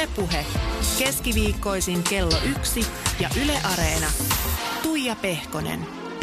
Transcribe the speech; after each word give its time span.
Ylepuhe 0.00 0.46
keskiviikkoisin 0.98 2.02
kello 2.10 2.36
yksi 2.56 2.86
ja 3.20 3.28
Yle 3.44 3.52
Areena. 3.72 4.06
Tuija 4.82 5.16
Pehkonen. 5.22 5.80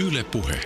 Ylepuhe. 0.07 0.61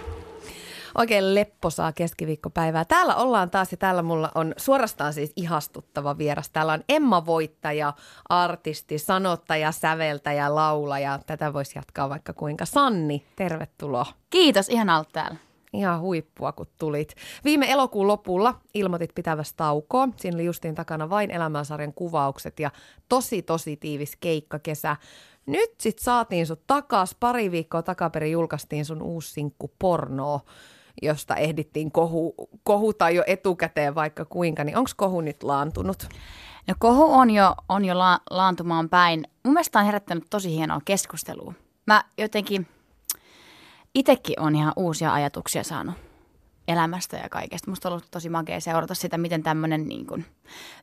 Oikein 0.98 1.36
lepposaa 1.36 1.92
keskiviikkopäivää. 1.92 2.86
Täällä 2.86 3.16
ollaan 3.16 3.50
taas 3.50 3.71
ja 3.71 3.78
täällä 3.78 4.02
mulla 4.02 4.32
on 4.36 4.54
suorastaan 4.57 5.14
siis 5.14 5.34
ihastuttava 5.36 6.18
vieras. 6.18 6.50
Täällä 6.50 6.74
on 6.74 6.84
Emma 6.89 7.25
Voittaja, 7.25 7.93
artisti, 8.29 8.97
sanottaja, 8.97 9.71
säveltäjä, 9.71 10.55
laulaja. 10.55 11.20
Tätä 11.25 11.54
voisi 11.54 11.78
jatkaa 11.78 12.09
vaikka 12.09 12.34
kuinka. 12.34 12.66
Sanni, 12.66 13.25
tervetuloa. 13.36 14.05
Kiitos, 14.30 14.70
ihan 14.70 14.89
alt 14.89 15.09
täällä. 15.12 15.38
Ihan 15.74 16.00
huippua, 16.00 16.52
kun 16.52 16.68
tulit. 16.80 17.16
Viime 17.44 17.71
elokuun 17.71 18.08
lopulla 18.08 18.56
ilmoitit 18.74 19.16
pitävästä 19.16 19.58
taukoa. 19.58 20.07
Siinä 20.18 20.36
oli 20.36 20.46
justiin 20.46 20.75
takana 20.75 21.10
vain 21.10 21.32
elämänsarjan 21.32 21.93
kuvaukset 21.93 22.60
ja 22.60 22.71
tosi, 23.10 23.42
tosi 23.42 23.78
tiivis 23.78 24.15
keikkakesä. 24.20 24.98
Nyt 25.46 25.71
sit 25.79 26.00
saatiin 26.00 26.48
sut 26.48 26.68
takas. 26.68 27.15
Pari 27.20 27.52
viikkoa 27.52 27.84
takaperin 27.84 28.32
julkaistiin 28.32 28.86
sun 28.86 29.02
uusi 29.02 29.32
sinkku 29.32 29.71
Pornoo, 29.79 30.42
josta 31.02 31.36
ehdittiin 31.36 31.92
kohu, 31.92 32.36
kohuta 32.64 33.09
jo 33.09 33.23
etukäteen 33.28 33.95
vaikka 33.95 34.26
kuinka. 34.26 34.64
Niin 34.64 34.78
onko 34.78 34.92
kohu 34.98 35.22
nyt 35.22 35.44
laantunut? 35.44 36.08
No 36.67 36.73
kohu 36.80 37.14
on 37.14 37.30
jo, 37.30 37.56
on 37.70 37.86
jo 37.86 37.98
la, 37.98 38.20
laantumaan 38.30 38.90
päin. 38.90 39.28
Mun 39.44 39.53
mielestä 39.53 39.80
on 39.80 39.86
herättänyt 39.86 40.23
tosi 40.30 40.56
hienoa 40.56 40.81
keskustelua. 40.86 41.53
Mä 41.88 42.03
jotenkin 42.17 42.67
itsekin 43.95 44.39
on 44.39 44.55
ihan 44.55 44.73
uusia 44.75 45.13
ajatuksia 45.13 45.63
saanut 45.63 45.95
elämästä 46.67 47.17
ja 47.17 47.30
kaikesta. 47.30 47.72
Musta 47.72 47.89
on 47.89 47.94
ollut 47.94 48.08
tosi 48.11 48.30
makea 48.30 48.59
seurata 48.59 48.95
sitä, 48.95 49.17
miten 49.17 49.44
tämmöinen 49.44 49.88
niin 49.88 50.05
kuin, 50.05 50.25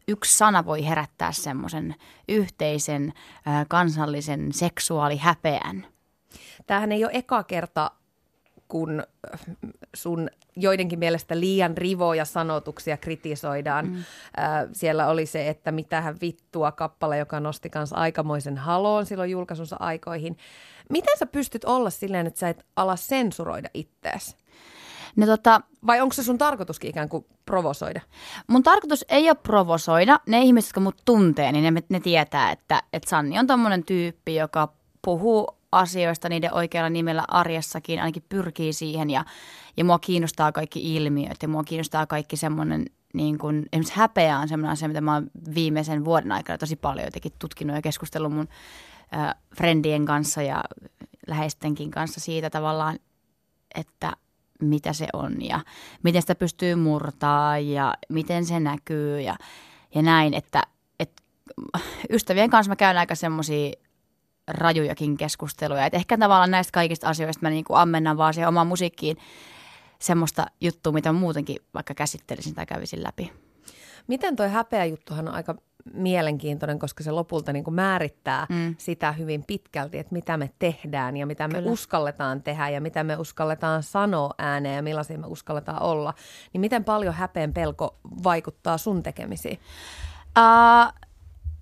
yksi 0.08 0.36
sana 0.36 0.64
voi 0.64 0.86
herättää 0.86 1.32
semmoisen 1.32 1.94
yhteisen 2.28 3.12
äh, 3.48 3.66
kansallisen 3.68 4.52
seksuaalihäpeän. 4.52 5.86
Tämähän 6.66 6.92
ei 6.92 7.04
ole 7.04 7.12
eka 7.14 7.42
kerta, 7.44 7.90
kun 8.68 9.02
sun 9.94 10.30
joidenkin 10.56 10.98
mielestä 10.98 11.40
liian 11.40 11.76
rivoja 11.76 12.24
sanotuksia 12.24 12.96
kritisoidaan. 12.96 13.86
Mm. 13.86 14.04
Siellä 14.72 15.06
oli 15.06 15.26
se, 15.26 15.48
että 15.48 15.72
mitähän 15.72 16.16
vittua 16.20 16.72
kappale, 16.72 17.18
joka 17.18 17.40
nosti 17.40 17.70
kanssa 17.70 17.96
aikamoisen 17.96 18.58
haloon 18.58 19.06
silloin 19.06 19.30
julkaisunsa 19.30 19.76
aikoihin. 19.80 20.36
Miten 20.88 21.18
sä 21.18 21.26
pystyt 21.26 21.64
olla 21.64 21.90
silleen, 21.90 22.26
että 22.26 22.40
sä 22.40 22.48
et 22.48 22.66
ala 22.76 22.96
sensuroida 22.96 23.68
ittees? 23.74 24.36
No 25.16 25.26
tota, 25.26 25.60
Vai 25.86 26.00
onko 26.00 26.12
se 26.12 26.22
sun 26.22 26.38
tarkoituskin 26.38 26.90
ikään 26.90 27.08
kuin 27.08 27.26
provosoida? 27.44 28.00
mun 28.46 28.62
tarkoitus 28.62 29.04
ei 29.08 29.30
ole 29.30 29.36
provosoida. 29.42 30.20
Ne 30.26 30.42
ihmiset, 30.42 30.68
jotka 30.68 30.80
mut 30.80 31.02
tuntee, 31.04 31.52
niin 31.52 31.74
ne, 31.74 31.82
ne 31.88 32.00
tietää, 32.00 32.52
että, 32.52 32.82
että 32.92 33.10
Sanni 33.10 33.38
on 33.38 33.46
tommonen 33.46 33.84
tyyppi, 33.84 34.34
joka 34.34 34.72
puhuu 35.02 35.58
asioista 35.72 36.28
niiden 36.28 36.54
oikealla 36.54 36.90
nimellä 36.90 37.24
arjessakin, 37.28 38.00
ainakin 38.00 38.24
pyrkii 38.28 38.72
siihen 38.72 39.10
ja, 39.10 39.24
ja 39.76 39.84
mua 39.84 39.98
kiinnostaa 39.98 40.52
kaikki 40.52 40.96
ilmiöt 40.96 41.36
ja 41.42 41.48
mua 41.48 41.64
kiinnostaa 41.64 42.06
kaikki 42.06 42.36
semmoinen, 42.36 42.86
niin 43.14 43.38
kuin, 43.38 43.66
esimerkiksi 43.72 43.96
häpeä 43.96 44.38
on 44.38 44.48
semmoinen 44.48 44.72
asia, 44.72 44.88
mitä 44.88 45.00
mä 45.00 45.14
oon 45.14 45.30
viimeisen 45.54 46.04
vuoden 46.04 46.32
aikana 46.32 46.58
tosi 46.58 46.76
paljon 46.76 47.04
jotenkin 47.04 47.32
tutkinut 47.38 47.76
ja 47.76 47.82
keskustellut 47.82 48.32
mun 48.32 48.48
äh, 49.16 49.34
friendien 49.56 50.04
kanssa 50.04 50.42
ja 50.42 50.64
läheistenkin 51.26 51.90
kanssa 51.90 52.20
siitä 52.20 52.50
tavallaan, 52.50 52.98
että 53.74 54.12
mitä 54.62 54.92
se 54.92 55.06
on 55.12 55.42
ja 55.42 55.60
miten 56.02 56.22
sitä 56.22 56.34
pystyy 56.34 56.74
murtaa 56.74 57.58
ja 57.58 57.94
miten 58.08 58.44
se 58.44 58.60
näkyy 58.60 59.20
ja, 59.20 59.36
ja 59.94 60.02
näin, 60.02 60.34
että, 60.34 60.62
että 61.00 61.22
ystävien 62.10 62.50
kanssa 62.50 62.70
mä 62.70 62.76
käyn 62.76 62.98
aika 62.98 63.14
semmoisia 63.14 63.72
rajujakin 64.48 65.16
keskusteluja. 65.16 65.86
Et 65.86 65.94
ehkä 65.94 66.18
tavallaan 66.18 66.50
näistä 66.50 66.72
kaikista 66.72 67.08
asioista 67.08 67.42
mä 67.42 67.50
niinku 67.50 67.74
ammennan 67.74 68.16
vaan 68.16 68.34
siihen 68.34 68.48
omaan 68.48 68.66
musiikkiin 68.66 69.16
semmoista 70.00 70.46
juttua, 70.60 70.92
mitä 70.92 71.12
muutenkin 71.12 71.56
vaikka 71.74 71.94
käsittelisin 71.94 72.54
tai 72.54 72.66
kävisin 72.66 73.02
läpi. 73.02 73.32
Miten 74.06 74.36
toi 74.36 74.48
häpeä 74.48 74.84
juttuhan 74.84 75.28
on 75.28 75.34
aika 75.34 75.54
mielenkiintoinen, 75.94 76.78
koska 76.78 77.04
se 77.04 77.10
lopulta 77.10 77.52
niin 77.52 77.64
kuin 77.64 77.74
määrittää 77.74 78.46
mm. 78.48 78.74
Sitä 78.78 79.12
hyvin 79.12 79.44
pitkälti, 79.46 79.98
että 79.98 80.12
mitä 80.12 80.36
me 80.36 80.50
tehdään 80.58 81.16
ja 81.16 81.26
mitä 81.26 81.48
me 81.48 81.58
Kyllä. 81.58 81.70
uskalletaan 81.70 82.42
tehdä 82.42 82.68
ja 82.68 82.80
mitä 82.80 83.04
me 83.04 83.16
uskalletaan 83.16 83.82
sanoa 83.82 84.34
ääneen 84.38 84.76
ja 84.76 84.82
millaisia 84.82 85.18
me 85.18 85.26
uskalletaan 85.26 85.82
olla. 85.82 86.14
Niin 86.52 86.60
miten 86.60 86.84
paljon 86.84 87.14
häpeen 87.14 87.54
pelko 87.54 87.98
vaikuttaa 88.24 88.78
sun 88.78 89.02
tekemisiin? 89.02 89.60
Uh, 90.38 90.92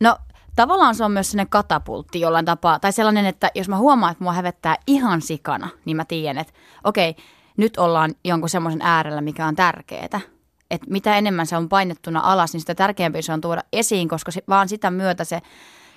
no 0.01 0.19
tavallaan 0.57 0.95
se 0.95 1.05
on 1.05 1.13
myös 1.13 1.31
sellainen 1.31 1.51
katapultti 1.51 2.21
jollain 2.21 2.45
tapaa. 2.45 2.81
Tai 2.81 2.93
sellainen, 2.93 3.27
että 3.27 3.51
jos 3.55 3.69
mä 3.69 3.79
huomaan, 3.79 4.13
että 4.13 4.25
mua 4.25 4.33
hävettää 4.33 4.77
ihan 4.87 5.23
sikana, 5.23 5.69
niin 5.85 5.97
mä 5.97 6.05
tiedän, 6.05 6.39
että 6.39 6.53
okei, 6.85 7.17
nyt 7.57 7.77
ollaan 7.77 8.15
jonkun 8.25 8.49
semmoisen 8.49 8.83
äärellä, 8.83 9.21
mikä 9.21 9.47
on 9.47 9.57
tärkeää. 9.57 10.21
Että 10.71 10.87
mitä 10.91 11.17
enemmän 11.17 11.47
se 11.47 11.57
on 11.57 11.69
painettuna 11.69 12.21
alas, 12.21 12.53
niin 12.53 12.61
sitä 12.61 12.75
tärkeämpi 12.75 13.23
se 13.23 13.33
on 13.33 13.41
tuoda 13.41 13.63
esiin, 13.73 14.09
koska 14.09 14.31
se, 14.31 14.43
vaan 14.49 14.69
sitä 14.69 14.91
myötä 14.91 15.25
se, 15.25 15.43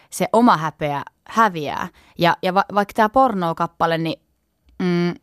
se 0.10 0.28
oma 0.34 0.58
häpeä 0.58 1.04
häviää. 1.28 1.88
Ja, 2.18 2.38
ja 2.42 2.54
va, 2.54 2.64
vaikka 2.74 2.94
tämä 2.94 3.10
porno-kappale, 3.10 3.98
niin 3.98 4.22
mm, 4.80 5.14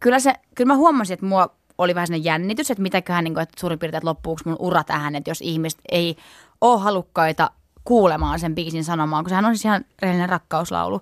kyllä, 0.00 0.18
se, 0.18 0.34
kyllä 0.54 0.68
mä 0.68 0.76
huomasin, 0.76 1.14
että 1.14 1.26
mua 1.26 1.48
oli 1.78 1.94
vähän 1.94 2.06
sellainen 2.06 2.24
jännitys, 2.24 2.70
että 2.70 2.82
mitäköhän 2.82 3.24
niin 3.24 3.34
kuin, 3.34 3.42
että 3.42 3.60
suurin 3.60 3.78
piirtein 3.78 4.04
loppuuko 4.04 4.40
mun 4.44 4.56
ura 4.58 4.84
tähän, 4.84 5.14
että 5.14 5.30
jos 5.30 5.40
ihmiset 5.40 5.80
ei 5.90 6.16
ole 6.60 6.80
halukkaita 6.80 7.50
kuulemaan 7.84 8.38
sen 8.38 8.54
biisin 8.54 8.84
sanomaan, 8.84 9.24
kun 9.24 9.28
sehän 9.28 9.44
on 9.44 9.56
siis 9.56 9.64
ihan 9.64 9.84
rehellinen 10.02 10.28
rakkauslaulu. 10.28 11.00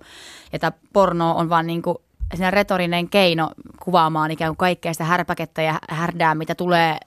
Ja 0.52 0.58
tämä 0.58 0.72
porno 0.92 1.34
on 1.36 1.48
vaan 1.48 1.66
niin 1.66 1.82
kuin 1.82 1.96
sellainen 2.34 2.52
retorinen 2.52 3.08
keino 3.08 3.50
kuvaamaan 3.82 4.30
ikään 4.30 4.50
kuin 4.50 4.56
kaikkea 4.56 4.92
sitä 4.92 5.04
härpäkettä 5.04 5.62
ja 5.62 5.78
härdää, 5.90 6.34
mitä 6.34 6.54
tulee 6.54 6.98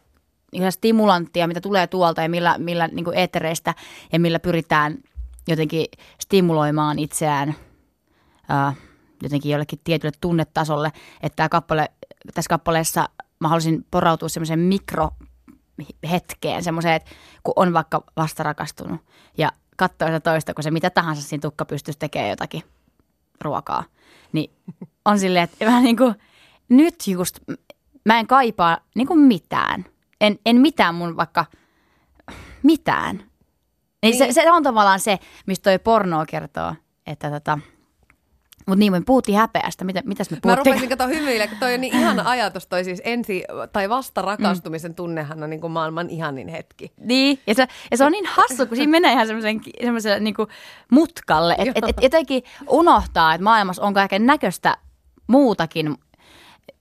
ihan 0.51 0.71
stimulanttia, 0.71 1.47
mitä 1.47 1.61
tulee 1.61 1.87
tuolta 1.87 2.21
ja 2.21 2.29
millä, 2.29 2.57
millä 2.57 2.87
niin 2.87 3.05
kuin 3.05 3.17
eettereistä 3.17 3.73
ja 4.11 4.19
millä 4.19 4.39
pyritään 4.39 4.97
jotenkin 5.47 5.85
stimuloimaan 6.21 6.99
itseään 6.99 7.55
ää, 8.49 8.73
jotenkin 9.23 9.51
jollekin 9.51 9.79
tietylle 9.83 10.13
tunnetasolle. 10.21 10.91
Että 11.21 11.35
tämä 11.35 11.49
kappale, 11.49 11.89
tässä 12.33 12.49
kappaleessa 12.49 13.09
mä 13.39 13.47
haluaisin 13.47 13.85
porautua 13.91 14.29
semmoiseen 14.29 14.59
mikrohetkeen, 14.59 16.63
semmoiseen, 16.63 16.95
että 16.95 17.11
kun 17.43 17.53
on 17.55 17.73
vaikka 17.73 18.03
vasta 18.17 18.43
rakastunut 18.43 19.01
ja 19.37 19.51
katsoo 19.77 20.07
sitä 20.07 20.19
toista, 20.19 20.53
kun 20.53 20.63
se 20.63 20.71
mitä 20.71 20.89
tahansa 20.89 21.21
siinä 21.21 21.41
tukka 21.41 21.65
pystyisi 21.65 21.99
tekemään 21.99 22.29
jotakin 22.29 22.63
ruokaa, 23.41 23.83
niin 24.31 24.51
on 25.05 25.19
silleen, 25.19 25.43
että 25.43 25.65
vähän 25.65 25.83
niin 25.83 25.97
kuin 25.97 26.15
nyt 26.69 27.07
just 27.07 27.39
mä 28.05 28.19
en 28.19 28.27
kaipaa 28.27 28.77
niin 28.95 29.07
kuin 29.07 29.19
mitään. 29.19 29.85
En, 30.21 30.39
en 30.45 30.61
mitään 30.61 30.95
mun 30.95 31.17
vaikka 31.17 31.45
mitään. 32.63 33.15
Niin. 33.15 33.27
Niin. 34.01 34.17
Se, 34.17 34.31
se 34.31 34.51
on 34.51 34.63
tavallaan 34.63 34.99
se, 34.99 35.19
mistä 35.45 35.63
toi 35.63 35.79
porno 35.79 36.25
kertoo, 36.27 36.75
että 37.07 37.31
tota, 37.31 37.59
mutta 38.65 38.79
niin, 38.79 38.91
me 38.91 39.01
puhuttiin 39.05 39.37
häpeästä. 39.37 39.85
Mitä, 39.85 40.01
mitäs 40.05 40.29
me 40.29 40.35
Mä 40.35 40.41
puhuttiin? 40.41 40.65
rupesin 40.65 40.89
kato 40.89 41.07
hymyillä, 41.07 41.47
kun 41.47 41.57
toi 41.57 41.73
on 41.73 41.81
niin 41.81 41.95
ihana 41.95 42.23
ajatus, 42.29 42.67
toi 42.67 42.83
siis 42.83 43.01
ensi 43.03 43.43
tai 43.73 43.89
vasta 43.89 44.21
rakastumisen 44.21 44.95
tunnehan 44.95 45.43
on 45.43 45.49
niin 45.49 45.61
kuin 45.61 45.71
maailman 45.71 46.09
ihanin 46.09 46.47
hetki. 46.47 46.91
Niin, 46.97 47.39
ja 47.47 47.55
se, 47.55 47.67
ja 47.91 47.97
se 47.97 48.05
on 48.05 48.11
niin 48.11 48.25
hassu, 48.25 48.65
kun 48.65 48.77
siinä 48.77 48.91
menee 48.91 49.11
ihan 49.11 49.27
semmoisen 49.27 50.23
niin 50.23 50.35
mutkalle, 50.91 51.55
että 51.57 51.71
et, 51.75 51.85
et 51.89 52.03
jotenkin 52.03 52.43
unohtaa, 52.69 53.33
että 53.33 53.43
maailmassa 53.43 53.83
on 53.83 53.93
kaiken 53.93 54.25
näköistä 54.25 54.77
muutakin. 55.33 55.97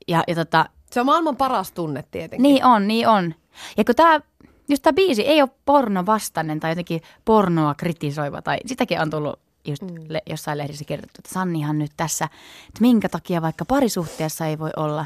Ja, 0.09 0.25
ja 0.29 0.35
tota, 0.35 0.67
Se 0.91 1.01
on 1.01 1.07
maailman 1.07 1.37
paras 1.37 1.73
tunne 1.73 2.05
tietenkin. 2.11 2.43
niin 2.43 2.65
on, 2.65 2.89
niin 2.89 3.09
on. 3.09 3.35
Ja 3.77 3.85
kun 3.85 3.95
tämä, 3.95 4.21
just 4.69 4.83
tämä 4.83 4.95
biisi 4.95 5.23
ei 5.23 5.43
ole 5.43 5.51
pornovastainen 5.65 6.61
tai 6.61 6.71
jotenkin 6.71 7.03
pornoa 7.25 7.75
kritisoiva, 7.75 8.43
tai 8.43 8.59
sitäkin 8.67 9.01
on 9.01 9.11
tullut 9.11 9.41
just 9.65 9.83
mm. 9.83 9.95
le, 10.09 10.23
jossain 10.31 10.59
lehdissä 10.59 10.85
kirjoitettu, 10.85 11.19
että 11.19 11.35
Sannihan 11.35 11.79
nyt 11.79 11.93
tässä, 11.97 12.25
että 12.69 12.81
minkä 12.81 13.09
takia 13.09 13.43
vaikka 13.43 13.65
parisuhteessa 13.65 14.47
ei 14.47 14.59
voi 14.59 14.71
olla, 14.77 15.05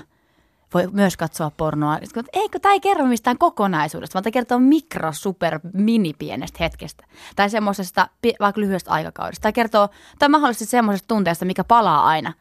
voi 0.75 0.89
myös 0.93 1.17
katsoa 1.17 1.51
pornoa. 1.57 1.99
Eikö 2.33 2.59
tämä 2.59 2.73
ei 2.73 2.81
kerro 2.81 3.07
mistään 3.07 3.39
kokonaisuudesta, 3.39 4.15
vaan 4.15 4.25
tämä 4.25 4.33
kertoo 4.33 4.59
mikro, 4.59 5.13
super, 5.13 5.61
mini 5.73 6.13
pienestä 6.19 6.59
hetkestä. 6.61 7.05
Tai 7.37 7.51
semmoisesta 7.51 8.09
vaikka 8.41 8.61
lyhyestä 8.61 8.91
aikakaudesta. 8.91 9.43
Tai 9.43 9.53
kertoo, 9.53 9.89
tai 10.19 10.29
mahdollisesti 10.29 10.67
semmoisesta 10.67 11.09
tunteesta, 11.09 11.45
mikä 11.45 11.65
palaa 11.65 12.07
aina 12.07 12.33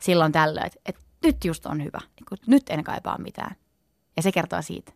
silloin 0.00 0.32
tällöin, 0.32 0.66
että, 0.66 0.80
että 0.86 1.00
nyt 1.24 1.44
just 1.44 1.66
on 1.66 1.84
hyvä. 1.84 1.98
Niin 1.98 2.40
Nyt 2.46 2.62
en 2.70 2.84
kaipaa 2.84 3.18
mitään. 3.18 3.56
Ja 4.16 4.22
se 4.22 4.32
kertoo 4.32 4.62
siitä. 4.62 4.92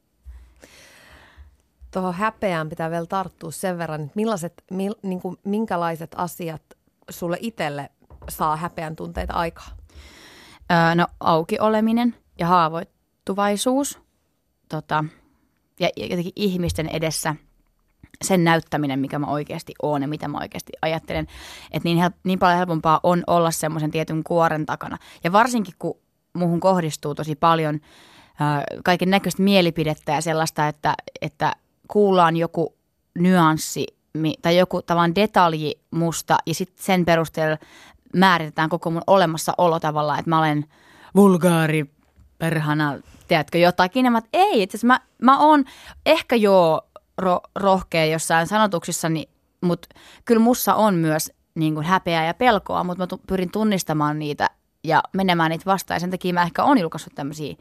Tuohon 1.91 2.15
häpeään 2.15 2.69
pitää 2.69 2.91
vielä 2.91 3.07
tarttua 3.07 3.51
sen 3.51 3.79
verran, 3.79 4.01
että 4.01 4.13
millaiset, 4.15 4.65
mil, 4.71 4.95
niin 5.03 5.21
kuin, 5.21 5.37
minkälaiset 5.45 6.11
asiat 6.17 6.63
sulle 7.11 7.37
itselle 7.41 7.91
saa 8.29 8.57
häpeän 8.57 8.97
tunteita 8.97 9.33
aikaa? 9.33 9.77
Öö, 10.73 10.95
no 10.95 11.07
auki 11.21 11.59
oleminen 11.59 12.15
ja 12.39 12.47
haavoittuvaisuus 12.47 14.01
tota, 14.69 15.05
ja 15.81 15.91
ja 15.97 16.07
jotenkin 16.07 16.33
ihmisten 16.37 16.89
edessä 16.89 17.37
sen 18.25 18.45
näyttäminen, 18.45 19.01
mikä 19.01 19.19
mä 19.19 19.27
oikeasti 19.27 19.75
oon 19.83 20.03
ja 20.03 20.09
mitä 20.09 20.29
mä 20.29 20.39
oikeasti 20.39 20.73
ajattelen. 20.83 21.27
Että 21.71 21.89
niin, 21.89 21.99
help, 21.99 22.15
niin 22.25 22.39
paljon 22.39 22.59
helpompaa 22.59 23.01
on 23.03 23.23
olla 23.27 23.51
semmoisen 23.51 23.91
tietyn 23.91 24.25
kuoren 24.25 24.67
takana. 24.67 24.99
Ja 25.25 25.33
varsinkin, 25.33 25.75
kun 25.79 25.99
muuhun 26.33 26.61
kohdistuu 26.61 27.15
tosi 27.15 27.35
paljon 27.35 27.75
äh, 27.75 28.63
kaiken 28.85 29.11
näköistä 29.11 29.43
mielipidettä 29.43 30.13
ja 30.13 30.21
sellaista, 30.21 30.69
että, 30.69 30.95
että 31.21 31.57
kuullaan 31.89 32.37
joku 32.37 32.75
nyanssi 33.19 33.87
tai 34.43 34.57
joku 34.57 34.83
tavan 34.83 35.15
detalji 35.15 35.81
musta 35.91 36.39
ja 36.47 36.55
sitten 36.55 36.85
sen 36.85 37.05
perusteella 37.05 37.59
määritetään 38.17 38.69
koko 38.69 38.91
mun 38.91 39.03
olemassaolo 39.07 39.81
tavallaan, 39.81 40.19
että 40.19 40.31
mä 40.31 40.39
olen 40.39 40.65
vulgaari, 41.15 41.91
perhana, 42.39 42.99
tiedätkö, 43.29 43.59
jotakin. 43.59 44.05
Ja 44.05 44.11
mä, 44.11 44.23
ei, 44.33 44.63
itse 44.63 44.87
mä, 44.87 45.01
mä 45.23 45.39
oon 45.39 45.65
ehkä 46.07 46.37
joo 46.37 46.83
ro, 47.19 47.41
rohkea 47.55 48.05
jossain 48.05 48.47
sanotuksissani, 48.47 49.29
mutta 49.61 49.89
kyllä 50.25 50.41
mussa 50.41 50.75
on 50.75 50.95
myös 50.95 51.33
niin 51.55 51.75
kuin 51.75 51.87
häpeää 51.87 52.27
ja 52.27 52.35
pelkoa, 52.35 52.85
mutta 52.85 53.17
mä 53.17 53.19
pyrin 53.27 53.51
tunnistamaan 53.51 54.19
niitä 54.19 54.51
ja 54.85 55.03
menemään 55.13 55.51
niitä 55.51 55.65
vastaan. 55.67 55.97
Ja 55.97 56.01
sen 56.01 56.11
takia 56.11 56.35
mä 56.35 56.43
ehkä 56.43 56.65
on 56.65 56.79
julkaissut 56.79 57.15
tämmöisiä 57.15 57.55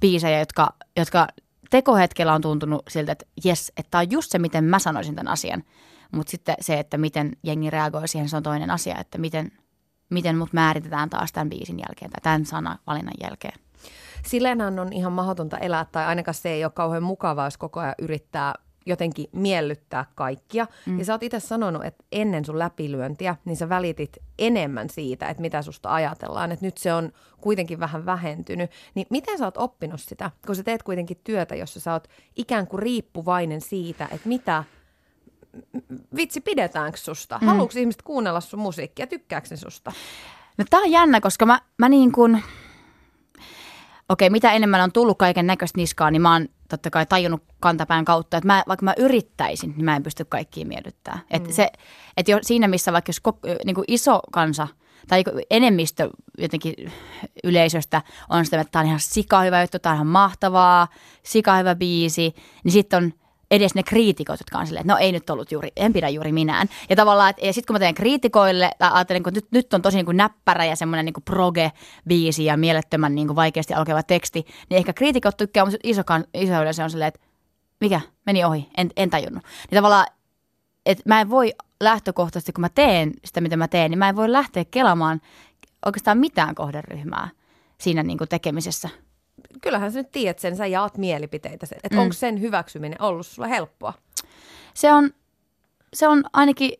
biisejä, 0.00 0.38
jotka, 0.38 0.74
jotka 0.96 1.28
tekohetkellä 1.70 2.34
on 2.34 2.40
tuntunut 2.40 2.82
siltä, 2.88 3.12
että 3.12 3.24
jes, 3.44 3.72
että 3.76 3.90
tämä 3.90 4.00
on 4.00 4.10
just 4.10 4.30
se, 4.30 4.38
miten 4.38 4.64
mä 4.64 4.78
sanoisin 4.78 5.14
tämän 5.14 5.32
asian. 5.32 5.64
Mutta 6.12 6.30
sitten 6.30 6.54
se, 6.60 6.78
että 6.78 6.98
miten 6.98 7.32
jengi 7.42 7.70
reagoi 7.70 8.08
siihen, 8.08 8.28
se 8.28 8.36
on 8.36 8.42
toinen 8.42 8.70
asia, 8.70 8.98
että 8.98 9.18
miten, 9.18 9.52
miten 10.10 10.38
mut 10.38 10.52
määritetään 10.52 11.10
taas 11.10 11.32
tämän 11.32 11.48
biisin 11.48 11.78
jälkeen 11.78 12.10
tai 12.10 12.20
tämän 12.22 12.46
sanavalinnan 12.46 13.14
jälkeen. 13.22 13.58
Sillähän 14.26 14.78
on 14.78 14.92
ihan 14.92 15.12
mahdotonta 15.12 15.58
elää, 15.58 15.84
tai 15.84 16.06
ainakaan 16.06 16.34
se 16.34 16.48
ei 16.48 16.64
ole 16.64 16.72
kauhean 16.72 17.02
mukavaa, 17.02 17.46
jos 17.46 17.58
koko 17.58 17.80
ajan 17.80 17.94
yrittää 17.98 18.54
jotenkin 18.86 19.26
miellyttää 19.32 20.06
kaikkia. 20.14 20.66
Mm. 20.86 20.98
Ja 20.98 21.04
sä 21.04 21.14
oot 21.14 21.22
itse 21.22 21.40
sanonut, 21.40 21.84
että 21.84 22.04
ennen 22.12 22.44
sun 22.44 22.58
läpilyöntiä, 22.58 23.36
niin 23.44 23.56
sä 23.56 23.68
välitit 23.68 24.18
enemmän 24.38 24.90
siitä, 24.90 25.28
että 25.28 25.40
mitä 25.40 25.62
susta 25.62 25.94
ajatellaan. 25.94 26.52
Että 26.52 26.66
nyt 26.66 26.78
se 26.78 26.94
on 26.94 27.12
kuitenkin 27.40 27.80
vähän 27.80 28.06
vähentynyt. 28.06 28.70
Niin 28.94 29.06
miten 29.10 29.38
sä 29.38 29.44
oot 29.44 29.56
oppinut 29.56 30.00
sitä? 30.00 30.30
Kun 30.46 30.56
sä 30.56 30.62
teet 30.62 30.82
kuitenkin 30.82 31.20
työtä, 31.24 31.54
jossa 31.54 31.80
sä 31.80 31.92
oot 31.92 32.08
ikään 32.36 32.66
kuin 32.66 32.82
riippuvainen 32.82 33.60
siitä, 33.60 34.08
että 34.12 34.28
mitä 34.28 34.64
vitsi, 36.16 36.40
pidetäänkö 36.40 36.98
susta? 36.98 37.38
Mm. 37.38 37.46
Haluatko 37.46 37.78
ihmiset 37.78 38.02
kuunnella 38.02 38.40
sun 38.40 38.60
musiikkia? 38.60 39.06
Tykkääkö 39.06 39.46
ne 39.50 39.56
susta? 39.56 39.92
No 40.58 40.64
tää 40.70 40.80
on 40.80 40.90
jännä, 40.90 41.20
koska 41.20 41.46
mä, 41.46 41.60
mä 41.78 41.88
niin 41.88 42.12
kuin, 42.12 42.42
okei, 44.08 44.30
mitä 44.30 44.52
enemmän 44.52 44.80
on 44.80 44.92
tullut 44.92 45.18
kaiken 45.18 45.46
näköistä 45.46 45.78
niskaa, 45.78 46.10
niin 46.10 46.22
mä 46.22 46.32
oon 46.32 46.48
totta 46.76 46.90
kai 46.90 47.06
tajunnut 47.06 47.42
kantapään 47.60 48.04
kautta, 48.04 48.36
että 48.36 48.46
mä, 48.46 48.64
vaikka 48.68 48.84
mä 48.84 48.94
yrittäisin, 48.98 49.70
niin 49.76 49.84
mä 49.84 49.96
en 49.96 50.02
pysty 50.02 50.24
kaikkiin 50.24 50.68
miellyttää. 50.68 51.14
Mm. 51.14 51.22
Että 51.30 51.52
se, 51.52 51.68
että 52.16 52.32
jo 52.32 52.38
siinä 52.42 52.68
missä 52.68 52.92
vaikka 52.92 53.08
jos 53.08 53.22
niin 53.64 53.74
kuin 53.74 53.84
iso 53.88 54.20
kansa 54.32 54.68
tai 55.08 55.24
enemmistö 55.50 56.10
jotenkin 56.38 56.74
yleisöstä 57.44 58.02
on 58.30 58.44
sitä, 58.44 58.60
että 58.60 58.72
tämä 58.72 58.80
on 58.80 58.86
ihan 58.86 59.00
sika 59.00 59.40
hyvä 59.40 59.60
juttu, 59.60 59.78
tämä 59.78 59.92
on 59.92 59.96
ihan 59.96 60.06
mahtavaa, 60.06 60.88
sika 61.22 61.56
hyvä 61.56 61.74
biisi, 61.74 62.34
niin 62.64 62.72
sitten 62.72 63.04
on 63.04 63.12
edes 63.52 63.74
ne 63.74 63.82
kriitikot, 63.82 64.40
jotka 64.40 64.58
on 64.58 64.66
silleen, 64.66 64.80
että 64.80 64.92
no 64.92 64.98
ei 64.98 65.12
nyt 65.12 65.30
ollut 65.30 65.52
juuri, 65.52 65.72
en 65.76 65.92
pidä 65.92 66.08
juuri 66.08 66.32
minään. 66.32 66.68
Ja 66.90 66.96
tavallaan, 66.96 67.30
että 67.30 67.52
sitten 67.52 67.66
kun 67.66 67.74
mä 67.74 67.78
teen 67.78 67.94
kriitikoille, 67.94 68.70
ajattelen, 68.80 69.20
että 69.20 69.30
nyt, 69.30 69.46
nyt 69.50 69.74
on 69.74 69.82
tosi 69.82 69.96
niin 69.96 70.04
kuin 70.04 70.16
näppärä 70.16 70.64
ja 70.64 70.76
semmoinen 70.76 71.04
niin 71.04 71.24
proge-biisi 71.30 72.44
ja 72.44 72.56
mielettömän 72.56 73.14
niin 73.14 73.26
kuin 73.26 73.36
vaikeasti 73.36 73.74
alkeva 73.74 74.02
teksti, 74.02 74.46
niin 74.70 74.78
ehkä 74.78 74.92
kriitikot 74.92 75.36
tykkää, 75.36 75.64
mutta 75.64 75.78
iso, 75.82 76.02
iso 76.34 76.62
yleisö 76.62 76.84
on 76.84 76.90
silleen, 76.90 77.08
että 77.08 77.20
mikä, 77.80 78.00
meni 78.26 78.44
ohi, 78.44 78.68
en, 78.76 78.90
en 78.96 79.10
tajunnut. 79.10 79.42
Niin 79.42 79.78
tavallaan, 79.78 80.06
että 80.86 81.02
mä 81.06 81.20
en 81.20 81.30
voi 81.30 81.52
lähtökohtaisesti, 81.80 82.52
kun 82.52 82.60
mä 82.60 82.68
teen 82.68 83.12
sitä, 83.24 83.40
mitä 83.40 83.56
mä 83.56 83.68
teen, 83.68 83.90
niin 83.90 83.98
mä 83.98 84.08
en 84.08 84.16
voi 84.16 84.32
lähteä 84.32 84.64
kelaamaan 84.64 85.20
oikeastaan 85.86 86.18
mitään 86.18 86.54
kohderyhmää 86.54 87.28
siinä 87.80 88.02
niin 88.02 88.18
kuin 88.18 88.28
tekemisessä 88.28 88.88
kyllähän 89.60 89.92
sä 89.92 89.98
nyt 89.98 90.10
tiedät 90.10 90.38
sen, 90.38 90.56
sä 90.56 90.66
jaat 90.66 90.98
mielipiteitä. 90.98 91.66
Että 91.82 91.96
mm. 91.96 92.02
onko 92.02 92.12
sen 92.12 92.40
hyväksyminen 92.40 93.02
ollut 93.02 93.26
sulla 93.26 93.48
helppoa? 93.48 93.94
Se 94.74 94.92
on, 94.92 95.10
se 95.92 96.08
on 96.08 96.24
ainakin 96.32 96.72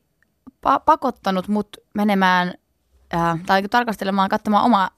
pa- 0.66 0.82
pakottanut 0.84 1.48
mut 1.48 1.76
menemään 1.94 2.54
äh, 3.14 3.40
tai 3.46 3.62
tarkastelemaan, 3.62 4.28
katsomaan 4.28 4.64
omaa 4.64 4.90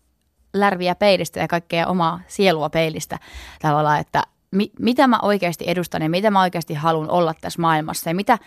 lärviä 0.54 0.94
peilistä 0.94 1.40
ja 1.40 1.48
kaikkea 1.48 1.86
omaa 1.86 2.20
sielua 2.26 2.70
peilistä 2.70 3.18
tavallaan, 3.62 4.00
että 4.00 4.22
mi- 4.50 4.72
mitä 4.80 5.06
mä 5.06 5.18
oikeasti 5.22 5.64
edustan 5.68 6.02
ja 6.02 6.08
mitä 6.08 6.30
mä 6.30 6.42
oikeasti 6.42 6.74
haluan 6.74 7.10
olla 7.10 7.34
tässä 7.40 7.60
maailmassa 7.60 8.10
ja 8.10 8.14
mitä, 8.14 8.38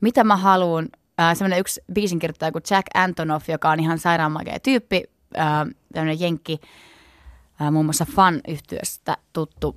mitä 0.00 0.24
mä 0.24 0.36
haluan. 0.36 0.88
Äh, 1.20 1.36
semmoinen 1.36 1.58
yksi 1.58 1.80
biisinkirjoittaja 1.92 2.52
kuin 2.52 2.62
Jack 2.70 2.86
Antonoff, 2.94 3.48
joka 3.48 3.70
on 3.70 3.80
ihan 3.80 3.98
sairaanmakea 3.98 4.60
tyyppi, 4.60 5.02
äh, 5.38 5.46
tämmöinen 5.92 6.20
jenkki, 6.20 6.60
ää, 7.62 7.70
muun 7.70 7.86
muassa 7.86 8.06
fan 8.16 8.40
yhtiöstä 8.48 9.16
tuttu 9.32 9.76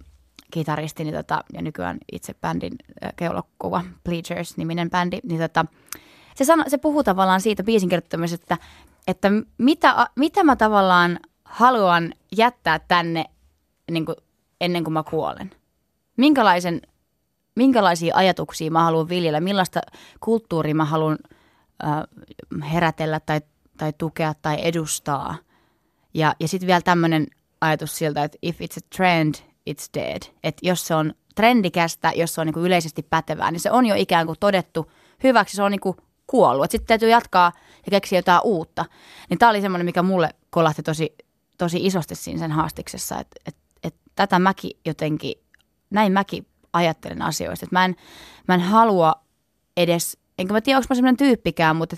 kitaristi 0.52 1.04
niin 1.04 1.16
tota, 1.16 1.44
ja 1.54 1.62
nykyään 1.62 1.98
itse 2.12 2.34
bändin 2.34 2.76
ää, 3.02 3.14
keulakuva 3.16 3.84
Bleachers-niminen 4.04 4.90
bändi, 4.90 5.20
niin 5.24 5.42
tota, 5.42 5.66
se, 6.36 6.46
sano, 6.46 6.64
se 6.68 6.78
puhuu 6.78 7.04
tavallaan 7.04 7.42
siitä 7.42 7.64
biisin 7.64 7.90
kirjoittamisesta, 7.90 8.44
että, 8.44 8.66
että 9.08 9.32
mitä, 9.58 10.08
mitä 10.16 10.44
mä 10.44 10.56
tavallaan 10.56 11.20
haluan 11.46 12.14
jättää 12.38 12.80
tänne 12.80 13.26
niin 13.92 14.06
kuin 14.06 14.16
ennen 14.62 14.84
kuin 14.84 14.94
mä 14.94 15.04
kuolen. 15.04 15.52
Minkälaisen, 16.18 16.82
minkälaisia 17.56 18.16
ajatuksia 18.16 18.72
mä 18.72 18.84
haluan 18.84 19.10
viljellä, 19.10 19.40
millaista 19.40 19.82
kulttuuria 20.20 20.76
mä 20.76 20.86
haluan 20.86 21.18
äh, 21.84 22.72
herätellä 22.72 23.20
tai, 23.20 23.42
tai 23.78 23.94
tukea 23.98 24.34
tai 24.42 24.58
edustaa. 24.62 25.36
Ja, 26.14 26.36
ja 26.40 26.48
sitten 26.48 26.68
vielä 26.68 26.82
tämmöinen 26.82 27.28
ajatus 27.65 27.97
siltä, 27.97 28.23
että 28.23 28.38
if 28.41 28.62
it's 28.62 28.77
a 28.77 28.88
trend, 28.95 29.35
it's 29.69 29.89
dead. 29.94 30.21
Että 30.44 30.67
jos 30.67 30.88
se 30.88 30.95
on 30.95 31.13
trendikästä, 31.35 32.12
jos 32.15 32.35
se 32.35 32.41
on 32.41 32.47
niin 32.47 32.65
yleisesti 32.65 33.03
pätevää, 33.03 33.51
niin 33.51 33.59
se 33.59 33.71
on 33.71 33.85
jo 33.85 33.95
ikään 33.97 34.25
kuin 34.25 34.39
todettu 34.39 34.91
hyväksi, 35.23 35.56
se 35.56 35.63
on 35.63 35.71
niin 35.71 35.79
kuin 35.79 35.97
kuollut. 36.27 36.71
Sitten 36.71 36.88
täytyy 36.88 37.09
jatkaa 37.09 37.51
ja 37.85 37.89
keksiä 37.89 38.19
jotain 38.19 38.41
uutta. 38.44 38.85
Niin 39.29 39.38
tämä 39.38 39.50
oli 39.50 39.62
semmoinen, 39.62 39.85
mikä 39.85 40.03
mulle 40.03 40.29
kolahti 40.50 40.83
tosi, 40.83 41.15
tosi 41.57 41.85
isosti 41.85 42.15
siinä 42.15 42.39
sen 42.39 42.51
haastiksessa, 42.51 43.19
että, 43.19 43.35
että, 43.45 43.62
että 43.83 44.00
tätä 44.15 44.39
mäkin 44.39 44.71
jotenkin, 44.85 45.33
näin 45.89 46.12
mäkin 46.12 46.47
ajattelen 46.73 47.21
asioista. 47.21 47.65
Että 47.65 47.75
mä 47.75 47.85
en, 47.85 47.95
mä 48.47 48.56
en 48.56 48.62
halua 48.62 49.15
edes 49.77 50.17
enkä 50.39 50.54
mä 50.54 50.62
tiedä, 50.62 50.77
onko 50.77 50.86
mä 50.89 50.96
semmoinen 50.96 51.18
tyyppikään, 51.18 51.75
mutta 51.75 51.96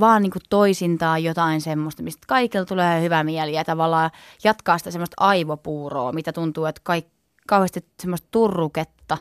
vaan 0.00 0.22
niin 0.22 0.32
toisintaa 0.50 1.18
jotain 1.18 1.60
semmoista, 1.60 2.02
mistä 2.02 2.24
kaikilla 2.26 2.64
tulee 2.64 3.02
hyvä 3.02 3.24
mieli 3.24 3.52
ja 3.52 3.64
tavallaan 3.64 4.10
jatkaa 4.44 4.78
sitä 4.78 4.90
semmoista 4.90 5.16
aivopuuroa, 5.20 6.12
mitä 6.12 6.32
tuntuu, 6.32 6.64
että 6.64 6.80
kaik, 6.84 7.06
kauheasti 7.48 7.80
semmoista 8.02 8.28
turruketta 8.30 9.18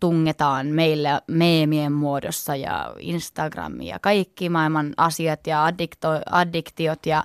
tungetaan 0.00 0.66
meille 0.66 1.10
meemien 1.26 1.92
muodossa 1.92 2.56
ja 2.56 2.94
Instagramia 2.98 3.94
ja 3.94 3.98
kaikki 3.98 4.48
maailman 4.48 4.92
asiat 4.96 5.46
ja 5.46 5.64
addikto, 5.64 6.08
addiktiot 6.30 7.06
ja 7.06 7.24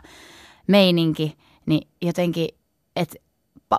meininki, 0.67 1.37
niin 1.65 1.87
jotenkin, 2.01 2.49
että 2.95 3.15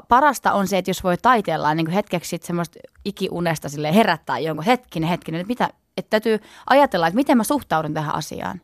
parasta 0.09 0.53
on 0.53 0.69
se, 0.69 0.79
että 0.79 0.91
jos 0.91 1.05
voi 1.05 1.17
taiteella 1.17 1.75
niin 1.75 1.91
hetkeksi 1.91 2.29
sit 2.29 2.43
semmoista 2.43 2.79
ikiunesta 3.05 3.69
sille 3.69 3.95
herättää 3.95 4.39
jonkun 4.39 4.65
hetkinen, 4.65 5.09
hetkinen, 5.09 5.41
että 5.41 5.49
mitä, 5.49 5.69
että 5.97 6.11
täytyy 6.11 6.39
ajatella, 6.71 7.07
että 7.07 7.17
miten 7.17 7.37
mä 7.37 7.45
suhtaudun 7.45 7.95
tähän 7.95 8.15
asiaan. 8.15 8.61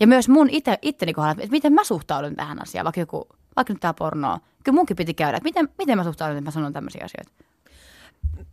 Ja 0.00 0.06
myös 0.06 0.28
mun 0.28 0.48
itse, 0.50 0.78
itteni 0.82 1.12
kohdalla, 1.12 1.42
että 1.42 1.50
miten 1.50 1.72
mä 1.72 1.84
suhtaudun 1.84 2.36
tähän 2.36 2.62
asiaan, 2.62 2.84
vaikka, 2.84 3.00
joku, 3.00 3.28
vaikka 3.56 3.72
nyt 3.72 3.80
tämä 3.80 3.94
porno. 3.94 4.38
Kyllä 4.64 4.76
munkin 4.76 4.96
piti 4.96 5.14
käydä, 5.14 5.36
että 5.36 5.44
miten, 5.44 5.68
miten 5.78 5.98
mä 5.98 6.04
suhtaudun, 6.04 6.38
että 6.38 6.48
mä 6.48 6.50
sanon 6.50 6.72
tämmöisiä 6.72 7.04
asioita. 7.04 7.32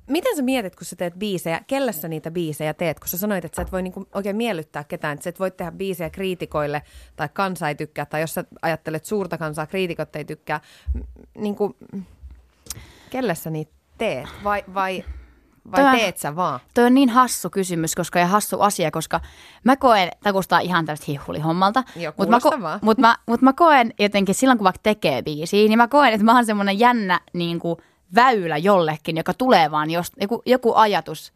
Miten 0.07 0.35
sä 0.35 0.41
mietit, 0.41 0.75
kun 0.75 0.85
sä 0.85 0.95
teet 0.95 1.13
biisejä, 1.13 1.61
kellä 1.67 1.91
sä 1.91 2.07
niitä 2.07 2.31
biisejä 2.31 2.73
teet? 2.73 2.99
Kun 2.99 3.07
sä 3.07 3.17
sanoit, 3.17 3.45
että 3.45 3.55
sä 3.55 3.61
et 3.61 3.71
voi 3.71 3.81
niinku 3.81 4.07
oikein 4.13 4.35
miellyttää 4.35 4.83
ketään, 4.83 5.13
että 5.13 5.23
sä 5.23 5.29
et 5.29 5.39
voi 5.39 5.51
tehdä 5.51 5.71
biisejä 5.71 6.09
kriitikoille 6.09 6.81
tai 7.15 7.29
kansa 7.33 7.67
ei 7.67 7.75
tykkää, 7.75 8.05
tai 8.05 8.21
jos 8.21 8.33
sä 8.33 8.43
ajattelet 8.61 9.05
suurta 9.05 9.37
kansaa, 9.37 9.67
kriitikot 9.67 10.15
ei 10.15 10.25
tykkää, 10.25 10.61
niin 11.37 11.55
kuin, 11.55 11.75
kelle 13.09 13.35
sä 13.35 13.49
niitä 13.49 13.71
teet? 13.97 14.27
Vai, 14.43 14.63
vai 14.73 15.03
vai 15.71 15.83
toi, 15.83 15.99
teet 15.99 16.17
sä 16.17 16.35
vaan? 16.35 16.59
Toi 16.73 16.85
on 16.85 16.93
niin 16.93 17.09
hassu 17.09 17.49
kysymys 17.49 17.95
koska, 17.95 18.19
ja 18.19 18.27
hassu 18.27 18.61
asia, 18.61 18.91
koska 18.91 19.21
mä 19.63 19.75
koen, 19.75 20.09
tämä 20.23 20.33
kuulostaa 20.33 20.59
ihan 20.59 20.85
tällaista 20.85 21.05
hihulihommalta. 21.07 21.83
mutta 22.17 22.31
mä, 22.31 22.37
ko- 22.37 22.79
mut 22.81 22.97
mä, 22.97 23.17
mut 23.25 23.41
mä 23.41 23.53
koen 23.53 23.93
jotenkin 23.99 24.35
silloin, 24.35 24.57
kun 24.57 24.65
vaikka 24.65 24.79
tekee 24.83 25.21
biisiä, 25.21 25.67
niin 25.67 25.77
mä 25.77 25.87
koen, 25.87 26.13
että 26.13 26.25
mä 26.25 26.35
oon 26.35 26.45
semmoinen 26.45 26.79
jännä 26.79 27.19
niin 27.33 27.59
kuin, 27.59 27.77
väylä 28.15 28.57
jollekin, 28.57 29.17
joka 29.17 29.33
tulee 29.33 29.71
vaan, 29.71 29.89
jos, 29.89 30.11
joku, 30.21 30.41
joku 30.45 30.75
ajatus 30.75 31.33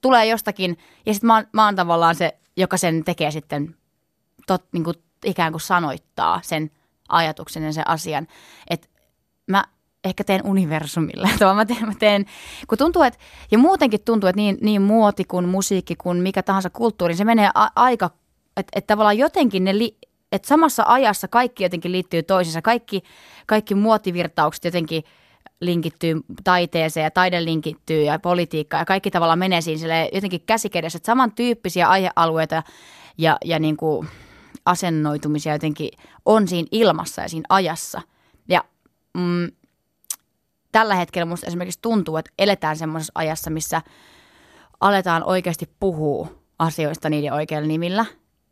tulee 0.00 0.26
jostakin, 0.26 0.78
ja 1.06 1.14
sitten 1.14 1.26
mä, 1.26 1.44
mä 1.52 1.64
oon 1.64 1.76
tavallaan 1.76 2.14
se, 2.14 2.38
joka 2.56 2.76
sen 2.76 3.04
tekee 3.04 3.30
sitten, 3.30 3.76
tot, 4.46 4.64
niin 4.72 4.84
kuin, 4.84 4.96
ikään 5.24 5.52
kuin 5.52 5.60
sanoittaa 5.60 6.40
sen 6.42 6.70
ajatuksen 7.08 7.62
ja 7.62 7.72
sen 7.72 7.88
asian. 7.88 8.26
Että 8.70 8.88
mä 9.46 9.64
ehkä 10.04 10.24
teen 10.24 10.40
universumille. 10.46 11.28
Vaan 11.40 11.56
mä 11.60 11.64
teen, 11.66 11.86
mä 11.86 11.94
teen, 11.98 12.26
kun 12.68 12.78
tuntuu, 12.78 13.02
että, 13.02 13.20
ja 13.50 13.58
muutenkin 13.58 14.00
tuntuu, 14.04 14.28
että 14.28 14.40
niin, 14.40 14.58
niin 14.60 14.82
muoti 14.82 15.24
kuin 15.24 15.48
musiikki 15.48 15.96
kuin 15.96 16.18
mikä 16.18 16.42
tahansa 16.42 16.70
kulttuuri, 16.70 17.12
niin 17.12 17.18
se 17.18 17.24
menee 17.24 17.50
a- 17.54 17.70
aika, 17.76 18.10
että, 18.56 18.70
että 18.76 18.86
tavallaan 18.86 19.18
jotenkin 19.18 19.64
ne, 19.64 19.78
li, 19.78 19.96
että 20.32 20.48
samassa 20.48 20.84
ajassa 20.86 21.28
kaikki 21.28 21.62
jotenkin 21.62 21.92
liittyy 21.92 22.22
toisiinsa. 22.22 22.62
Kaikki, 22.62 23.02
kaikki 23.46 23.74
muotivirtaukset 23.74 24.64
jotenkin 24.64 25.04
linkittyy 25.60 26.20
taiteeseen 26.44 27.04
ja 27.04 27.10
taide 27.10 27.44
linkittyy 27.44 28.02
ja 28.02 28.18
politiikkaan 28.18 28.80
ja 28.80 28.84
kaikki 28.84 29.10
tavallaan 29.10 29.38
menee 29.38 29.60
siinä 29.60 30.08
jotenkin 30.12 30.40
käsikädessä, 30.46 30.96
että 30.96 31.06
samantyyppisiä 31.06 31.88
aihealueita 31.88 32.62
ja, 33.18 33.38
ja 33.44 33.58
niin 33.58 33.76
kuin 33.76 34.08
asennoitumisia 34.64 35.52
jotenkin 35.52 35.90
on 36.24 36.48
siinä 36.48 36.68
ilmassa 36.72 37.22
ja 37.22 37.28
siinä 37.28 37.46
ajassa. 37.48 38.02
Ja 38.48 38.64
mm, 39.14 39.48
tällä 40.78 40.94
hetkellä 40.94 41.26
musta 41.26 41.46
esimerkiksi 41.46 41.78
tuntuu, 41.82 42.16
että 42.16 42.30
eletään 42.38 42.76
semmoisessa 42.76 43.12
ajassa, 43.14 43.50
missä 43.50 43.82
aletaan 44.80 45.24
oikeasti 45.24 45.70
puhua 45.80 46.28
asioista 46.58 47.10
niiden 47.10 47.32
oikeilla 47.32 47.68
nimillä. 47.68 48.04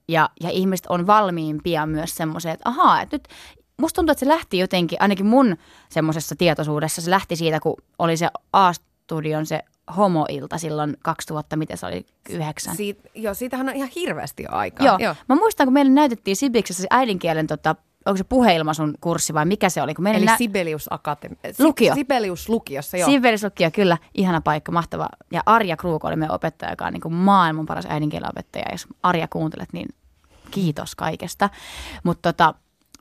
Ja, 0.09 0.31
ja 0.41 0.51
ihmiset 0.51 0.87
on 0.89 1.07
valmiimpia 1.07 1.87
myös 1.87 2.15
semmoiseen, 2.15 2.55
että 2.55 2.69
ahaa, 2.69 3.03
että 3.03 3.15
nyt 3.15 3.29
musta 3.81 3.95
tuntuu, 3.97 4.13
että 4.13 4.21
se 4.21 4.29
lähti 4.29 4.59
jotenkin, 4.59 5.03
ainakin 5.03 5.27
mun 5.27 5.57
semmoisessa 5.89 6.37
tietoisuudessa, 6.37 7.03
se 7.03 7.11
lähti 7.11 7.37
siitä, 7.37 7.61
kun 7.61 7.77
oli 7.99 8.17
se 8.17 8.29
A-studion 8.53 9.47
se 9.47 9.61
homoilta 9.97 10.59
silloin 10.59 10.97
2000, 11.03 11.57
miten 11.57 11.77
se 11.77 11.87
oli, 11.87 12.07
yhdeksän. 12.31 12.77
Siit, 12.77 12.99
joo, 13.15 13.35
siitähän 13.35 13.69
on 13.69 13.75
ihan 13.75 13.91
hirveästi 13.97 14.43
jo 14.43 14.49
aikaa. 14.53 14.87
Joo. 14.87 14.99
joo. 14.99 15.15
Mä 15.29 15.37
muistan, 15.37 15.67
kun 15.67 15.75
meille 15.75 15.93
näytettiin 15.93 16.37
Sibiksessä 16.37 16.83
se 16.83 16.87
äidinkielen 16.91 17.47
tota, 17.47 17.77
onko 18.07 18.17
se 18.17 18.25
puheilmaisun 18.25 18.95
kurssi 19.01 19.35
vai 19.35 19.45
mikä 19.45 19.69
se 19.69 19.83
oli? 19.83 19.95
Kun 19.95 20.07
Eli 20.07 20.25
nä- 20.25 20.37
Sibelius 20.37 20.87
Akatemi. 20.91 21.37
Lukio. 21.59 21.95
Sibelius 21.95 22.49
lukiossa, 22.49 22.97
joo. 22.97 23.11
Sibelius 23.11 23.45
lukio, 23.45 23.71
kyllä. 23.71 23.99
Ihana 24.15 24.41
paikka, 24.41 24.73
mahtava. 24.73 25.09
Ja 25.33 25.43
Arja 25.47 25.77
Kruuko 25.77 26.09
oli 26.09 26.17
meidän 26.17 26.35
opettaja, 26.35 26.73
joka 26.73 26.87
on 26.87 26.93
niin 26.93 27.01
kuin 27.01 27.15
maailman 27.15 27.67
paras 27.67 27.87
äidinkielen 27.89 28.31
opettaja. 28.31 28.65
Jos 28.73 28.87
Arja 29.03 29.29
kuuntelet, 29.29 29.73
niin 29.73 29.89
kiitos 30.51 30.95
kaikesta. 30.95 31.51
Mutta 32.05 32.33
tota, 32.33 32.55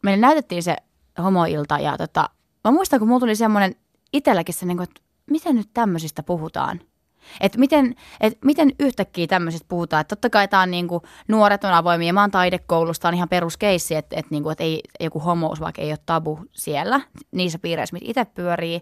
meille 0.03 0.21
näytettiin 0.21 0.63
se 0.63 0.75
homoilta 1.23 1.79
ja 1.79 1.97
tota, 1.97 2.29
mä 2.63 2.71
muistan, 2.71 2.99
kun 2.99 3.07
mulla 3.07 3.19
tuli 3.19 3.35
semmoinen 3.35 3.75
itselläkin 4.13 4.55
se, 4.55 4.65
niin 4.65 4.77
kuin, 4.77 4.89
että 4.89 5.01
miten 5.31 5.55
nyt 5.55 5.69
tämmöisistä 5.73 6.23
puhutaan– 6.23 6.81
et 7.41 7.57
miten, 7.57 7.95
et 8.21 8.37
miten 8.45 8.71
yhtäkkiä 8.79 9.27
tämmöisistä 9.27 9.65
puhutaan, 9.69 10.01
että 10.01 10.15
totta 10.15 10.29
kai 10.29 10.47
tämä 10.47 10.63
on 10.63 10.71
niinku, 10.71 11.01
nuoret 11.27 11.63
on 11.63 11.73
avoimia, 11.73 12.13
mä 12.13 12.21
oon 12.21 12.31
taidekoulusta, 12.31 13.07
on 13.07 13.13
ihan 13.13 13.29
peruskeissi, 13.29 13.95
että 13.95 14.19
et 14.19 14.25
niinku, 14.29 14.49
et 14.49 14.61
ei, 14.61 14.81
joku 14.99 15.19
homous 15.19 15.59
vaikka 15.59 15.81
ei 15.81 15.91
ole 15.91 15.99
tabu 16.05 16.39
siellä, 16.51 17.01
niissä 17.31 17.59
piireissä, 17.59 17.93
mitä 17.93 18.05
itse 18.09 18.25
pyörii, 18.25 18.81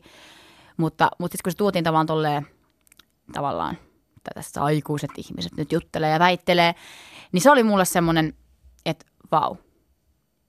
mutta, 0.78 1.12
mutta 1.20 1.34
sitten 1.34 1.44
kun 1.44 1.52
se 1.52 1.58
tuotiin 1.58 1.84
tavallaan 1.84 2.08
tolleen, 2.08 2.48
tavallaan, 3.34 3.78
että 4.18 4.32
tässä 4.34 4.64
aikuiset 4.64 5.12
ihmiset 5.18 5.52
nyt 5.58 5.72
juttelee 5.72 6.10
ja 6.10 6.20
väittelee, 6.20 6.76
niin 7.32 7.42
se 7.42 7.52
oli 7.52 7.64
mulle 7.64 7.86
semmoinen, 7.86 8.34
että 8.86 9.06
vau. 9.32 9.56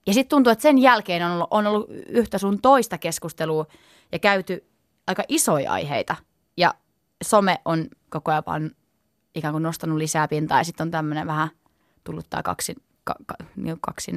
Ja 0.06 0.14
sitten 0.14 0.28
tuntuu, 0.28 0.50
että 0.50 0.62
sen 0.62 0.78
jälkeen 0.78 1.22
on 1.22 1.32
ollut, 1.32 1.48
on 1.50 1.66
ollut 1.66 1.90
yhtä 2.08 2.38
sun 2.38 2.60
toista 2.62 2.98
keskustelua 2.98 3.66
ja 4.12 4.18
käyty 4.18 4.64
aika 5.06 5.22
isoja 5.28 5.72
aiheita. 5.72 6.16
Some 7.24 7.58
on 7.64 7.86
koko 8.10 8.30
ajan 8.30 8.42
vaan 8.46 8.70
ikään 9.34 9.52
kuin 9.52 9.62
nostanut 9.62 9.98
lisää 9.98 10.28
pintaa 10.28 10.58
ja 10.58 10.64
sitten 10.64 10.84
on 10.84 10.90
tämmöinen 10.90 11.26
vähän 11.26 11.48
tullut 12.04 12.26
tämä 12.30 12.42
kaksi, 12.42 12.74
ka, 13.04 13.14
ka, 13.26 13.34
niin 13.56 13.78
kaksi 13.80 14.12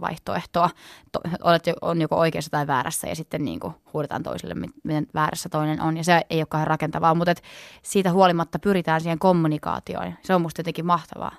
vaihtoehtoa. 0.00 0.70
To, 1.12 1.20
olet, 1.44 1.62
on 1.80 2.00
joko 2.00 2.16
oikeassa 2.16 2.50
tai 2.50 2.66
väärässä 2.66 3.08
ja 3.08 3.16
sitten 3.16 3.44
niin 3.44 3.60
kuin 3.60 3.74
huudetaan 3.92 4.22
toiselle, 4.22 4.54
miten 4.84 5.06
väärässä 5.14 5.48
toinen 5.48 5.80
on. 5.80 5.96
Ja 5.96 6.04
se 6.04 6.22
ei 6.30 6.40
ole 6.40 6.46
kauhean 6.46 6.66
rakentavaa, 6.66 7.14
mutta 7.14 7.30
et 7.30 7.42
siitä 7.82 8.12
huolimatta 8.12 8.58
pyritään 8.58 9.00
siihen 9.00 9.18
kommunikaatioon. 9.18 10.14
Se 10.22 10.34
on 10.34 10.42
musta 10.42 10.60
jotenkin 10.60 10.86
mahtavaa. 10.86 11.32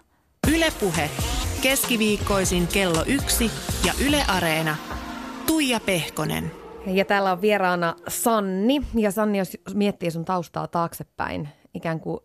Ylepuhe 0.55 1.09
keskiviikkoisin 1.61 2.67
kello 2.67 3.03
yksi 3.07 3.51
ja 3.85 3.93
Yle 4.07 4.23
Areena. 4.27 4.75
Tuija 5.47 5.79
Pehkonen. 5.79 6.62
Ja 6.85 7.05
täällä 7.05 7.31
on 7.31 7.41
vieraana 7.41 7.95
Sanni. 8.07 8.81
Ja 8.95 9.11
Sanni, 9.11 9.37
jos 9.37 9.57
miettii 9.73 10.11
sun 10.11 10.25
taustaa 10.25 10.67
taaksepäin, 10.67 11.49
ikään 11.73 11.99
kuin 11.99 12.19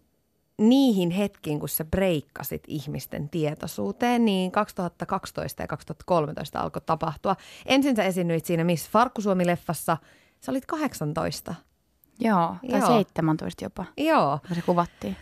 niihin 0.58 1.10
hetkiin, 1.10 1.60
kun 1.60 1.68
sä 1.68 1.84
breikkasit 1.84 2.62
ihmisten 2.66 3.28
tietoisuuteen, 3.28 4.24
niin 4.24 4.52
2012 4.52 5.62
ja 5.62 5.66
2013 5.66 6.60
alkoi 6.60 6.82
tapahtua. 6.86 7.36
Ensin 7.66 7.96
sä 7.96 8.04
esiinnyit 8.04 8.44
siinä 8.44 8.64
Miss 8.64 8.90
Farkkusuomi-leffassa. 8.90 9.96
Sä 10.40 10.52
olit 10.52 10.66
18. 10.66 11.54
Joo, 12.20 12.56
tai 12.70 12.80
Joo. 12.80 12.98
17 12.98 13.64
jopa. 13.64 13.84
Joo. 13.96 14.38
Se 14.54 14.62
kuvattiin 14.62 15.16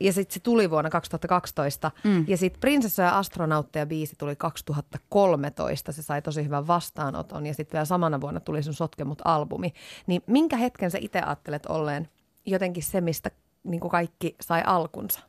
ja 0.00 0.12
sitten 0.12 0.34
se 0.34 0.40
tuli 0.40 0.70
vuonna 0.70 0.90
2012. 0.90 1.90
Mm. 2.04 2.24
Ja 2.28 2.36
sitten 2.36 2.60
Prinsessa 2.60 3.02
ja 3.02 3.18
astronautteja 3.18 3.86
biisi 3.86 4.14
tuli 4.18 4.36
2013. 4.36 5.92
Se 5.92 6.02
sai 6.02 6.22
tosi 6.22 6.44
hyvän 6.44 6.66
vastaanoton. 6.66 7.46
Ja 7.46 7.54
sitten 7.54 7.72
vielä 7.72 7.84
samana 7.84 8.20
vuonna 8.20 8.40
tuli 8.40 8.62
sun 8.62 8.74
Sotkemut-albumi. 8.74 9.72
Niin 10.06 10.22
minkä 10.26 10.56
hetken 10.56 10.90
sä 10.90 10.98
itse 11.00 11.20
ajattelet 11.20 11.66
olleen 11.66 12.08
jotenkin 12.46 12.82
se, 12.82 13.00
mistä 13.00 13.30
niin 13.64 13.80
kuin 13.80 13.90
kaikki 13.90 14.36
sai 14.40 14.62
alkunsa? 14.66 15.20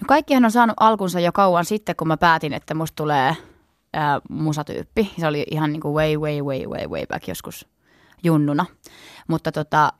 No 0.00 0.04
kaikkihan 0.08 0.44
on 0.44 0.50
saanut 0.50 0.76
alkunsa 0.80 1.20
jo 1.20 1.32
kauan 1.32 1.64
sitten, 1.64 1.96
kun 1.96 2.08
mä 2.08 2.16
päätin, 2.16 2.52
että 2.52 2.74
musta 2.74 2.96
tulee 2.96 3.36
ää, 3.92 4.20
musatyyppi. 4.30 5.12
Se 5.20 5.26
oli 5.26 5.46
ihan 5.50 5.72
niin 5.72 5.80
kuin 5.80 5.94
way, 5.94 6.16
way, 6.16 6.40
way, 6.42 6.66
way, 6.66 6.86
way 6.86 7.06
back 7.06 7.28
joskus 7.28 7.68
junnuna. 8.22 8.66
Mutta 9.28 9.52
tota, 9.52 9.92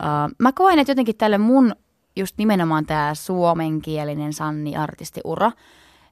ää, 0.00 0.28
mä 0.38 0.52
koen, 0.52 0.78
että 0.78 0.90
jotenkin 0.90 1.16
tälle 1.16 1.38
mun 1.38 1.74
just 2.18 2.38
nimenomaan 2.38 2.86
tämä 2.86 3.14
suomenkielinen 3.14 4.32
Sanni-artistiura, 4.32 5.52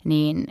niin 0.04 0.46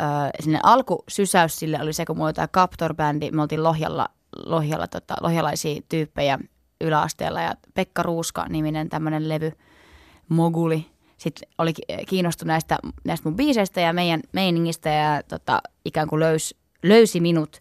ö, 0.00 0.04
sinne 0.40 0.60
alkusysäys 0.62 1.56
sille 1.56 1.78
oli 1.82 1.92
se, 1.92 2.04
kun 2.04 2.16
mulla 2.16 2.26
oli 2.26 2.32
tämä 2.32 2.48
Captor-bändi, 2.56 3.30
me 3.30 3.42
oltiin 3.42 3.62
Lohjalla, 3.62 4.08
Lohjalla 4.46 4.86
tota, 4.86 5.14
lohjalaisia 5.20 5.82
tyyppejä 5.88 6.38
yläasteella 6.80 7.40
ja 7.40 7.54
Pekka 7.74 8.02
Ruuska-niminen 8.02 8.88
tämmöinen 8.88 9.28
levy, 9.28 9.52
moguli, 10.28 10.86
sitten 11.16 11.48
oli 11.58 11.72
kiinnostunut 12.08 12.48
näistä, 12.48 12.78
näistä 13.04 13.28
mun 13.28 13.36
biiseistä 13.36 13.80
ja 13.80 13.92
meidän 13.92 14.20
meiningistä 14.32 14.90
ja 14.90 15.22
tota, 15.22 15.62
ikään 15.84 16.08
kuin 16.08 16.20
löys, 16.20 16.54
löysi 16.82 17.20
minut 17.20 17.60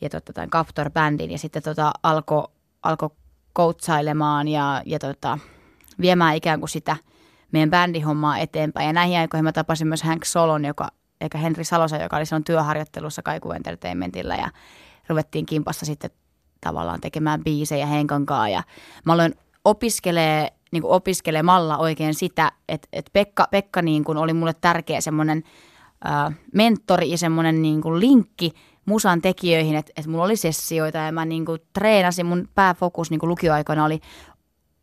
ja 0.00 0.10
tota, 0.10 0.32
tämän 0.32 0.50
Captor-bändin. 0.50 1.30
Ja 1.30 1.38
sitten 1.38 1.62
tota, 1.62 1.92
alkoi 2.02 2.44
alko 2.82 3.16
koutsailemaan 3.52 4.48
ja, 4.48 4.82
ja 4.86 4.98
tota, 4.98 5.38
viemään 6.00 6.36
ikään 6.36 6.60
kuin 6.60 6.70
sitä 6.70 6.96
meidän 7.52 7.70
bändihommaa 7.70 8.38
eteenpäin. 8.38 8.86
Ja 8.86 8.92
näihin 8.92 9.18
aikoihin 9.18 9.44
mä 9.44 9.52
tapasin 9.52 9.88
myös 9.88 10.02
Hank 10.02 10.24
Solon, 10.24 10.64
joka, 10.64 10.88
eikä 11.20 11.38
Henri 11.38 11.64
Salosa, 11.64 11.96
joka 11.96 12.16
oli 12.16 12.26
silloin 12.26 12.44
työharjoittelussa 12.44 13.22
Kaiku 13.22 13.52
Entertainmentilla 13.52 14.34
ja 14.34 14.50
ruvettiin 15.08 15.46
kimpassa 15.46 15.86
sitten 15.86 16.10
tavallaan 16.60 17.00
tekemään 17.00 17.44
biisejä 17.44 17.86
Henkan 17.86 18.26
kanssa. 18.26 18.48
Ja 18.48 18.62
mä 19.04 19.12
aloin 19.12 19.34
opiskelee, 19.64 20.52
niin 20.72 20.82
kuin 20.82 20.92
opiskelemalla 20.92 21.78
oikein 21.78 22.14
sitä, 22.14 22.52
että, 22.68 22.88
että 22.92 23.10
Pekka, 23.12 23.48
Pekka 23.50 23.82
niin 23.82 24.04
kuin 24.04 24.18
oli 24.18 24.32
mulle 24.32 24.54
tärkeä 24.60 25.00
semmoinen 25.00 25.42
äh, 26.08 26.34
mentori 26.54 27.10
ja 27.10 27.18
semmoinen 27.18 27.62
niin 27.62 27.80
kuin 27.80 28.00
linkki 28.00 28.52
musan 28.84 29.22
tekijöihin, 29.22 29.76
että, 29.76 29.92
että 29.96 30.10
mulla 30.10 30.24
oli 30.24 30.36
sessioita 30.36 30.98
ja 30.98 31.12
mä 31.12 31.24
niin 31.24 31.44
kuin 31.44 31.60
treenasin, 31.72 32.26
mun 32.26 32.48
pääfokus 32.54 33.10
niin 33.10 33.20
kuin 33.20 33.30
lukioaikoina 33.30 33.84
oli 33.84 34.00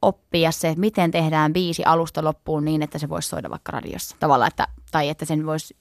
oppia 0.01 0.51
se, 0.51 0.69
että 0.69 0.79
miten 0.79 1.11
tehdään 1.11 1.53
biisi 1.53 1.83
alusta 1.83 2.23
loppuun 2.23 2.65
niin, 2.65 2.81
että 2.81 2.97
se 2.97 3.09
voisi 3.09 3.29
soida 3.29 3.49
vaikka 3.49 3.71
radiossa. 3.71 4.15
Tavallaan, 4.19 4.47
että, 4.47 4.67
tai 4.91 5.09
että 5.09 5.25
sen 5.25 5.45
voisi 5.45 5.75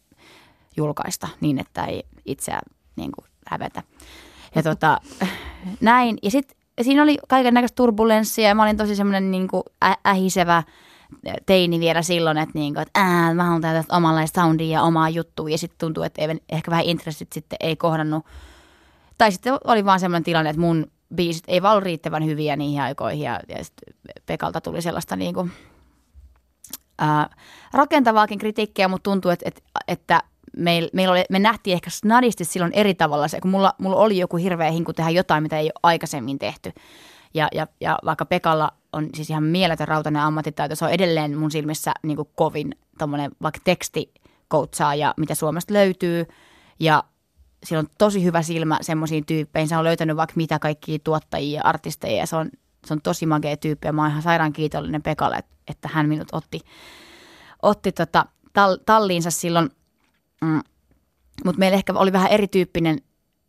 julkaista 0.76 1.28
niin, 1.40 1.58
että 1.58 1.84
ei 1.84 2.02
itseä 2.24 2.60
niin 2.96 3.12
kuin 3.12 3.24
hävetä. 3.46 3.82
Ja 4.54 4.62
tota, 4.62 5.00
näin. 5.80 6.18
Ja 6.22 6.30
sitten 6.30 6.56
siinä 6.82 7.02
oli 7.02 7.18
kaiken 7.28 7.54
näköistä 7.54 7.76
turbulenssia 7.76 8.48
ja 8.48 8.54
mä 8.54 8.62
olin 8.62 8.76
tosi 8.76 8.96
semmoinen 8.96 9.30
niin 9.30 9.48
kuin 9.48 9.62
ä- 9.84 9.96
ähisevä 10.06 10.62
teini 11.46 11.80
vielä 11.80 12.02
silloin, 12.02 12.38
että, 12.38 12.58
niin 12.58 12.74
kuin, 12.74 12.82
että 12.82 13.00
ää, 13.00 13.34
mä 13.34 13.44
haluan 13.44 13.62
tehdä 13.62 13.84
omanlaista 13.90 14.40
soundia 14.40 14.72
ja 14.72 14.82
omaa 14.82 15.08
juttua. 15.08 15.48
Ja 15.48 15.58
sitten 15.58 15.78
tuntuu, 15.78 16.02
että 16.02 16.22
ei, 16.22 16.28
ehkä 16.48 16.70
vähän 16.70 16.84
intressit 16.84 17.32
sitten 17.32 17.56
ei 17.60 17.76
kohdannut. 17.76 18.26
Tai 19.18 19.32
sitten 19.32 19.58
oli 19.64 19.84
vaan 19.84 20.00
semmoinen 20.00 20.24
tilanne, 20.24 20.50
että 20.50 20.60
mun 20.60 20.86
biisit 21.14 21.44
ei 21.48 21.62
vaan 21.62 21.72
ollut 21.72 21.84
riittävän 21.84 22.24
hyviä 22.24 22.56
niihin 22.56 22.82
aikoihin 22.82 23.20
ja, 23.20 23.40
ja 23.48 23.56
Pekalta 24.26 24.60
tuli 24.60 24.82
sellaista 24.82 25.16
niin 25.16 25.34
kuin, 25.34 25.52
ää, 26.98 27.30
rakentavaakin 27.72 28.38
kritiikkiä, 28.38 28.88
mutta 28.88 29.10
tuntuu, 29.10 29.30
että, 29.30 29.48
että, 29.48 29.62
että 29.88 30.22
meil, 30.56 30.88
meil 30.92 31.10
oli, 31.10 31.24
me 31.30 31.38
nähtiin 31.38 31.74
ehkä 31.74 31.90
snadisti 31.90 32.44
silloin 32.44 32.72
eri 32.72 32.94
tavalla 32.94 33.28
se, 33.28 33.40
kun 33.40 33.50
mulla, 33.50 33.74
mulla 33.78 33.96
oli 33.96 34.18
joku 34.18 34.36
hirveä 34.36 34.70
hinku 34.70 34.92
tehdä 34.92 35.10
jotain, 35.10 35.42
mitä 35.42 35.58
ei 35.58 35.66
ole 35.66 35.80
aikaisemmin 35.82 36.38
tehty. 36.38 36.72
Ja, 37.34 37.48
ja, 37.54 37.66
ja 37.80 37.98
vaikka 38.04 38.24
Pekalla 38.24 38.72
on 38.92 39.08
siis 39.14 39.30
ihan 39.30 39.44
mieletön 39.44 39.88
rautainen 39.88 40.22
ammattitaito, 40.22 40.76
se 40.76 40.84
on 40.84 40.90
edelleen 40.90 41.38
mun 41.38 41.50
silmissä 41.50 41.92
niin 42.02 42.16
kuin 42.16 42.28
kovin 42.34 42.74
tommonen 42.98 43.30
vaikka 43.42 43.60
teksti 43.64 44.14
ja 44.98 45.14
mitä 45.16 45.34
Suomesta 45.34 45.74
löytyy. 45.74 46.26
Ja 46.80 47.04
sillä 47.66 47.80
on 47.80 47.88
tosi 47.98 48.24
hyvä 48.24 48.42
silmä 48.42 48.78
semmoisiin 48.80 49.26
tyyppeihin. 49.26 49.68
Se 49.68 49.76
on 49.76 49.84
löytänyt 49.84 50.16
vaikka 50.16 50.32
mitä 50.36 50.58
kaikkia 50.58 50.98
tuottajia 51.04 51.56
ja 51.56 51.64
artisteja 51.64 52.16
ja 52.16 52.26
se 52.26 52.36
on, 52.36 52.50
se 52.86 52.94
on 52.94 53.02
tosi 53.02 53.26
magea 53.26 53.56
tyyppi 53.56 53.86
ja 53.86 53.92
mä 53.92 54.02
oon 54.02 54.10
ihan 54.10 54.22
sairaan 54.22 54.52
kiitollinen 54.52 55.02
Pekalle, 55.02 55.36
että, 55.36 55.56
että 55.68 55.88
hän 55.92 56.08
minut 56.08 56.28
otti, 56.32 56.60
otti 57.62 57.92
tota, 57.92 58.26
tal, 58.52 58.76
talliinsa 58.86 59.30
silloin. 59.30 59.70
Mm. 60.40 60.60
Mutta 61.44 61.58
meillä 61.58 61.76
ehkä 61.76 61.92
oli 61.96 62.12
vähän 62.12 62.30
erityyppinen 62.30 62.98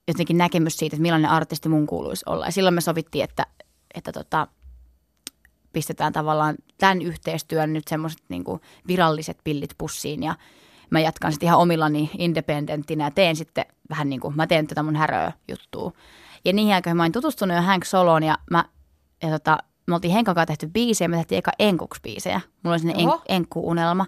jotenkin 0.08 0.38
näkemys 0.38 0.78
siitä, 0.78 0.96
että 0.96 1.02
millainen 1.02 1.32
artisti 1.32 1.70
mun 1.70 1.88
kuuluisi 1.88 2.24
olla. 2.26 2.46
Ja 2.46 2.52
silloin 2.52 2.76
me 2.76 2.82
sovittiin, 2.82 3.24
että, 3.24 3.46
että 3.94 4.12
tota, 4.12 4.48
pistetään 5.74 6.14
tavallaan 6.14 6.56
tämän 6.78 7.02
yhteistyön 7.02 7.74
nyt 7.74 7.88
semmoiset 7.88 8.22
niin 8.30 8.44
viralliset 8.88 9.38
pillit 9.44 9.70
pussiin 9.78 10.24
ja 10.24 10.36
mä 10.90 11.00
jatkan 11.00 11.32
sitten 11.32 11.48
ihan 11.48 11.60
omillani 11.60 12.10
independenttinä 12.18 13.04
ja 13.04 13.12
teen 13.12 13.36
sitten 13.36 13.66
vähän 13.90 14.10
niin 14.10 14.20
kuin, 14.20 14.36
mä 14.36 14.48
teen 14.48 14.68
tätä 14.68 14.84
mun 14.84 14.96
häröä 14.96 15.32
juttua. 15.48 15.92
Ja 16.46 16.54
niihin 16.54 16.76
aikoihin 16.76 16.98
mä 16.98 17.04
olin 17.04 17.12
tutustunut 17.12 17.58
jo 17.58 17.64
Hank 17.64 17.86
Soloon 17.86 18.24
ja 18.24 18.38
mä, 18.52 18.66
ja 19.24 19.30
tota, 19.30 19.58
me 19.88 19.96
oltiin 19.96 20.14
Henkan 20.14 20.36
kanssa 20.36 20.46
tehty 20.46 20.68
biisejä, 20.68 21.08
me 21.08 21.18
tehtiin 21.18 21.40
eka 21.40 21.52
enkuks 21.60 22.02
biisejä. 22.02 22.42
Mulla 22.64 22.74
oli 22.74 22.80
sinne 22.80 22.94
en, 22.98 23.10
enkku-unelma. 23.30 24.06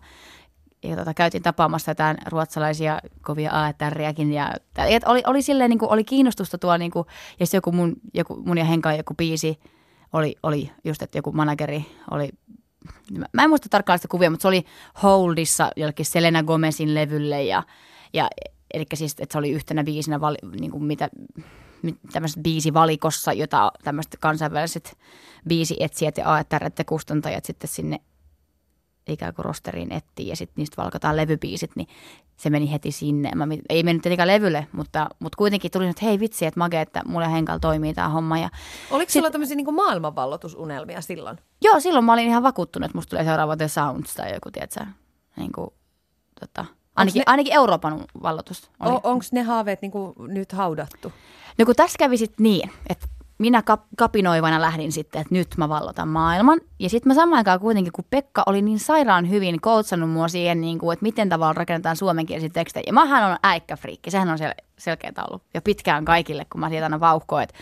Ja 0.83 0.95
tota, 0.95 1.13
käytiin 1.13 1.43
tapaamassa 1.43 1.91
jotain 1.91 2.17
ruotsalaisia 2.25 2.99
kovia 3.21 3.51
AETRiäkin. 3.51 4.33
Ja, 4.33 4.53
ja 4.77 4.99
oli, 5.05 5.23
oli 5.27 5.41
silleen, 5.41 5.69
niin 5.69 5.79
kuin, 5.79 5.91
oli 5.91 6.03
kiinnostusta 6.03 6.57
tuo, 6.57 6.77
niin 6.77 6.91
kuin, 6.91 7.05
ja 7.39 7.45
sitten 7.45 7.57
joku 7.57 7.71
mun, 7.71 7.95
joku, 8.13 8.43
mun 8.45 8.57
ja 8.57 8.65
Henkan 8.65 8.97
joku 8.97 9.13
biisi, 9.13 9.59
oli, 10.13 10.35
oli 10.43 10.71
just, 10.83 11.01
että 11.01 11.17
joku 11.17 11.31
manageri 11.31 11.85
oli 12.11 12.29
mä 13.33 13.43
en 13.43 13.49
muista 13.49 13.69
tarkkaan 13.69 13.99
sitä 13.99 14.07
kuvia, 14.07 14.29
mutta 14.29 14.41
se 14.41 14.47
oli 14.47 14.65
Holdissa 15.03 15.69
jollekin 15.75 16.05
Selena 16.05 16.43
Gomezin 16.43 16.95
levylle 16.95 17.43
ja, 17.43 17.63
ja 18.13 18.27
eli 18.73 18.85
siis, 18.93 19.15
että 19.19 19.33
se 19.33 19.37
oli 19.37 19.51
yhtenä 19.51 19.83
biisinä, 19.83 20.21
vali, 20.21 20.37
niin 20.59 20.71
kuin 20.71 20.83
mitä, 20.83 21.09
tämmöisessä 22.11 22.41
biisivalikossa, 22.41 23.33
jota 23.33 23.71
tämmöiset 23.83 24.17
kansainväliset 24.19 24.97
biisietsijät 25.47 26.17
ja 26.17 26.33
AETR 26.33 26.63
ja 26.63 26.85
kustantajat 26.85 27.45
sitten 27.45 27.69
sinne 27.69 27.99
ikään 29.07 29.33
kuin 29.33 29.45
rosteriin 29.45 29.91
etsii 29.91 30.27
ja 30.27 30.35
sitten 30.35 30.53
niistä 30.57 30.81
valkataan 30.81 31.17
levybiisit, 31.17 31.71
niin 31.75 31.87
se 32.37 32.49
meni 32.49 32.71
heti 32.71 32.91
sinne. 32.91 33.31
Mä, 33.35 33.47
ei 33.69 33.83
mennyt 33.83 34.03
tietenkään 34.03 34.27
levylle, 34.27 34.67
mutta, 34.71 35.09
mutta 35.19 35.35
kuitenkin 35.35 35.71
tuli, 35.71 35.87
että 35.87 36.05
hei 36.05 36.19
vitsi, 36.19 36.45
että 36.45 36.59
mage, 36.59 36.81
että 36.81 37.01
mulle 37.05 37.31
Henkal 37.31 37.59
toimii 37.59 37.93
tämä 37.93 38.09
homma. 38.09 38.37
Ja 38.37 38.49
Oliko 38.91 39.11
sulla 39.11 39.31
tämmöisiä 39.31 39.55
niin 39.55 39.73
maailmanvallotusunelmia 39.73 41.01
silloin? 41.01 41.37
Joo, 41.69 41.79
silloin 41.79 42.05
mä 42.05 42.13
olin 42.13 42.27
ihan 42.27 42.43
vakuuttunut, 42.43 42.85
että 42.85 42.97
musta 42.97 43.09
tulee 43.09 43.25
seuraava 43.25 43.57
The 43.57 43.67
Sounds 43.67 44.15
tai 44.15 44.33
joku, 44.33 44.51
tiedätkö, 44.51 44.85
niin 45.35 45.51
kuin, 45.51 45.69
tota, 46.39 46.65
ainakin, 46.95 47.19
ne, 47.19 47.23
ainakin 47.25 47.53
Euroopan 47.53 48.05
vallotus. 48.23 48.71
Onko 48.79 49.25
ne 49.31 49.43
haaveet 49.43 49.81
niin 49.81 49.91
kuin 49.91 50.13
nyt 50.17 50.51
haudattu? 50.51 51.13
No 51.57 51.65
kun 51.65 51.75
tässä 51.75 51.97
kävi 51.97 52.17
sitten 52.17 52.43
niin, 52.43 52.71
että 52.89 53.07
minä 53.37 53.61
kap- 53.61 53.87
kapinoivana 53.97 54.61
lähdin 54.61 54.91
sitten, 54.91 55.21
että 55.21 55.35
nyt 55.35 55.47
mä 55.57 55.69
vallotan 55.69 56.07
maailman. 56.07 56.61
Ja 56.79 56.89
sitten 56.89 57.09
mä 57.09 57.13
samaan 57.13 57.37
aikaan 57.37 57.59
kuitenkin, 57.59 57.93
kun 57.93 58.05
Pekka 58.09 58.43
oli 58.45 58.61
niin 58.61 58.79
sairaan 58.79 59.29
hyvin 59.29 59.61
koutsannut 59.61 60.09
mua 60.09 60.27
siihen, 60.27 60.61
niin 60.61 60.79
kuin, 60.79 60.93
että 60.93 61.03
miten 61.03 61.29
tavalla 61.29 61.53
rakennetaan 61.53 61.95
suomenkielisiä 61.95 62.49
tekstejä. 62.49 62.83
Ja 62.87 62.93
mähän 62.93 63.31
on 63.31 63.37
äikkäfriikki, 63.43 64.11
sehän 64.11 64.29
on 64.29 64.37
sel- 64.37 64.65
selkeä 64.77 65.11
ollut 65.27 65.43
jo 65.53 65.61
pitkään 65.61 66.05
kaikille, 66.05 66.45
kun 66.51 66.61
mä 66.61 66.69
sieltä 66.69 66.85
aina 66.85 66.99
vauhkoin, 66.99 67.43
että 67.43 67.55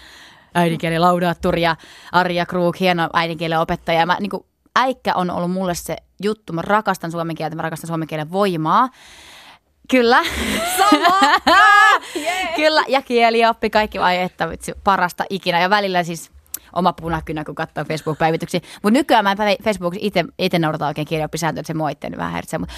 äidinkieli 0.58 1.00
laudaattori 1.00 1.62
ja 1.62 1.76
Arja 2.12 2.46
Krug, 2.46 2.80
hieno 2.80 3.10
äidinkielen 3.14 3.60
opettaja. 3.60 4.06
Mä, 4.06 4.18
niin 4.20 4.30
kuin, 4.30 4.46
äikkä 4.76 5.16
on 5.16 5.32
ollut 5.32 5.52
mulle 5.52 5.76
se 5.76 5.96
juttu, 6.24 6.54
mä 6.54 6.62
rakastan 6.62 7.12
suomen 7.12 7.36
kieltä, 7.36 7.56
mä 7.56 7.62
rakastan 7.62 7.88
suomen 7.88 8.08
kielen 8.08 8.32
voimaa. 8.32 8.90
Kyllä. 9.90 10.24
Sama! 10.78 11.20
yeah. 12.16 12.56
Kyllä, 12.56 12.84
ja 12.88 13.02
kielioppi, 13.02 13.70
kaikki 13.70 14.00
vai 14.00 14.18
että 14.18 14.50
vitsi, 14.50 14.74
parasta 14.84 15.24
ikinä. 15.30 15.62
Ja 15.62 15.70
välillä 15.70 16.04
siis 16.04 16.32
oma 16.74 16.94
punakynä, 16.94 17.44
kun 17.44 17.56
katsoo 17.56 17.84
Facebook-päivityksiä. 17.84 18.62
Mutta 18.84 19.00
nykyään 19.00 19.24
mä 19.24 19.32
en 19.32 19.64
Facebookissa 19.64 20.08
itse, 20.38 20.60
noudata 20.60 20.88
oikein 20.88 21.08
kirjaoppisääntöä, 21.08 21.62
että 21.62 21.68
se 21.68 21.74
mua 21.74 21.90
itse 21.90 22.12
vähän 22.18 22.34
hertsee. 22.34 22.60
Mutta 22.60 22.76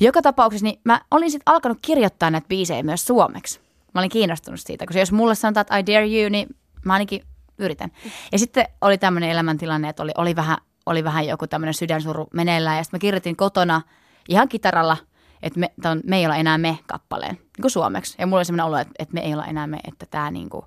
joka 0.00 0.22
tapauksessa 0.22 0.64
niin 0.64 0.80
mä 0.84 1.00
olin 1.10 1.30
sitten 1.30 1.52
alkanut 1.52 1.78
kirjoittaa 1.82 2.30
näitä 2.30 2.48
biisejä 2.48 2.82
myös 2.82 3.06
suomeksi. 3.06 3.60
Mä 3.94 4.00
olin 4.00 4.10
kiinnostunut 4.10 4.60
siitä, 4.60 4.86
koska 4.86 5.00
jos 5.00 5.12
mulle 5.12 5.34
sanotaan, 5.34 5.62
että 5.62 5.78
I 5.78 5.86
dare 5.86 6.20
you, 6.20 6.28
niin 6.28 6.48
mä 6.84 6.92
ainakin 6.92 7.22
yritän. 7.58 7.90
Ja 8.32 8.38
sitten 8.38 8.66
oli 8.80 8.98
tämmöinen 8.98 9.30
elämäntilanne, 9.30 9.88
että 9.88 10.02
oli, 10.02 10.12
oli, 10.16 10.36
vähän, 10.36 10.56
oli 10.86 11.04
vähän 11.04 11.26
joku 11.26 11.46
tämmöinen 11.46 11.74
sydänsuru 11.74 12.28
meneillään. 12.34 12.76
Ja 12.76 12.84
sitten 12.84 12.98
mä 12.98 13.00
kirjoitin 13.00 13.36
kotona 13.36 13.82
ihan 14.28 14.48
kitaralla– 14.48 14.96
että 15.42 15.60
me, 15.60 15.72
on, 15.84 16.00
me 16.04 16.16
ei 16.16 16.26
olla 16.26 16.36
enää 16.36 16.58
me 16.58 16.78
kappaleen, 16.86 17.34
niin 17.34 17.62
kuin 17.62 17.70
suomeksi. 17.70 18.14
Ja 18.18 18.26
mulla 18.26 18.38
oli 18.38 18.44
sellainen 18.44 18.66
olo, 18.66 18.76
että, 18.78 18.94
että 18.98 19.14
me 19.14 19.20
ei 19.20 19.34
olla 19.34 19.46
enää 19.46 19.66
me, 19.66 19.80
että 19.88 20.06
tämä 20.06 20.30
niinku, 20.30 20.66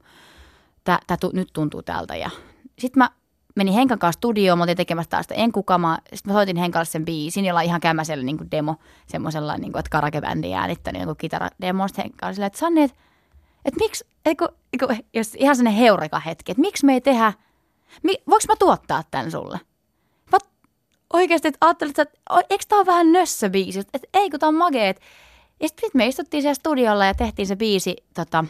tää, 0.83 0.99
tää 1.07 1.17
tu, 1.17 1.31
nyt 1.33 1.49
tuntuu 1.53 1.81
tältä. 1.81 2.15
Ja 2.15 2.29
sitten 2.79 2.99
mä 2.99 3.09
menin 3.55 3.73
Henkan 3.73 3.99
kanssa 3.99 4.17
studioon, 4.17 4.57
mä 4.57 4.63
oltiin 4.63 4.77
tekemässä 4.77 5.09
taas 5.09 5.23
sitä 5.23 5.35
enkukamaa. 5.35 5.97
Sitten 6.13 6.33
mä 6.33 6.37
soitin 6.37 6.57
Henkalle 6.57 6.85
sen 6.85 7.05
biisin, 7.05 7.45
jolla 7.45 7.61
ihan 7.61 7.81
kämäsellä 7.81 8.23
niin 8.23 8.37
kuin 8.37 8.51
demo, 8.51 8.75
semmoisella, 9.07 9.57
niin 9.57 9.71
kuin, 9.71 9.79
että 9.79 9.89
karakebändi 9.89 10.53
äänittänyt 10.53 11.05
niin 11.05 11.17
kitarademo. 11.17 11.87
Sitten 11.87 12.03
Henka 12.03 12.25
oli 12.25 12.33
silleen, 12.33 12.47
että 12.47 12.59
Sanni, 12.59 12.81
että, 12.81 12.97
että 13.65 13.79
miksi, 13.79 14.05
että 14.25 14.47
kun, 14.79 14.97
jos 15.13 15.35
ihan 15.35 15.55
sellainen 15.55 15.79
heureka 15.79 16.19
hetki, 16.19 16.51
että 16.51 16.61
miksi 16.61 16.85
me 16.85 16.93
ei 16.93 17.01
tehdä, 17.01 17.33
voiko 18.03 18.45
mä 18.47 18.55
tuottaa 18.59 19.03
tämän 19.11 19.31
sulle? 19.31 19.59
oikeasti, 21.13 21.47
että 21.47 21.65
ajattelin, 21.65 21.93
että 21.97 22.17
eikö 22.49 22.65
tämä 22.67 22.79
ole 22.79 22.85
vähän 22.85 23.11
nössö 23.11 23.49
biisi? 23.49 23.79
Että 23.79 24.07
ei, 24.13 24.29
kun 24.29 24.39
tämä 24.39 24.47
on 24.47 24.55
mageet. 24.55 25.01
Ja 25.59 25.67
sitten 25.67 25.89
me 25.93 26.07
istuttiin 26.07 26.41
siellä 26.41 26.53
studiolla 26.53 27.05
ja 27.05 27.13
tehtiin 27.13 27.47
se 27.47 27.55
biisi, 27.55 27.95
tota, 28.13 28.45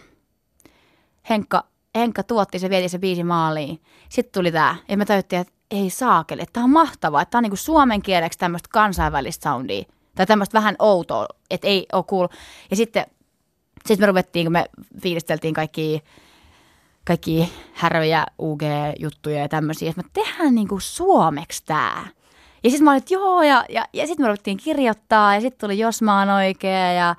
Henkka, 1.29 1.63
Henkka 1.95 2.23
tuotti 2.23 2.59
se, 2.59 2.69
vietiin 2.69 2.89
se 2.89 2.99
biisi 2.99 3.23
maaliin. 3.23 3.81
Sitten 4.09 4.39
tuli 4.39 4.51
tämä, 4.51 4.75
ja 4.87 4.97
me 4.97 5.05
tajuttiin, 5.05 5.41
että 5.41 5.53
ei 5.71 5.89
saakeli, 5.89 6.41
että 6.41 6.53
tämä 6.53 6.63
on 6.63 6.69
mahtavaa, 6.69 7.21
että 7.21 7.31
tämä 7.31 7.39
on 7.39 7.43
niinku 7.43 7.55
suomen 7.55 8.01
kieleksi 8.01 8.39
tämmöistä 8.39 8.69
kansainvälistä 8.71 9.49
soundia. 9.49 9.83
Tai 10.15 10.25
tämmöistä 10.25 10.57
vähän 10.57 10.75
outoa, 10.79 11.27
että 11.49 11.67
ei 11.67 11.85
ole 11.93 12.03
cool. 12.03 12.27
Ja 12.69 12.75
sitten 12.75 13.05
sit 13.85 13.99
me 13.99 14.05
ruvettiin, 14.05 14.45
kun 14.45 14.51
me 14.53 14.65
fiilisteltiin 15.01 15.53
kaikki 15.53 16.03
kaikki 17.05 17.53
häröjä, 17.73 18.25
UG-juttuja 18.41 19.39
ja 19.39 19.49
tämmöisiä, 19.49 19.89
että 19.89 20.01
me 20.01 20.09
tehdään 20.13 20.55
niinku 20.55 20.79
suomeksi 20.79 21.63
tämä. 21.65 22.07
Ja 22.63 22.69
sitten 22.69 22.83
mä 22.83 22.91
olin, 22.91 22.97
että 22.97 23.13
joo, 23.13 23.43
ja, 23.43 23.65
ja, 23.69 23.85
ja 23.93 24.07
sitten 24.07 24.23
me 24.23 24.27
ruvettiin 24.27 24.57
kirjoittaa, 24.57 25.35
ja 25.35 25.41
sitten 25.41 25.67
tuli 25.67 25.79
Jos 25.79 26.01
mä 26.01 26.19
oon 26.19 26.29
oikea, 26.29 26.93
ja 26.93 27.15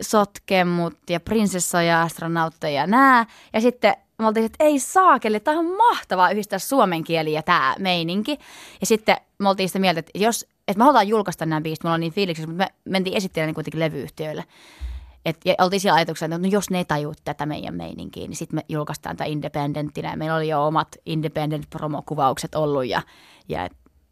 Sotkemut, 0.00 0.98
ja 1.10 1.20
Prinsessa 1.20 1.82
ja 1.82 2.02
astronautteja 2.02 2.80
ja 2.80 2.86
nää. 2.86 3.26
Ja 3.52 3.60
sitten 3.60 3.94
me 4.18 4.26
oltiin, 4.26 4.46
että 4.46 4.64
ei 4.64 4.78
saakeli, 4.78 5.40
tämä 5.40 5.58
on 5.58 5.76
mahtavaa 5.76 6.30
yhdistää 6.30 6.58
suomen 6.58 7.04
kieli 7.04 7.32
ja 7.32 7.42
tämä 7.42 7.74
meininki. 7.78 8.38
Ja 8.80 8.86
sitten 8.86 9.16
me 9.38 9.48
oltiin 9.48 9.68
sitä 9.68 9.78
mieltä, 9.78 9.98
että 9.98 10.18
jos, 10.18 10.42
että 10.68 10.78
me 10.78 10.84
halutaan 10.84 11.08
julkaista 11.08 11.46
nämä 11.46 11.60
biisit, 11.60 11.84
me 11.84 11.88
ollaan 11.88 12.00
niin 12.00 12.12
fiiliksissä, 12.12 12.48
mutta 12.48 12.64
me 12.64 12.74
mentiin 12.84 13.16
esittelemään 13.16 13.54
kuitenkin 13.54 13.80
levyyhtiöille. 13.80 14.44
Et, 15.26 15.36
ja 15.44 15.54
oltiin 15.58 15.80
siellä 15.80 15.96
ajatuksena, 15.96 16.36
että 16.36 16.48
no 16.48 16.52
jos 16.52 16.70
ne 16.70 16.84
tajua 16.84 17.12
tätä 17.24 17.46
meidän 17.46 17.74
meininkiä, 17.74 18.26
niin 18.26 18.36
sitten 18.36 18.56
me 18.56 18.64
julkaistaan 18.68 19.16
tämä 19.16 19.28
independenttinä. 19.28 20.10
Ja 20.10 20.16
meillä 20.16 20.36
oli 20.36 20.48
jo 20.48 20.66
omat 20.66 20.88
independent 21.06 21.70
promokuvaukset 21.70 22.54
ollut 22.54 22.86
ja, 22.86 23.02
ja 23.48 23.64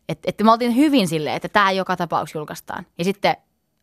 että, 0.09 0.29
että 0.29 0.44
me 0.44 0.53
oltiin 0.53 0.77
hyvin 0.77 1.09
silleen, 1.09 1.37
että 1.37 1.48
tämä 1.48 1.70
joka 1.70 1.96
tapauksessa 1.96 2.38
julkaistaan. 2.38 2.87
Ja 2.98 3.05
sitten 3.05 3.37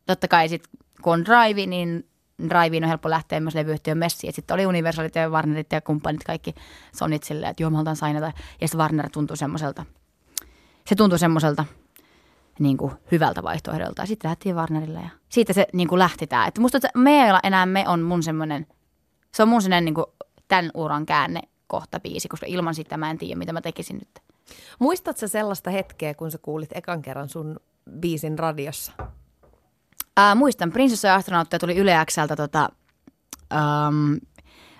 totta 0.06 0.28
kai 0.28 0.48
sit, 0.48 0.64
kun 1.02 1.12
on 1.12 1.24
Drive, 1.24 1.66
niin 1.66 2.08
Driveen 2.48 2.84
on 2.84 2.88
helppo 2.88 3.10
lähteä 3.10 3.40
myös 3.40 3.54
levyyhtiön 3.54 3.98
messiin. 3.98 4.32
Sitten 4.32 4.54
oli 4.54 4.66
Universalit 4.66 5.14
ja 5.14 5.28
Warnerit 5.28 5.72
ja 5.72 5.80
kumppanit 5.80 6.24
kaikki 6.24 6.54
Sonit 6.96 7.22
silleen, 7.22 7.50
että 7.50 7.62
joo, 7.62 7.70
me 7.70 7.76
halutaan. 7.76 7.96
Ja 8.60 8.68
sitten 8.68 8.78
Warner 8.78 9.10
tuntui 9.10 9.36
semmoiselta, 9.36 9.84
se 10.86 10.94
tuntui 10.94 11.18
semmoiselta 11.18 11.64
niin 12.58 12.76
kuin 12.76 12.92
hyvältä 13.12 13.42
vaihtoehdolta. 13.42 14.02
Ja 14.02 14.06
sitten 14.06 14.28
lähtiin 14.28 14.56
Warnerille 14.56 15.00
ja 15.00 15.08
siitä 15.28 15.52
se 15.52 15.66
niin 15.72 15.88
kuin 15.88 15.98
lähti 15.98 16.26
tämä. 16.26 16.46
Että 16.46 16.60
musta 16.60 16.78
että 16.78 16.90
me 16.94 17.24
ei 17.24 17.30
olla 17.30 17.40
enää 17.42 17.66
me 17.66 17.84
on 17.88 18.00
mun 18.00 18.22
semmoinen, 18.22 18.66
se 19.34 19.42
on 19.42 19.48
mun 19.48 19.62
semmoinen 19.62 19.84
niin 19.84 19.94
kuin 19.94 20.06
tämän 20.48 20.70
uran 20.74 21.06
käänne 21.06 21.40
kohta 21.66 22.00
biisi, 22.00 22.28
koska 22.28 22.46
ilman 22.46 22.74
sitä 22.74 22.96
mä 22.96 23.10
en 23.10 23.18
tiedä, 23.18 23.38
mitä 23.38 23.52
mä 23.52 23.60
tekisin 23.60 23.96
nyt. 23.96 24.22
Muistatko 24.78 25.28
sellaista 25.28 25.70
hetkeä, 25.70 26.14
kun 26.14 26.30
sä 26.30 26.38
kuulit 26.38 26.70
ekan 26.74 27.02
kerran 27.02 27.28
sun 27.28 27.56
biisin 28.00 28.38
radiossa? 28.38 28.92
Ää, 30.16 30.34
muistan, 30.34 30.72
Prinsessa 30.72 31.08
ja 31.08 31.14
astronautteja 31.14 31.58
tuli 31.58 31.76
Yle 31.76 31.92
Xltä 32.06 32.36
tota, 32.36 32.68
um, 33.54 34.20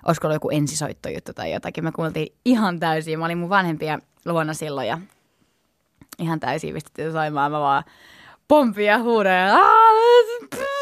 olisiko 0.07 0.27
ollut 0.27 0.37
joku 0.37 0.51
ensisoittojuttu 0.51 1.33
tai 1.33 1.53
jotakin. 1.53 1.85
Me 1.85 1.93
kuultiin 1.93 2.35
ihan 2.45 2.81
täysin. 2.81 3.19
Mä 3.19 3.25
olin 3.25 3.39
mun 3.39 3.49
vanhempia 3.49 3.99
luona 4.25 4.55
silloin 4.55 4.89
ja 4.89 4.99
ihan 6.23 6.41
täysin 6.41 6.75
pistettiin 6.75 7.13
soimaan. 7.13 7.53
Mä 7.53 7.61
vaan 7.61 7.85
pompia 8.49 8.99
huudan 8.99 9.59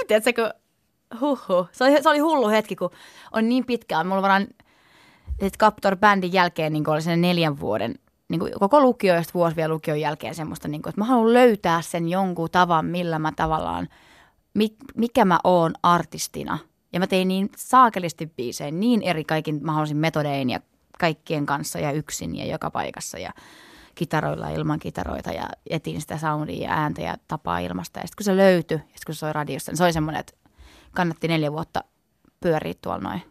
Tiedätkö, 0.09 0.33
kun 0.33 0.61
huhu. 1.21 1.69
Se 1.73 1.85
oli, 1.85 2.03
se 2.03 2.09
oli 2.09 2.19
hullu 2.19 2.49
hetki, 2.49 2.77
kun 2.77 2.91
on 3.33 3.49
niin 3.49 3.65
pitkään. 3.67 4.07
Mulla 4.07 4.23
varmaan 4.23 4.47
Captor-bändin 5.43 6.33
jälkeen 6.33 6.73
niin 6.73 6.91
oli 6.91 7.03
sen 7.03 7.21
neljän 7.21 7.61
vuoden 7.61 7.95
niin 8.29 8.41
kuin 8.41 8.53
koko 8.61 8.81
lukio 8.81 9.15
ja 9.15 9.23
vuosi 9.35 9.57
vielä 9.57 9.75
lukion 9.75 10.01
jälkeen 10.01 10.35
semmoista, 10.35 10.69
niin 10.69 10.83
kuin, 10.83 10.91
että 10.91 11.01
mä 11.01 11.05
haluan 11.05 11.33
löytää 11.33 11.83
sen 11.83 12.09
jonkun 12.09 12.51
tavan, 12.51 12.87
millä 12.87 13.19
mä 13.19 13.33
tavallaan, 13.37 13.89
mikä 14.95 15.25
mä 15.25 15.39
oon 15.45 15.73
artistina 15.83 16.59
Ja 16.93 17.01
mä 17.01 17.07
tein 17.07 17.29
niin 17.29 17.51
saakelisti 17.57 18.27
biisejä, 18.27 18.71
niin 18.71 19.03
eri 19.03 19.25
kaikin 19.25 19.61
mahdollisin 19.63 19.97
metodein 19.97 20.51
ja 20.51 20.61
kaikkien 20.99 21.47
kanssa 21.47 21.79
ja 21.79 21.93
yksin 21.93 22.37
ja 22.37 22.47
joka 22.47 22.71
paikassa 22.71 23.19
ja 23.19 23.31
kitaroilla 24.01 24.49
ilman 24.49 24.79
kitaroita 24.79 25.33
ja 25.33 25.49
etin 25.71 26.01
sitä 26.01 26.19
soundia 26.19 26.69
ja 26.69 26.75
ääntä 26.75 27.03
ja 27.03 27.17
tapaa 27.29 27.59
ilmasta. 27.59 28.01
Ja 28.01 28.07
sitten 28.07 28.17
kun 28.17 28.25
se 28.25 28.37
löytyi, 28.37 28.77
ja 28.77 28.83
sitten 28.83 29.07
kun 29.07 29.15
se 29.15 29.19
soi 29.19 29.33
radiossa, 29.33 29.73
niin 29.73 29.77
se 29.77 29.85
oli 29.85 29.93
semmoinen, 29.93 30.21
että 30.21 30.33
kannatti 30.95 31.29
neljä 31.29 31.53
vuotta 31.53 31.85
pyöriä 32.41 32.75
tuolla 32.83 33.01
noin. 33.01 33.23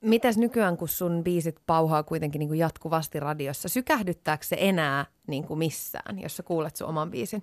Mitäs 0.00 0.36
nykyään, 0.36 0.76
kun 0.76 0.88
sun 0.88 1.24
biisit 1.24 1.56
pauhaa 1.66 2.02
kuitenkin 2.02 2.38
niin 2.38 2.48
kuin 2.48 2.58
jatkuvasti 2.58 3.20
radiossa, 3.20 3.68
sykähdyttääkö 3.68 4.44
se 4.46 4.56
enää 4.60 5.06
niin 5.26 5.44
kuin 5.44 5.58
missään, 5.58 6.18
jos 6.18 6.36
sä 6.36 6.42
kuulet 6.42 6.76
sun 6.76 6.88
oman 6.88 7.10
biisin? 7.10 7.42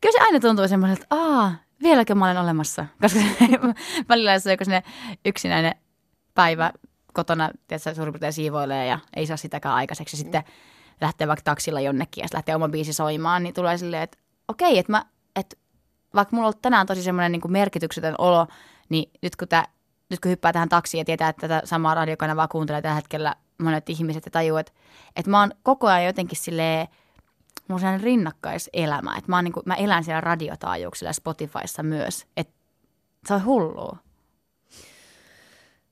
Kyllä 0.00 0.12
se 0.12 0.24
aina 0.24 0.40
tuntuu 0.40 0.68
semmoiselta, 0.68 1.02
että 1.02 1.16
aa, 1.16 1.54
vieläkö 1.82 2.14
mä 2.14 2.24
olen 2.24 2.38
olemassa? 2.38 2.86
Koska 3.02 3.20
välillä 4.08 4.32
jos 4.32 4.46
on 4.46 4.52
joku 4.52 4.64
yksinäinen 5.24 5.74
päivä 6.34 6.72
kotona, 7.12 7.50
tietysti 7.68 7.94
suurin 7.94 8.12
piirtein 8.12 8.32
siivoilee 8.32 8.86
ja 8.86 8.98
ei 9.16 9.26
saa 9.26 9.36
sitäkään 9.36 9.74
aikaiseksi. 9.74 10.16
Sitten 10.16 10.42
lähtee 11.00 11.28
vaikka 11.28 11.44
taksilla 11.44 11.80
jonnekin 11.80 12.22
ja 12.22 12.28
lähtee 12.32 12.54
oma 12.54 12.68
biisi 12.68 12.92
soimaan, 12.92 13.42
niin 13.42 13.54
tulee 13.54 13.78
silleen, 13.78 14.02
että 14.02 14.18
okei, 14.48 14.78
että 14.78 14.92
mä, 14.92 15.04
että 15.36 15.56
vaikka 16.14 16.36
mulla 16.36 16.48
on 16.48 16.54
tänään 16.62 16.86
tosi 16.86 17.02
semmoinen 17.02 17.32
niin 17.32 17.52
merkityksetön 17.52 18.14
olo, 18.18 18.46
niin 18.88 19.10
nyt 19.22 19.36
kun, 19.36 19.48
tää, 19.48 19.64
nyt 20.10 20.20
kun 20.20 20.30
hyppää 20.30 20.52
tähän 20.52 20.68
taksiin 20.68 20.98
ja 20.98 21.04
tietää, 21.04 21.28
että 21.28 21.48
tätä 21.48 21.66
samaa 21.66 21.94
radiokanavaa 21.94 22.48
kuuntelee 22.48 22.82
tällä 22.82 22.94
hetkellä 22.94 23.36
monet 23.58 23.90
ihmiset 23.90 24.24
ja 24.24 24.30
tajuu, 24.30 24.56
että, 24.56 24.72
että 25.16 25.30
mä 25.30 25.40
oon 25.40 25.50
koko 25.62 25.86
ajan 25.86 26.04
jotenkin 26.04 26.38
silleen, 26.38 26.88
mulla 27.68 27.74
on 27.74 27.80
sellainen 27.80 28.04
rinnakkaiselämä, 28.04 29.16
että 29.16 29.30
mä, 29.30 29.36
oon, 29.36 29.44
niin 29.44 29.52
kuin, 29.52 29.62
mä 29.66 29.74
elän 29.74 30.04
siellä 30.04 30.20
radiotaajuuksilla 30.20 31.12
Spotifyssa 31.12 31.82
myös, 31.82 32.26
että 32.36 32.54
se 33.26 33.34
on 33.34 33.44
hullua. 33.44 33.98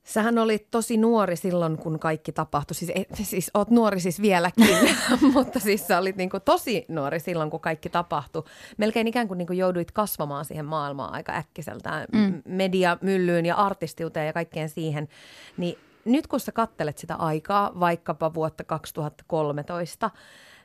Sähän 0.04 0.38
olit 0.38 0.70
tosi 0.70 0.96
nuori 0.96 1.36
silloin, 1.36 1.78
kun 1.78 1.98
kaikki 1.98 2.32
tapahtui. 2.32 2.74
Siis, 2.74 2.92
siis 3.22 3.50
oot 3.54 3.70
nuori 3.70 4.00
siis 4.00 4.22
vieläkin, 4.22 4.76
mutta 5.34 5.60
siis 5.60 5.86
sä 5.86 5.98
olit 5.98 6.16
niinku 6.16 6.40
tosi 6.40 6.84
nuori 6.88 7.20
silloin, 7.20 7.50
kun 7.50 7.60
kaikki 7.60 7.88
tapahtui. 7.88 8.42
Melkein 8.76 9.08
ikään 9.08 9.28
kuin 9.28 9.38
niinku 9.38 9.52
jouduit 9.52 9.90
kasvamaan 9.90 10.44
siihen 10.44 10.64
maailmaan 10.64 11.12
aika 11.12 11.32
äkkiseltään, 11.32 12.06
mm. 12.12 12.42
mediamyllyyn 12.44 13.46
ja 13.46 13.54
artistiuteen 13.54 14.26
ja 14.26 14.32
kaikkeen 14.32 14.68
siihen. 14.68 15.08
Niin 15.56 15.78
nyt 16.04 16.26
kun 16.26 16.40
sä 16.40 16.52
kattelet 16.52 16.98
sitä 16.98 17.14
aikaa, 17.14 17.80
vaikkapa 17.80 18.34
vuotta 18.34 18.64
2013, 18.64 20.10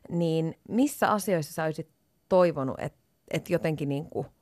niin 0.10 0.56
missä 0.70 1.12
asioissa 1.12 1.54
sä 1.54 1.64
olisit 1.64 1.90
toivonut, 2.30 2.80
että 2.80 3.00
et 3.32 3.50
jotenkin 3.50 3.90
niinku– 3.90 4.26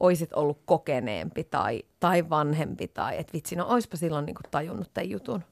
oisit 0.00 0.32
ollut 0.32 0.58
kokeneempi 0.64 1.44
tai, 1.44 1.82
tai 2.00 2.30
vanhempi 2.30 2.88
tai 2.88 3.18
että 3.18 3.32
vitsi, 3.32 3.56
no 3.56 3.66
oispa 3.68 3.96
silloin 3.96 4.26
niin 4.26 4.36
tajunnut 4.50 4.90
tämän 4.94 5.10
jutun? 5.10 5.44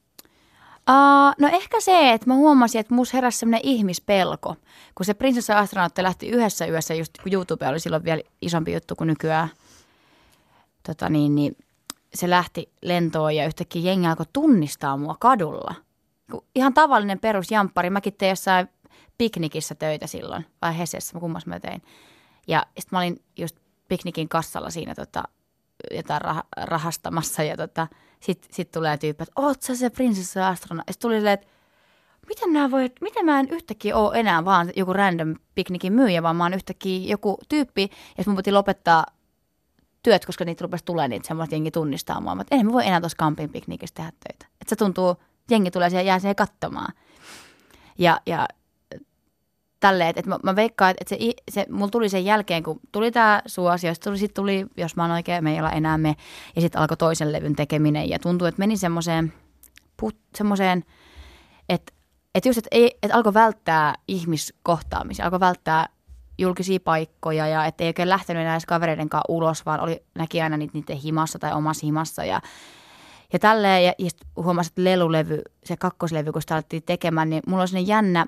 Uh, 0.91 1.35
no 1.39 1.49
ehkä 1.53 1.81
se, 1.81 2.13
että 2.13 2.27
mä 2.27 2.35
huomasin, 2.35 2.81
että 2.81 2.95
mus 2.95 3.13
heräsi 3.13 3.39
semmoinen 3.39 3.61
ihmispelko. 3.65 4.57
Kun 4.95 5.07
se 5.07 5.15
prinsessa 5.15 5.59
astronautti 5.59 6.03
lähti 6.03 6.29
yhdessä 6.29 6.67
yössä, 6.67 6.95
just 6.95 7.13
kun 7.23 7.33
YouTube 7.33 7.69
oli 7.69 7.81
silloin 7.81 8.05
vielä 8.05 8.23
isompi 8.43 8.73
juttu 8.73 8.97
kuin 8.97 9.09
nykyään, 9.09 9.49
tota 10.83 11.09
niin, 11.09 11.35
niin 11.35 11.57
se 12.15 12.31
lähti 12.31 12.73
lentoon 12.83 13.37
ja 13.37 13.47
yhtäkkiä 13.47 13.83
jengi 13.83 14.07
alkoi 14.07 14.27
tunnistaa 14.33 14.97
mua 14.97 15.17
kadulla. 15.21 15.75
Ihan 16.55 16.75
tavallinen 16.75 17.19
perusjamppari. 17.19 17.91
Mäkin 17.91 18.15
tein 18.15 18.31
jossain 18.31 18.69
piknikissä 19.19 19.75
töitä 19.75 20.07
silloin, 20.07 20.47
vai 20.63 20.79
Hesessä, 20.79 21.19
kummas 21.19 21.47
mä 21.47 21.61
tein. 21.61 21.83
Ja 22.47 22.67
sitten 22.79 22.97
mä 22.97 22.99
olin 22.99 23.23
just 23.37 23.57
piknikin 23.88 24.29
kassalla 24.29 24.70
siinä 24.70 24.94
tota, 24.94 25.22
jotain 25.90 26.22
rah- 26.22 26.64
rahastamassa 26.64 27.42
ja 27.42 27.57
tota, 27.57 27.87
sitten 28.20 28.51
sit 28.53 28.70
tulee 28.70 28.98
tyyppi, 28.98 29.22
että 29.22 29.42
oot 29.42 29.62
sä 29.62 29.77
se 29.77 29.90
prinsessa 29.90 30.48
astrona. 30.48 30.83
Ja 30.87 30.94
tuli 31.01 31.16
silleen, 31.16 31.35
että 31.35 31.46
miten, 32.29 32.53
nämä 32.53 32.70
voi, 32.70 32.90
miten 33.01 33.24
mä 33.24 33.40
en 33.40 33.48
yhtäkkiä 33.48 33.96
ole 33.96 34.20
enää 34.20 34.44
vaan 34.44 34.70
joku 34.77 34.92
random 34.92 35.35
piknikin 35.55 35.92
myyjä, 35.92 36.22
vaan 36.22 36.37
mä 36.37 36.44
oon 36.44 36.55
yhtäkkiä 36.55 37.11
joku 37.11 37.38
tyyppi, 37.48 37.90
ja 38.18 38.24
mun 38.27 38.37
piti 38.37 38.53
lopettaa 38.53 39.07
työt, 40.03 40.27
koska 40.27 40.44
niitä 40.44 40.62
rupesi 40.62 40.85
tulemaan, 40.85 41.11
niin 41.11 41.24
semmoista 41.24 41.55
jengi 41.55 41.70
tunnistaa 41.70 42.20
mua. 42.20 42.35
Mutta 42.35 42.55
en 42.55 42.66
mä 42.66 42.72
voi 42.72 42.87
enää 42.87 43.01
tuossa 43.01 43.16
kampin 43.16 43.51
piknikissä 43.51 43.94
tehdä 43.94 44.11
töitä. 44.11 44.46
Että 44.61 44.68
se 44.68 44.77
tuntuu, 44.77 45.16
jengi 45.51 45.70
tulee 45.70 45.90
siihen, 45.90 46.07
jää 46.07 46.18
siihen 46.18 46.37
katsomaan. 46.37 46.92
Ja, 47.98 48.20
ja 48.27 48.48
tälleen, 49.81 50.12
että, 50.17 50.29
mä, 50.29 50.38
mä 50.43 50.57
veikkaan, 50.57 50.91
että 50.91 51.09
se, 51.09 51.19
se, 51.51 51.67
mulla 51.71 51.91
tuli 51.91 52.09
sen 52.09 52.25
jälkeen, 52.25 52.62
kun 52.62 52.81
tuli 52.93 53.12
tämä 53.12 53.43
suosio, 53.47 53.95
sitten 53.95 54.11
tuli, 54.11 54.19
sit 54.19 54.35
tuli, 54.35 54.67
jos 54.77 54.97
mä 54.97 55.03
oon 55.03 55.11
oikein, 55.11 55.45
me 55.45 55.53
ei 55.53 55.59
olla 55.59 55.71
enää 55.71 55.99
me, 55.99 56.17
ja 56.57 56.61
sitten 56.62 56.81
alkoi 56.81 56.97
toisen 56.97 57.33
levyn 57.33 57.57
tekeminen, 57.57 58.09
ja 58.09 58.19
tuntuu, 58.19 58.47
että 58.47 58.59
meni 58.59 58.77
semmoiseen, 58.77 59.33
semmoiseen, 60.35 60.85
että 61.69 61.93
että 62.35 62.49
just, 62.49 62.59
että, 62.59 62.69
ei, 62.73 62.99
että 63.03 63.17
alkoi 63.17 63.35
välttää 63.35 63.95
ihmiskohtaamisia, 64.09 65.25
alkoi 65.25 65.41
välttää 65.41 65.88
julkisia 66.38 66.81
paikkoja 66.81 67.47
ja 67.47 67.64
että 67.64 67.85
ei 67.85 67.88
oikein 67.88 68.09
lähtenyt 68.09 68.41
enää 68.41 68.55
edes 68.55 68.67
kavereiden 68.67 69.09
kanssa 69.09 69.25
ulos, 69.29 69.67
vaan 69.67 69.81
oli, 69.81 70.03
näki 70.14 70.43
aina 70.43 70.57
niitä 70.57 70.75
niiden 70.75 70.97
himassa 70.97 71.38
tai 71.38 71.53
omassa 71.53 71.87
himassa 71.87 72.25
ja 72.25 72.41
ja 73.33 73.38
tälleen, 73.38 73.85
ja, 73.85 73.93
ja 73.99 74.11
huomasin, 74.37 74.71
että 74.71 74.85
lelulevy, 74.85 75.43
se 75.64 75.77
kakkoslevy, 75.77 76.33
kun 76.33 76.43
sitä 76.43 76.55
alettiin 76.55 76.83
tekemään, 76.83 77.31
niin 77.31 77.43
mulla 77.47 77.62
on 77.62 77.69
sellainen 77.69 77.88
jännä 77.88 78.27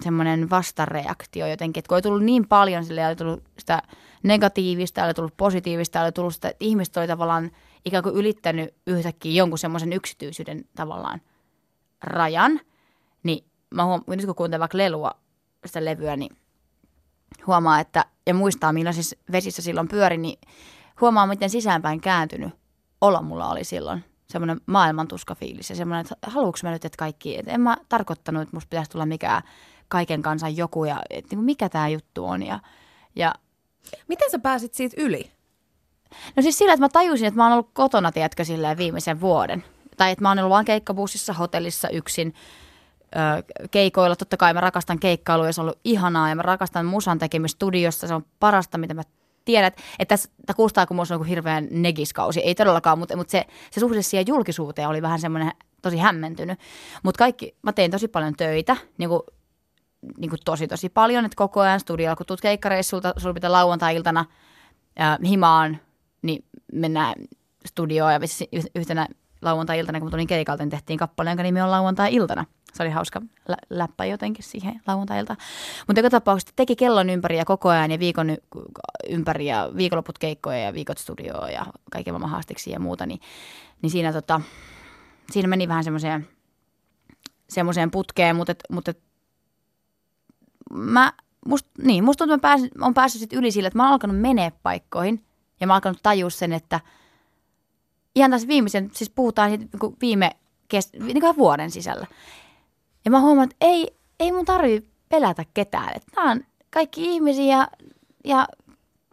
semmoinen 0.00 0.50
vastareaktio 0.50 1.46
jotenkin, 1.46 1.78
että 1.78 1.88
kun 1.88 1.96
oli 1.96 2.02
tullut 2.02 2.22
niin 2.22 2.48
paljon, 2.48 2.84
sille 2.84 3.06
oli 3.06 3.16
tullut 3.16 3.42
sitä 3.58 3.82
negatiivista, 4.22 5.04
oli 5.04 5.14
tullut 5.14 5.36
positiivista, 5.36 6.02
oli 6.02 6.12
tullut 6.12 6.34
sitä, 6.34 6.48
että 6.48 6.64
ihmiset 6.64 6.96
oli 6.96 7.06
tavallaan 7.06 7.50
ikään 7.84 8.02
kuin 8.02 8.14
ylittänyt 8.14 8.74
yhtäkkiä 8.86 9.32
jonkun 9.32 9.58
semmoisen 9.58 9.92
yksityisyyden 9.92 10.64
tavallaan 10.76 11.20
rajan, 12.02 12.60
niin 13.22 13.44
mä 13.74 13.84
huom- 13.84 14.04
nyt 14.06 14.26
kun 14.26 14.34
kuuntelen 14.34 14.60
vaikka 14.60 14.78
lelua, 14.78 15.10
sitä 15.66 15.84
levyä, 15.84 16.16
niin 16.16 16.36
huomaa, 17.46 17.80
että, 17.80 18.04
ja 18.26 18.34
muistaa 18.34 18.72
millaisissa 18.72 19.16
vesissä 19.32 19.62
silloin 19.62 19.88
pyöri, 19.88 20.18
niin 20.18 20.38
huomaa, 21.00 21.26
miten 21.26 21.50
sisäänpäin 21.50 22.00
kääntynyt 22.00 22.54
olo 23.00 23.22
mulla 23.22 23.50
oli 23.50 23.64
silloin. 23.64 24.04
Semmoinen 24.28 24.60
maailmantuskafiilis 24.66 25.70
ja 25.70 25.76
semmoinen, 25.76 26.00
että 26.00 26.30
haluuks 26.30 26.62
mä 26.62 26.70
nyt, 26.70 26.84
että 26.84 26.96
kaikki, 26.98 27.38
että 27.38 27.50
en 27.50 27.60
mä 27.60 27.76
tarkoittanut, 27.88 28.42
että 28.42 28.56
musta 28.56 28.68
pitäisi 28.68 28.90
tulla 28.90 29.06
mikään 29.06 29.42
kaiken 29.92 30.22
kansan 30.22 30.56
joku 30.56 30.84
ja 30.84 31.02
että 31.10 31.36
niin 31.36 31.44
mikä 31.44 31.68
tämä 31.68 31.88
juttu 31.88 32.24
on. 32.24 32.42
Ja, 32.42 32.60
ja 33.16 33.34
Miten 34.08 34.30
sä 34.30 34.38
pääsit 34.38 34.74
siitä 34.74 34.96
yli? 34.98 35.30
No 36.36 36.42
siis 36.42 36.58
sillä, 36.58 36.72
että 36.72 36.84
mä 36.84 36.88
tajusin, 36.88 37.28
että 37.28 37.36
mä 37.36 37.44
oon 37.44 37.52
ollut 37.52 37.70
kotona, 37.72 38.12
tiedätkö, 38.12 38.44
silleen 38.44 38.76
viimeisen 38.76 39.20
vuoden. 39.20 39.64
Tai 39.96 40.12
että 40.12 40.22
mä 40.22 40.28
oon 40.28 40.38
ollut 40.38 40.50
vaan 40.50 40.64
keikkabussissa, 40.64 41.32
hotellissa 41.32 41.88
yksin 41.88 42.34
ö, 43.16 43.42
keikoilla. 43.70 44.16
Totta 44.16 44.36
kai 44.36 44.54
mä 44.54 44.60
rakastan 44.60 44.98
keikkailua 44.98 45.46
ja 45.46 45.52
se 45.52 45.60
on 45.60 45.64
ollut 45.64 45.80
ihanaa 45.84 46.28
ja 46.28 46.34
mä 46.34 46.42
rakastan 46.42 46.86
musan 46.86 47.18
tekemistä 47.18 47.56
studiossa. 47.56 48.06
Se 48.06 48.14
on 48.14 48.24
parasta, 48.40 48.78
mitä 48.78 48.94
mä 48.94 49.02
tiedän. 49.44 49.72
Että 49.98 50.12
tässä 50.12 50.30
tämä 50.46 50.56
kuulostaa, 50.56 50.86
kun 50.86 50.96
mulla 50.96 51.16
on 51.16 51.26
hirveän 51.26 51.68
negiskausi. 51.70 52.40
Ei 52.40 52.54
todellakaan, 52.54 52.98
mutta, 52.98 53.16
mutta 53.16 53.30
se, 53.30 53.46
se 53.70 53.80
suhde 53.80 54.02
siihen 54.02 54.26
julkisuuteen 54.26 54.88
oli 54.88 55.02
vähän 55.02 55.20
semmoinen 55.20 55.52
tosi 55.82 55.96
hämmentynyt. 55.98 56.58
Mutta 57.02 57.18
kaikki, 57.18 57.56
mä 57.62 57.72
tein 57.72 57.90
tosi 57.90 58.08
paljon 58.08 58.34
töitä, 58.36 58.76
niin 58.98 59.08
kuin 59.08 59.22
niin 60.18 60.30
kuin 60.30 60.40
tosi 60.44 60.68
tosi 60.68 60.88
paljon, 60.88 61.24
että 61.24 61.36
koko 61.36 61.60
ajan 61.60 61.80
studiolla, 61.80 62.16
kun 62.16 62.26
tulet 62.26 62.40
keikkareissulta, 62.40 63.14
sulla 63.16 63.34
pitää 63.34 63.52
lauantai-iltana 63.52 64.24
ja 64.98 65.18
himaan, 65.26 65.78
niin 66.22 66.44
mennään 66.72 67.14
studioon 67.66 68.12
ja 68.12 68.20
yhtenä 68.74 69.06
lauantai-iltana, 69.42 70.00
kun 70.00 70.10
tulin 70.10 70.26
keikalta, 70.26 70.62
niin 70.62 70.70
tehtiin 70.70 70.98
kappale, 70.98 71.30
jonka 71.30 71.42
nimi 71.42 71.60
on 71.60 71.70
lauantai-iltana. 71.70 72.44
Se 72.74 72.82
oli 72.82 72.90
hauska 72.90 73.22
lä- 73.48 73.56
läppä 73.70 74.04
jotenkin 74.04 74.44
siihen 74.44 74.80
lauantai-iltaan. 74.86 75.36
Mutta 75.86 76.00
joka 76.00 76.10
tapauksessa 76.10 76.52
teki 76.56 76.76
kellon 76.76 77.10
ympäri 77.10 77.36
ja 77.36 77.44
koko 77.44 77.68
ajan 77.68 77.90
ja 77.90 77.98
viikon 77.98 78.36
ympäri 79.08 79.46
ja 79.46 79.70
viikonloput 79.76 80.18
keikkoja 80.18 80.58
ja 80.58 80.74
viikot 80.74 80.98
studioa 80.98 81.50
ja 81.50 81.66
kaiken 81.92 82.14
maailman 82.14 82.30
haastiksi 82.30 82.70
ja 82.70 82.80
muuta, 82.80 83.06
niin, 83.06 83.20
niin 83.82 83.90
siinä, 83.90 84.12
tota, 84.12 84.40
siinä 85.30 85.48
meni 85.48 85.68
vähän 85.68 85.84
semmoiseen 85.84 86.28
semmoiseen 87.48 87.90
putkeen, 87.90 88.36
mutta, 88.36 88.54
mutta 88.70 88.94
mä, 90.72 91.12
must, 91.46 91.66
niin, 91.78 92.04
musta 92.04 92.18
tuntuu, 92.18 92.34
että 92.34 92.48
mä, 92.48 92.50
pääsin, 92.50 92.70
mä 92.78 92.92
päässyt 92.94 93.20
sit 93.20 93.32
yli 93.32 93.50
sille, 93.50 93.66
että 93.66 93.78
mä 93.78 93.82
oon 93.82 93.92
alkanut 93.92 94.20
menee 94.20 94.52
paikkoihin 94.62 95.24
ja 95.60 95.66
mä 95.66 95.72
oon 95.72 95.76
alkanut 95.76 96.02
tajua 96.02 96.30
sen, 96.30 96.52
että 96.52 96.80
ihan 98.14 98.30
tässä 98.30 98.48
viimeisen, 98.48 98.90
siis 98.94 99.10
puhutaan 99.10 99.50
niin 99.50 99.70
viime 100.00 100.30
kes, 100.68 100.92
niin 100.92 101.36
vuoden 101.38 101.70
sisällä. 101.70 102.06
Ja 103.04 103.10
mä 103.10 103.20
huomaan, 103.20 103.44
että 103.44 103.56
ei, 103.60 103.96
ei 104.20 104.32
mun 104.32 104.44
tarvi 104.44 104.86
pelätä 105.08 105.44
ketään. 105.54 105.92
Että 105.96 106.12
nämä 106.16 106.30
on 106.30 106.40
kaikki 106.70 107.04
ihmisiä 107.04 107.56
ja, 107.56 107.68
ja 108.24 108.48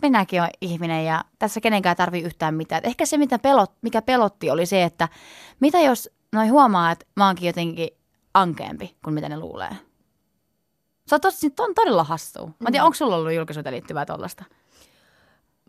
minäkin 0.01 0.41
olen 0.41 0.51
ihminen 0.61 1.05
ja 1.05 1.25
tässä 1.39 1.61
kenenkään 1.61 1.95
tarvii 1.95 2.21
yhtään 2.21 2.55
mitään. 2.55 2.79
Et 2.79 2.85
ehkä 2.85 3.05
se, 3.05 3.17
mitä 3.17 3.39
pelot, 3.39 3.71
mikä 3.81 4.01
pelotti, 4.01 4.49
oli 4.49 4.65
se, 4.65 4.83
että 4.83 5.09
mitä 5.59 5.79
jos 5.79 6.09
noin 6.31 6.51
huomaa, 6.51 6.91
että 6.91 7.05
mä 7.15 7.25
oonkin 7.25 7.47
jotenkin 7.47 7.89
ankeampi 8.33 8.95
kuin 9.03 9.13
mitä 9.13 9.29
ne 9.29 9.39
luulee. 9.39 9.88
Se 11.09 11.15
on, 11.15 11.21
tosi, 11.21 11.53
on 11.59 11.75
todella 11.75 12.03
hassua. 12.03 12.45
Mä 12.45 12.67
en 12.67 12.71
tiedä, 12.71 12.83
mm. 12.83 12.85
onko 12.85 12.95
sulla 12.95 13.15
ollut 13.15 13.33
julkisuuteen 13.33 13.73
liittyvää 13.73 14.05
tuollaista? 14.05 14.45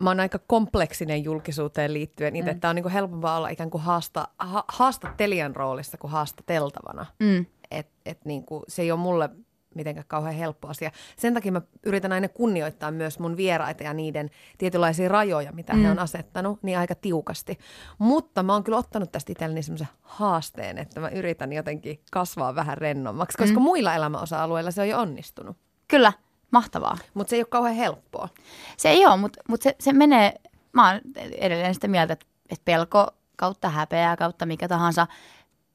mä 0.01 0.09
oon 0.09 0.19
aika 0.19 0.39
kompleksinen 0.47 1.23
julkisuuteen 1.23 1.93
liittyen 1.93 2.35
itse, 2.35 2.51
mm. 2.51 2.55
että 2.55 2.69
on 2.69 2.75
niin 2.75 2.83
kuin 2.83 2.93
helpompaa 2.93 3.37
olla 3.37 3.49
ikään 3.49 3.69
kuin 3.69 3.81
haasta, 3.81 4.27
ha, 4.37 4.63
haastattelijan 4.67 5.55
roolissa 5.55 5.97
kuin 5.97 6.11
haastateltavana. 6.11 7.05
Mm. 7.19 7.45
Et, 7.71 7.87
et 8.05 8.25
niin 8.25 8.45
kuin, 8.45 8.63
se 8.67 8.81
ei 8.81 8.91
ole 8.91 8.99
mulle 8.99 9.29
mitenkään 9.75 10.05
kauhean 10.07 10.35
helppo 10.35 10.67
asia. 10.67 10.91
Sen 11.17 11.33
takia 11.33 11.51
mä 11.51 11.61
yritän 11.83 12.11
aina 12.11 12.29
kunnioittaa 12.29 12.91
myös 12.91 13.19
mun 13.19 13.37
vieraita 13.37 13.83
ja 13.83 13.93
niiden 13.93 14.29
tietynlaisia 14.57 15.09
rajoja, 15.09 15.51
mitä 15.51 15.73
mm. 15.73 15.81
he 15.81 15.91
on 15.91 15.99
asettanut, 15.99 16.63
niin 16.63 16.77
aika 16.77 16.95
tiukasti. 16.95 17.59
Mutta 17.97 18.43
mä 18.43 18.53
oon 18.53 18.63
kyllä 18.63 18.77
ottanut 18.77 19.11
tästä 19.11 19.31
itselleni 19.31 19.63
semmoisen 19.63 19.87
haasteen, 20.01 20.77
että 20.77 20.99
mä 20.99 21.09
yritän 21.09 21.53
jotenkin 21.53 22.01
kasvaa 22.11 22.55
vähän 22.55 22.77
rennommaksi, 22.77 23.37
koska 23.37 23.59
mm. 23.59 23.63
muilla 23.63 23.95
elämäosa-alueilla 23.95 24.71
se 24.71 24.81
on 24.81 24.89
jo 24.89 24.99
onnistunut. 24.99 25.57
Kyllä, 25.87 26.13
mahtavaa. 26.51 26.97
Mutta 27.13 27.29
se 27.29 27.35
ei 27.35 27.41
ole 27.41 27.47
kauhean 27.47 27.75
helppoa. 27.75 28.29
Se 28.77 28.89
ei 28.89 29.05
ole, 29.05 29.17
mutta 29.17 29.41
mut 29.47 29.61
se, 29.61 29.75
se 29.79 29.93
menee, 29.93 30.33
mä 30.73 30.91
oon 30.91 31.01
edelleen 31.37 31.73
sitä 31.73 31.87
mieltä, 31.87 32.13
että, 32.13 32.25
että 32.49 32.65
pelko 32.65 33.07
kautta 33.35 33.69
häpeää 33.69 34.17
kautta 34.17 34.45
mikä 34.45 34.67
tahansa, 34.67 35.07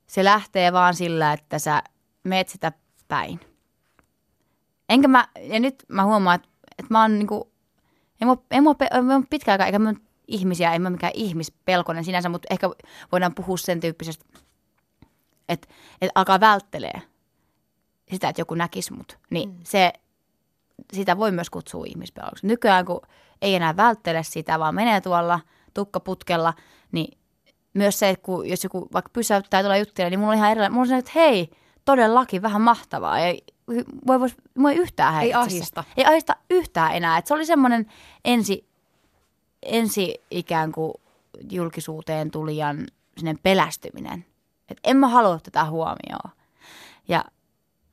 se 0.06 0.24
lähtee 0.24 0.72
vaan 0.72 0.94
sillä, 0.94 1.32
että 1.32 1.58
sä 1.58 1.82
meet 2.24 2.48
sitä 2.48 2.72
päin. 3.08 3.40
Enkä 4.88 5.08
mä, 5.08 5.28
ja 5.40 5.60
nyt 5.60 5.84
mä 5.88 6.04
huomaan, 6.04 6.34
että, 6.34 6.48
että 6.78 6.94
mä 6.94 7.02
oon 7.02 7.18
niinku, 7.18 7.52
en 8.20 8.28
mä, 8.28 8.36
en 8.50 8.64
mä, 8.64 8.74
en 8.90 9.04
mä 9.04 9.22
pitkään 9.30 9.54
aikaa, 9.54 9.66
eikä 9.66 9.78
mä 9.78 9.94
ihmisiä, 10.28 10.72
en 10.72 10.82
mä 10.82 10.90
mikään 10.90 11.12
ihmispelkonen 11.14 12.04
sinänsä, 12.04 12.28
mutta 12.28 12.46
ehkä 12.50 12.70
voidaan 13.12 13.34
puhua 13.34 13.56
sen 13.56 13.80
tyyppisestä, 13.80 14.24
että, 15.48 15.68
että 16.00 16.12
alkaa 16.14 16.40
välttelee 16.40 17.02
sitä, 18.10 18.28
että 18.28 18.40
joku 18.40 18.54
näkisi 18.54 18.92
mut. 18.92 19.18
Niin 19.30 19.48
mm. 19.48 19.56
se, 19.64 19.92
sitä 20.92 21.16
voi 21.16 21.32
myös 21.32 21.50
kutsua 21.50 21.84
ihmispelkoksi. 21.86 22.46
Nykyään, 22.46 22.84
kun 22.84 23.00
ei 23.42 23.54
enää 23.54 23.76
välttele 23.76 24.22
sitä, 24.22 24.58
vaan 24.58 24.74
menee 24.74 25.00
tuolla 25.00 25.40
tukkaputkella, 25.74 26.54
niin 26.92 27.18
myös 27.74 27.98
se, 27.98 28.08
että 28.08 28.22
kun, 28.22 28.48
jos 28.48 28.64
joku 28.64 28.88
vaikka 28.92 29.10
pysäyttää 29.12 29.62
tuolla 29.62 29.76
juttuja, 29.76 30.10
niin 30.10 30.20
mulla 30.20 30.32
on 30.32 30.38
ihan 30.38 30.50
erilainen. 30.50 30.72
Mulla 30.72 30.82
on 30.82 30.88
se, 30.88 30.96
että 30.96 31.10
hei, 31.14 31.50
todellakin 31.84 32.42
vähän 32.42 32.62
mahtavaa. 32.62 33.18
Ei, 33.18 33.44
voi, 34.06 34.20
voi, 34.20 34.28
voi 34.62 34.74
yhtään 34.74 35.14
häiritse. 35.14 35.38
Ei 35.38 35.42
ahista. 35.42 35.84
Ei 35.96 36.04
ahista 36.04 36.36
yhtään 36.50 36.94
enää. 36.94 37.18
Et 37.18 37.26
se 37.26 37.34
oli 37.34 37.46
semmoinen 37.46 37.86
ensi, 38.24 38.68
ensi 39.62 40.14
ikään 40.30 40.72
kuin 40.72 40.92
julkisuuteen 41.50 42.30
tulijan 42.30 42.86
pelästyminen. 43.42 44.26
Että 44.68 44.80
en 44.84 44.96
mä 44.96 45.08
halua 45.08 45.38
tätä 45.38 45.64
huomioon. 45.64 46.30
Ja, 47.08 47.24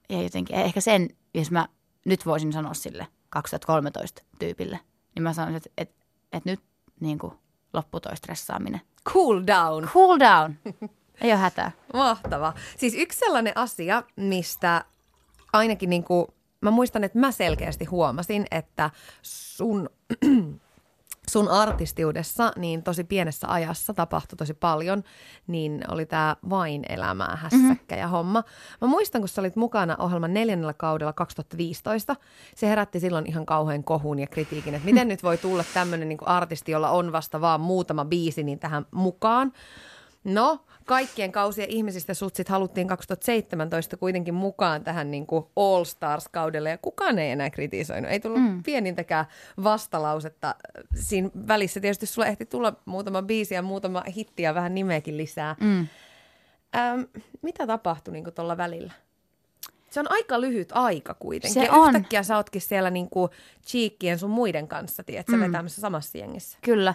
ja 0.10 0.22
jotenkin 0.22 0.56
ehkä 0.56 0.82
sen, 0.82 1.10
jos 1.34 1.52
mä 1.52 1.68
nyt 2.06 2.26
voisin 2.26 2.54
sanoa 2.54 2.74
sille 2.74 3.08
2013 3.30 4.24
tyypille, 4.40 4.80
niin 5.16 5.24
mä 5.24 5.34
sanoisin, 5.34 5.58
että, 5.58 5.70
että, 5.78 6.06
että 6.34 6.50
nyt 6.50 6.60
niin 7.00 7.20
kuin 7.20 7.34
loppu 7.74 8.00
toi 8.00 8.18
stressaaminen. 8.18 8.82
Cool 9.10 9.42
down. 9.48 9.90
Cool 9.94 10.20
down. 10.20 10.56
Ei 11.22 11.32
ole 11.32 11.40
hätää. 11.40 11.72
Mahtava. 11.94 12.54
Siis 12.78 12.94
yksi 12.98 13.20
sellainen 13.20 13.58
asia, 13.58 14.04
mistä 14.16 14.86
ainakin 15.54 15.90
niin 15.90 16.04
kuin, 16.04 16.28
mä 16.62 16.72
muistan, 16.72 17.04
että 17.04 17.20
mä 17.20 17.32
selkeästi 17.32 17.86
huomasin, 17.86 18.46
että 18.52 18.90
sun, 19.22 19.90
sun 21.32 21.48
artistiudessa 21.48 22.54
niin 22.56 22.84
tosi 22.84 23.04
pienessä 23.04 23.48
ajassa 23.48 23.94
tapahtui 23.94 24.38
tosi 24.38 24.54
paljon, 24.54 25.04
niin 25.48 25.84
oli 25.88 26.06
tämä 26.06 26.36
vain 26.50 26.84
elämää 26.90 27.36
hässäkkä 27.36 27.96
ja 27.96 28.06
mm-hmm. 28.06 28.18
homma. 28.18 28.44
Mä 28.82 28.88
muistan, 28.88 29.22
kun 29.22 29.30
sä 29.30 29.42
olit 29.42 29.56
mukana 29.56 29.96
ohjelman 30.00 30.34
neljännellä 30.34 30.74
kaudella 30.74 31.14
2015, 31.14 32.16
se 32.56 32.68
herätti 32.68 33.00
silloin 33.00 33.28
ihan 33.28 33.46
kauhean 33.46 33.84
kohun 33.84 34.20
ja 34.20 34.28
kritiikin, 34.28 34.74
että 34.74 34.86
miten 34.86 35.08
nyt 35.14 35.24
voi 35.24 35.38
tulla 35.38 35.64
tämmöinen 35.74 36.10
niin 36.10 36.28
artisti, 36.28 36.72
jolla 36.72 36.90
on 36.90 37.12
vasta 37.12 37.42
vaan 37.42 37.62
muutama 37.62 38.06
biisi, 38.06 38.44
niin 38.44 38.60
tähän 38.60 38.86
mukaan. 38.92 39.54
No, 40.24 40.60
kaikkien 40.86 41.32
kausien 41.32 41.70
ihmisistä 41.70 42.14
sutsit 42.14 42.50
haluttiin 42.50 42.88
2017 42.88 43.98
kuitenkin 43.98 44.34
mukaan 44.34 44.84
tähän 44.84 45.12
niin 45.12 45.28
kuin 45.28 45.46
All 45.56 45.84
Stars-kaudelle 45.84 46.70
ja 46.70 46.78
kukaan 46.78 47.20
ei 47.20 47.32
enää 47.32 47.50
kritisoinut. 47.50 48.12
Ei 48.12 48.20
tullut 48.20 48.42
mm. 48.42 48.64
pienintäkään 48.64 49.26
vastalausetta. 49.64 50.56
Siinä 50.96 51.30
välissä 51.48 51.80
tietysti 51.80 52.06
sulle 52.06 52.28
ehti 52.28 52.46
tulla 52.46 52.74
muutama 52.86 53.22
biisi 53.22 53.56
ja 53.56 53.62
muutama 53.62 54.04
hitti 54.16 54.44
ja 54.44 54.56
vähän 54.56 54.76
nimeäkin 54.76 55.18
lisää. 55.18 55.56
Mm. 55.60 55.88
Ähm, 56.76 57.02
mitä 57.42 57.68
tapahtui 57.68 58.12
niin 58.12 58.34
tuolla 58.36 58.58
välillä? 58.58 58.94
Se 59.94 60.00
on 60.00 60.12
aika 60.12 60.42
lyhyt 60.42 60.70
aika 60.72 61.14
kuitenkin. 61.14 61.54
Se 61.54 61.66
ja 61.66 61.74
on. 61.74 61.96
Yhtäkkiä 61.96 62.24
sä 62.24 62.38
ootkin 62.38 62.62
siellä 62.62 62.90
niinku 62.90 63.30
Cheekkien 63.66 64.20
sun 64.20 64.30
muiden 64.30 64.68
kanssa, 64.68 65.04
tiedätkö, 65.04 65.36
mm. 65.36 65.42
vetämässä 65.42 65.82
samassa 65.82 66.18
jengissä. 66.18 66.58
Kyllä 66.62 66.94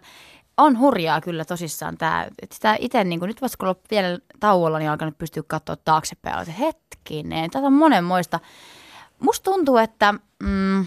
on 0.59 0.79
hurjaa 0.79 1.21
kyllä 1.21 1.45
tosissaan 1.45 1.99
tämä. 1.99 2.27
Että 2.43 2.55
sitä 2.55 2.77
itse, 2.81 3.05
niin 3.05 3.21
nyt 3.21 3.43
vasta 3.43 3.57
kun 3.57 3.75
vielä 3.91 4.19
tauolla, 4.41 4.79
niin 4.79 4.91
alkanut 4.91 5.19
pystyä 5.19 5.43
katsoa 5.47 5.77
taaksepäin. 5.77 6.41
Että 6.41 6.53
hetkinen, 6.53 7.51
tätä 7.51 7.67
on 7.67 7.73
monenmoista. 7.73 8.41
Musta 9.19 9.51
tuntuu, 9.51 9.77
että, 9.77 10.15
mm, 10.43 10.87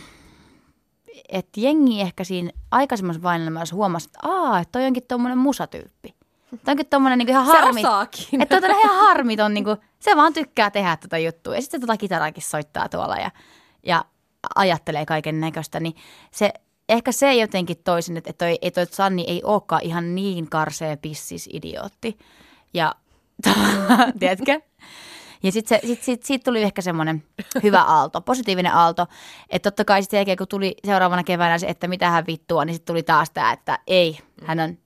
että 1.29 1.60
jengi 1.60 2.01
ehkä 2.01 2.23
siinä 2.23 2.51
aikaisemmassa 2.71 3.23
vainelmassa 3.23 3.75
huomasi, 3.75 4.07
että 4.10 4.19
aa, 4.23 4.60
että 4.60 4.71
toi 4.71 4.86
onkin 4.86 5.03
tommonen 5.07 5.38
musatyyppi. 5.38 6.15
Tämä 6.63 6.73
onkin 6.73 6.88
tommonen 6.88 7.17
niin 7.17 7.29
ihan 7.29 7.45
harmi. 7.45 7.81
Että 8.41 8.62
toi 8.62 8.69
on 8.69 8.79
ihan 8.79 8.95
harmiton, 8.95 9.53
niin 9.53 9.63
kuin, 9.63 9.77
se 9.99 10.15
vaan 10.15 10.34
tykkää 10.34 10.71
tehdä 10.71 10.97
tätä 10.97 11.17
juttua. 11.17 11.55
Ja 11.55 11.62
sitten 11.62 11.81
se 11.81 11.88
tota 11.88 11.97
kitaraakin 11.97 12.43
soittaa 12.43 12.89
tuolla 12.89 13.15
ja, 13.15 13.31
ja 13.84 14.05
ajattelee 14.55 15.05
kaiken 15.05 15.39
näköistä, 15.39 15.79
niin 15.79 15.95
se 16.31 16.53
ehkä 16.91 17.12
se 17.12 17.34
jotenkin 17.34 17.77
toisin, 17.84 18.17
että 18.17 18.34
toi, 18.34 18.58
että 18.62 18.86
toi 18.86 18.93
Sanni 18.95 19.25
ei 19.27 19.41
olekaan 19.43 19.82
ihan 19.84 20.15
niin 20.15 20.49
karseen 20.49 20.97
pissis 20.97 21.49
idiootti. 21.54 22.17
Ja 22.73 22.95
tiedätkö? 24.19 24.62
Ja 25.43 25.51
sitten 25.51 25.80
sit, 25.86 26.04
sit, 26.04 26.23
siitä 26.23 26.43
tuli 26.43 26.62
ehkä 26.62 26.82
semmoinen 26.82 27.23
hyvä 27.63 27.82
aalto, 27.82 28.21
positiivinen 28.21 28.73
aalto. 28.73 29.08
Että 29.49 29.71
totta 29.71 29.86
kai 29.86 30.01
sitten 30.01 30.17
jälkeen, 30.17 30.38
kun 30.38 30.47
tuli 30.47 30.75
seuraavana 30.86 31.23
keväänä 31.23 31.58
se, 31.58 31.67
että 31.67 31.88
mitä 31.88 32.10
hän 32.10 32.27
vittua, 32.27 32.65
niin 32.65 32.73
sitten 32.73 32.93
tuli 32.93 33.04
taas 33.04 33.32
tämä, 33.32 33.51
että 33.51 33.80
ei, 33.88 34.19
hän 34.45 34.60
on 34.60 34.77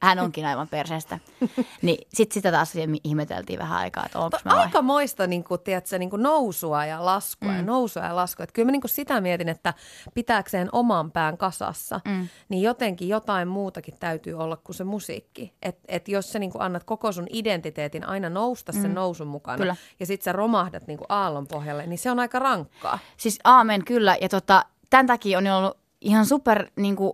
hän 0.00 0.18
onkin 0.18 0.46
aivan 0.46 0.68
perseestä. 0.68 1.18
niin 1.82 2.06
sitten 2.14 2.34
sitä 2.34 2.52
taas 2.52 2.72
ihmeteltiin 3.04 3.58
vähän 3.58 3.78
aikaa, 3.78 4.06
että 4.06 4.18
onko 4.18 4.38
mä 4.44 4.54
Aika 4.54 4.82
moista 4.82 5.26
niin 5.26 5.44
kuin, 5.44 5.60
tiedätkö, 5.60 5.98
niin 5.98 6.10
kuin 6.10 6.22
nousua 6.22 6.84
ja 6.84 7.04
laskua 7.04 7.50
mm. 7.50 7.56
ja 7.56 7.62
nousua 7.62 8.02
ja 8.02 8.16
laskua. 8.16 8.44
Että 8.44 8.52
kyllä 8.52 8.66
mä 8.66 8.72
niin 8.72 8.80
kuin 8.80 8.90
sitä 8.90 9.20
mietin, 9.20 9.48
että 9.48 9.74
pitääkseen 10.14 10.68
oman 10.72 11.10
pään 11.10 11.38
kasassa, 11.38 12.00
mm. 12.04 12.28
niin 12.48 12.62
jotenkin 12.62 13.08
jotain 13.08 13.48
muutakin 13.48 13.94
täytyy 14.00 14.34
olla 14.34 14.56
kuin 14.56 14.76
se 14.76 14.84
musiikki. 14.84 15.52
Että 15.62 15.82
et 15.88 16.08
jos 16.08 16.32
sä 16.32 16.38
niin 16.38 16.52
kuin 16.52 16.62
annat 16.62 16.84
koko 16.84 17.12
sun 17.12 17.26
identiteetin 17.32 18.08
aina 18.08 18.30
nousta 18.30 18.72
sen 18.72 18.90
mm. 18.90 18.94
nousun 18.94 19.26
mukana 19.26 19.58
kyllä. 19.58 19.76
ja 20.00 20.06
sitten 20.06 20.24
sä 20.24 20.32
romahdat 20.32 20.86
niin 20.86 20.98
kuin 20.98 21.06
aallon 21.08 21.46
pohjalle, 21.46 21.86
niin 21.86 21.98
se 21.98 22.10
on 22.10 22.18
aika 22.18 22.38
rankkaa. 22.38 22.98
Siis 23.16 23.38
aamen, 23.44 23.84
kyllä. 23.84 24.16
Ja 24.20 24.28
tota, 24.28 24.64
tämän 24.90 25.06
takia 25.06 25.38
on 25.38 25.46
ollut 25.46 25.78
ihan 26.00 26.26
super 26.26 26.66
niin 26.76 26.96
kuin 26.96 27.12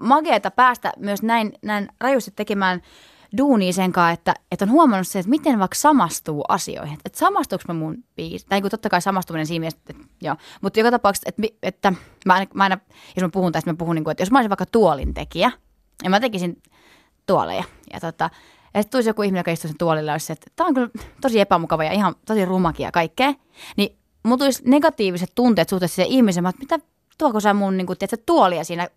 mageeta 0.00 0.50
päästä 0.50 0.92
myös 0.96 1.22
näin, 1.22 1.52
näin 1.62 1.88
rajusti 2.00 2.30
tekemään 2.30 2.82
duunia 3.38 3.72
sen 3.72 3.92
kanssa, 3.92 4.10
että, 4.10 4.34
että 4.52 4.64
on 4.64 4.70
huomannut 4.70 5.08
se, 5.08 5.18
että 5.18 5.30
miten 5.30 5.58
vaikka 5.58 5.74
samastuu 5.74 6.44
asioihin. 6.48 6.98
Että 7.04 7.18
samastuuko 7.18 7.64
mä 7.68 7.74
mun 7.74 8.04
biisi, 8.16 8.46
tai 8.48 8.62
totta 8.62 8.88
kai 8.88 9.02
samastuminen 9.02 9.46
siinä 9.46 9.60
mielessä, 9.60 9.80
että, 9.88 10.04
joo. 10.22 10.36
Mutta 10.60 10.80
joka 10.80 10.90
tapauksessa, 10.90 11.28
että, 11.28 11.42
että 11.62 11.92
mä, 12.26 12.34
aina, 12.34 12.46
mä 12.54 12.62
aina, 12.62 12.78
jos 13.16 13.22
mä 13.22 13.28
puhun 13.28 13.52
tästä, 13.52 13.70
mä 13.70 13.76
puhun 13.76 13.94
niin 13.94 14.04
kuin, 14.04 14.12
että 14.12 14.22
jos 14.22 14.30
mä 14.30 14.38
olisin 14.38 14.50
vaikka 14.50 14.66
tuolin 14.66 15.14
tekijä, 15.14 15.52
ja 16.04 16.10
mä 16.10 16.20
tekisin 16.20 16.62
tuoleja, 17.26 17.64
ja 17.92 18.00
tota, 18.00 18.30
ja 18.74 18.82
sitten 18.82 18.90
tulisi 18.90 19.08
joku 19.08 19.22
ihminen, 19.22 19.40
joka 19.40 19.50
istuisi 19.50 19.76
tuolilla, 19.78 20.12
olisi, 20.12 20.32
että 20.32 20.46
tämä 20.56 20.68
on 20.68 20.74
kyllä 20.74 20.88
tosi 21.20 21.40
epämukava 21.40 21.84
ja 21.84 21.92
ihan 21.92 22.14
tosi 22.26 22.44
rumakia 22.44 22.92
kaikkea, 22.92 23.34
niin 23.76 23.98
mulla 24.22 24.38
tulisi 24.38 24.62
negatiiviset 24.66 25.32
tunteet 25.34 25.68
suhteessa 25.68 25.94
siihen 25.94 26.12
ihmiseen, 26.12 26.46
että 26.46 26.60
mitä 26.60 26.78
tuoko 27.20 27.40
sä 27.40 27.54
mun 27.54 27.76
niin 27.76 27.86
kuin, 27.86 27.98
tiedätkö, 27.98 28.22
tuolia 28.26 28.64
siinä? 28.64 28.88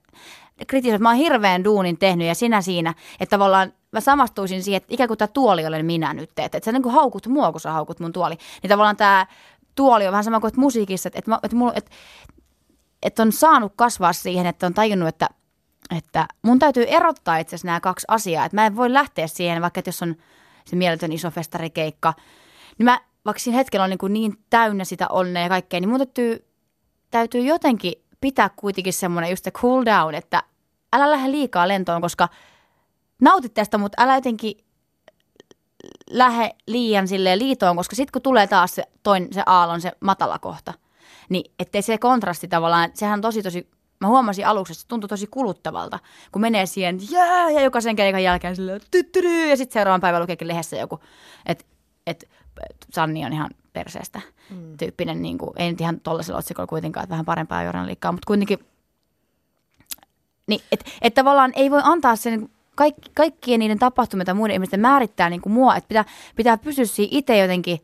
Kritisoit, 0.68 1.02
mä 1.02 1.10
oon 1.10 1.18
hirveän 1.18 1.64
duunin 1.64 1.98
tehnyt 1.98 2.28
ja 2.28 2.36
sinä 2.36 2.62
siinä, 2.62 2.94
että 3.20 3.38
tavallaan 3.38 3.74
mä 3.92 4.00
samastuisin 4.00 4.64
siihen, 4.64 4.78
että 4.78 4.94
ikään 4.94 5.08
kuin 5.08 5.18
tämä 5.18 5.28
tuoli 5.28 5.66
olen 5.66 5.86
minä 5.86 6.14
nyt, 6.14 6.30
että, 6.30 6.44
että 6.44 6.66
sä 6.66 6.72
niin 6.72 6.84
kuin 6.84 6.94
haukut 6.94 7.28
mua, 7.28 7.52
kun 7.52 7.62
sä 7.62 7.72
haukut 7.72 8.00
mun 8.00 8.14
tuoli. 8.14 8.38
Niin 8.64 8.70
tavallaan 8.70 8.98
tämä 8.98 9.28
tuoli 9.76 10.08
on 10.08 10.12
vähän 10.12 10.24
sama 10.24 10.40
kuin 10.40 10.50
että 10.50 10.60
musiikissa, 10.60 11.08
että, 11.08 11.20
että, 11.20 11.40
että, 11.44 11.58
että, 11.76 11.92
että 13.02 13.22
on 13.22 13.32
saanut 13.32 13.74
kasvaa 13.76 14.14
siihen, 14.14 14.46
että 14.46 14.66
on 14.66 14.74
tajunnut, 14.74 15.10
että, 15.10 15.30
että 15.98 16.28
mun 16.42 16.60
täytyy 16.60 16.86
erottaa 16.88 17.38
itse 17.38 17.56
asiassa 17.56 17.68
nämä 17.68 17.80
kaksi 17.80 18.06
asiaa, 18.08 18.46
että 18.46 18.56
mä 18.56 18.66
en 18.66 18.76
voi 18.76 18.94
lähteä 18.94 19.28
siihen, 19.28 19.62
vaikka 19.62 19.80
että 19.80 19.90
jos 19.90 20.02
on 20.02 20.16
se 20.66 20.76
mieletön 20.76 21.12
iso 21.12 21.32
festarikeikka, 21.32 22.14
niin 22.78 22.86
mä 22.86 23.02
vaikka 23.26 23.40
siinä 23.40 23.58
hetkellä 23.58 23.84
on 23.84 23.90
niin, 23.90 23.98
kuin 23.98 24.14
niin 24.14 24.38
täynnä 24.50 24.84
sitä 24.84 25.08
onnea 25.08 25.44
ja 25.44 25.50
kaikkea, 25.50 25.80
niin 25.80 25.90
mun 25.90 26.00
täytyy, 26.00 26.48
täytyy 27.12 27.42
jotenkin 27.42 27.94
pitää 28.24 28.50
kuitenkin 28.56 28.94
semmoinen 28.94 29.30
just 29.30 29.44
se 29.44 29.52
cool 29.52 29.86
down, 29.86 30.16
että 30.16 30.44
älä 30.94 31.12
lähde 31.12 31.32
liikaa 31.32 31.68
lentoon, 31.68 32.02
koska 32.02 32.30
nautit 33.22 33.54
tästä, 33.54 33.78
mutta 33.78 34.04
älä 34.04 34.16
jotenkin 34.16 34.58
lähde 36.10 36.56
liian 36.68 37.08
sille 37.08 37.38
liitoon, 37.38 37.78
koska 37.78 37.96
sitten 37.96 38.12
kun 38.12 38.22
tulee 38.22 38.48
taas 38.48 38.76
se, 38.76 38.84
toin, 39.04 39.28
se 39.32 39.44
aallon, 39.46 39.82
se 39.82 39.92
matala 40.00 40.40
kohta, 40.40 40.74
niin 41.30 41.52
ettei 41.60 41.82
se 41.82 41.98
kontrasti 41.98 42.48
tavallaan, 42.48 42.92
sehän 42.94 43.18
on 43.18 43.22
tosi 43.22 43.44
tosi 43.44 43.70
mä 44.00 44.08
huomasin 44.08 44.48
aluksi, 44.48 44.74
että 44.74 44.82
se 44.82 44.88
tuntui 44.88 45.08
tosi 45.08 45.28
kuluttavalta, 45.28 46.00
kun 46.32 46.42
menee 46.42 46.66
siihen 46.66 47.00
jää, 47.12 47.50
ja 47.50 47.62
jokaisen 47.62 47.96
keikan 47.96 48.24
jälkeen 48.24 48.56
silleen, 48.56 48.82
ja 49.50 49.58
sitten 49.58 49.74
seuraavan 49.74 50.02
päivän 50.02 50.22
lukeekin 50.22 50.48
lehdessä 50.48 50.78
joku, 50.78 51.00
että 51.46 51.66
et, 52.08 52.30
Sanni 52.94 53.26
on 53.26 53.34
ihan 53.34 53.50
perseestä 53.74 54.22
mm. 54.50 54.78
tyyppinen, 54.78 55.22
niin 55.22 55.38
kuin, 55.38 55.52
ei 55.56 55.72
nyt 55.72 55.82
ihan 55.82 56.00
tollaisella 56.00 56.40
otsikolla 56.40 56.68
kuitenkaan, 56.68 57.04
että 57.04 57.12
vähän 57.12 57.26
parempaa 57.26 57.64
journaliikkaa, 57.64 58.12
mutta 58.12 58.28
kuitenkin, 58.28 58.60
niin, 60.48 60.62
että 60.72 60.92
et 61.02 61.14
tavallaan 61.14 61.52
ei 61.56 61.72
voi 61.72 61.82
antaa 61.84 62.16
sen 62.16 62.50
kaikki, 62.76 63.12
kaikkien 63.14 63.60
niiden 63.60 63.80
tapahtumien 63.80 64.26
tai 64.26 64.36
muiden 64.36 64.54
ihmisten 64.54 64.80
määrittää 64.80 65.30
niin 65.30 65.42
kuin 65.42 65.54
mua, 65.54 65.76
että 65.76 65.88
pitää, 65.88 66.06
pitää 66.36 66.58
pysyä 66.58 66.86
siinä 66.86 67.18
itse 67.18 67.38
jotenkin 67.38 67.80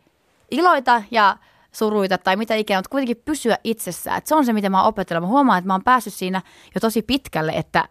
iloita 0.52 1.04
ja 1.12 1.38
suruita 1.71 2.17
tai 2.17 2.36
mitä 2.36 2.56
ikinä, 2.56 2.80
mutta 2.80 2.89
kuitenkin 2.89 3.21
pysyä 3.25 3.58
itsessään. 3.63 4.17
Että 4.17 4.28
se 4.28 4.36
on 4.36 4.45
se, 4.45 4.54
mitä 4.54 4.69
mä 4.69 4.80
oon 4.80 4.88
opetellut. 4.88 5.23
Mä 5.23 5.28
huomaan, 5.28 5.58
että 5.58 5.67
mä 5.67 5.73
oon 5.73 5.84
päässyt 5.84 6.13
siinä 6.13 6.41
jo 6.75 6.80
tosi 6.82 7.02
pitkälle, 7.02 7.52
että 7.52 7.89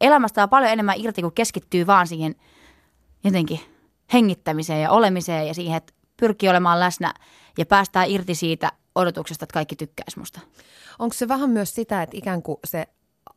elämästä 0.00 0.42
on 0.42 0.48
paljon 0.48 0.72
enemmän 0.72 0.94
irti, 0.98 1.22
kun 1.22 1.32
keskittyy 1.32 1.86
vaan 1.86 2.06
siihen 2.06 2.34
jotenkin 3.24 3.60
hengittämiseen 4.12 4.82
ja 4.82 4.90
olemiseen 4.90 5.46
ja 5.46 5.54
siihen, 5.54 5.76
että 5.76 5.92
pyrkii 6.22 6.48
olemaan 6.48 6.80
läsnä 6.80 7.14
ja 7.58 7.66
päästään 7.66 8.10
irti 8.10 8.34
siitä 8.34 8.72
odotuksesta, 8.94 9.44
että 9.44 9.54
kaikki 9.54 9.76
tykkäisi 9.76 10.18
musta. 10.18 10.40
Onko 10.98 11.12
se 11.12 11.28
vähän 11.28 11.50
myös 11.50 11.74
sitä, 11.74 12.02
että 12.02 12.16
ikään 12.16 12.42
kuin 12.42 12.58
se 12.64 12.86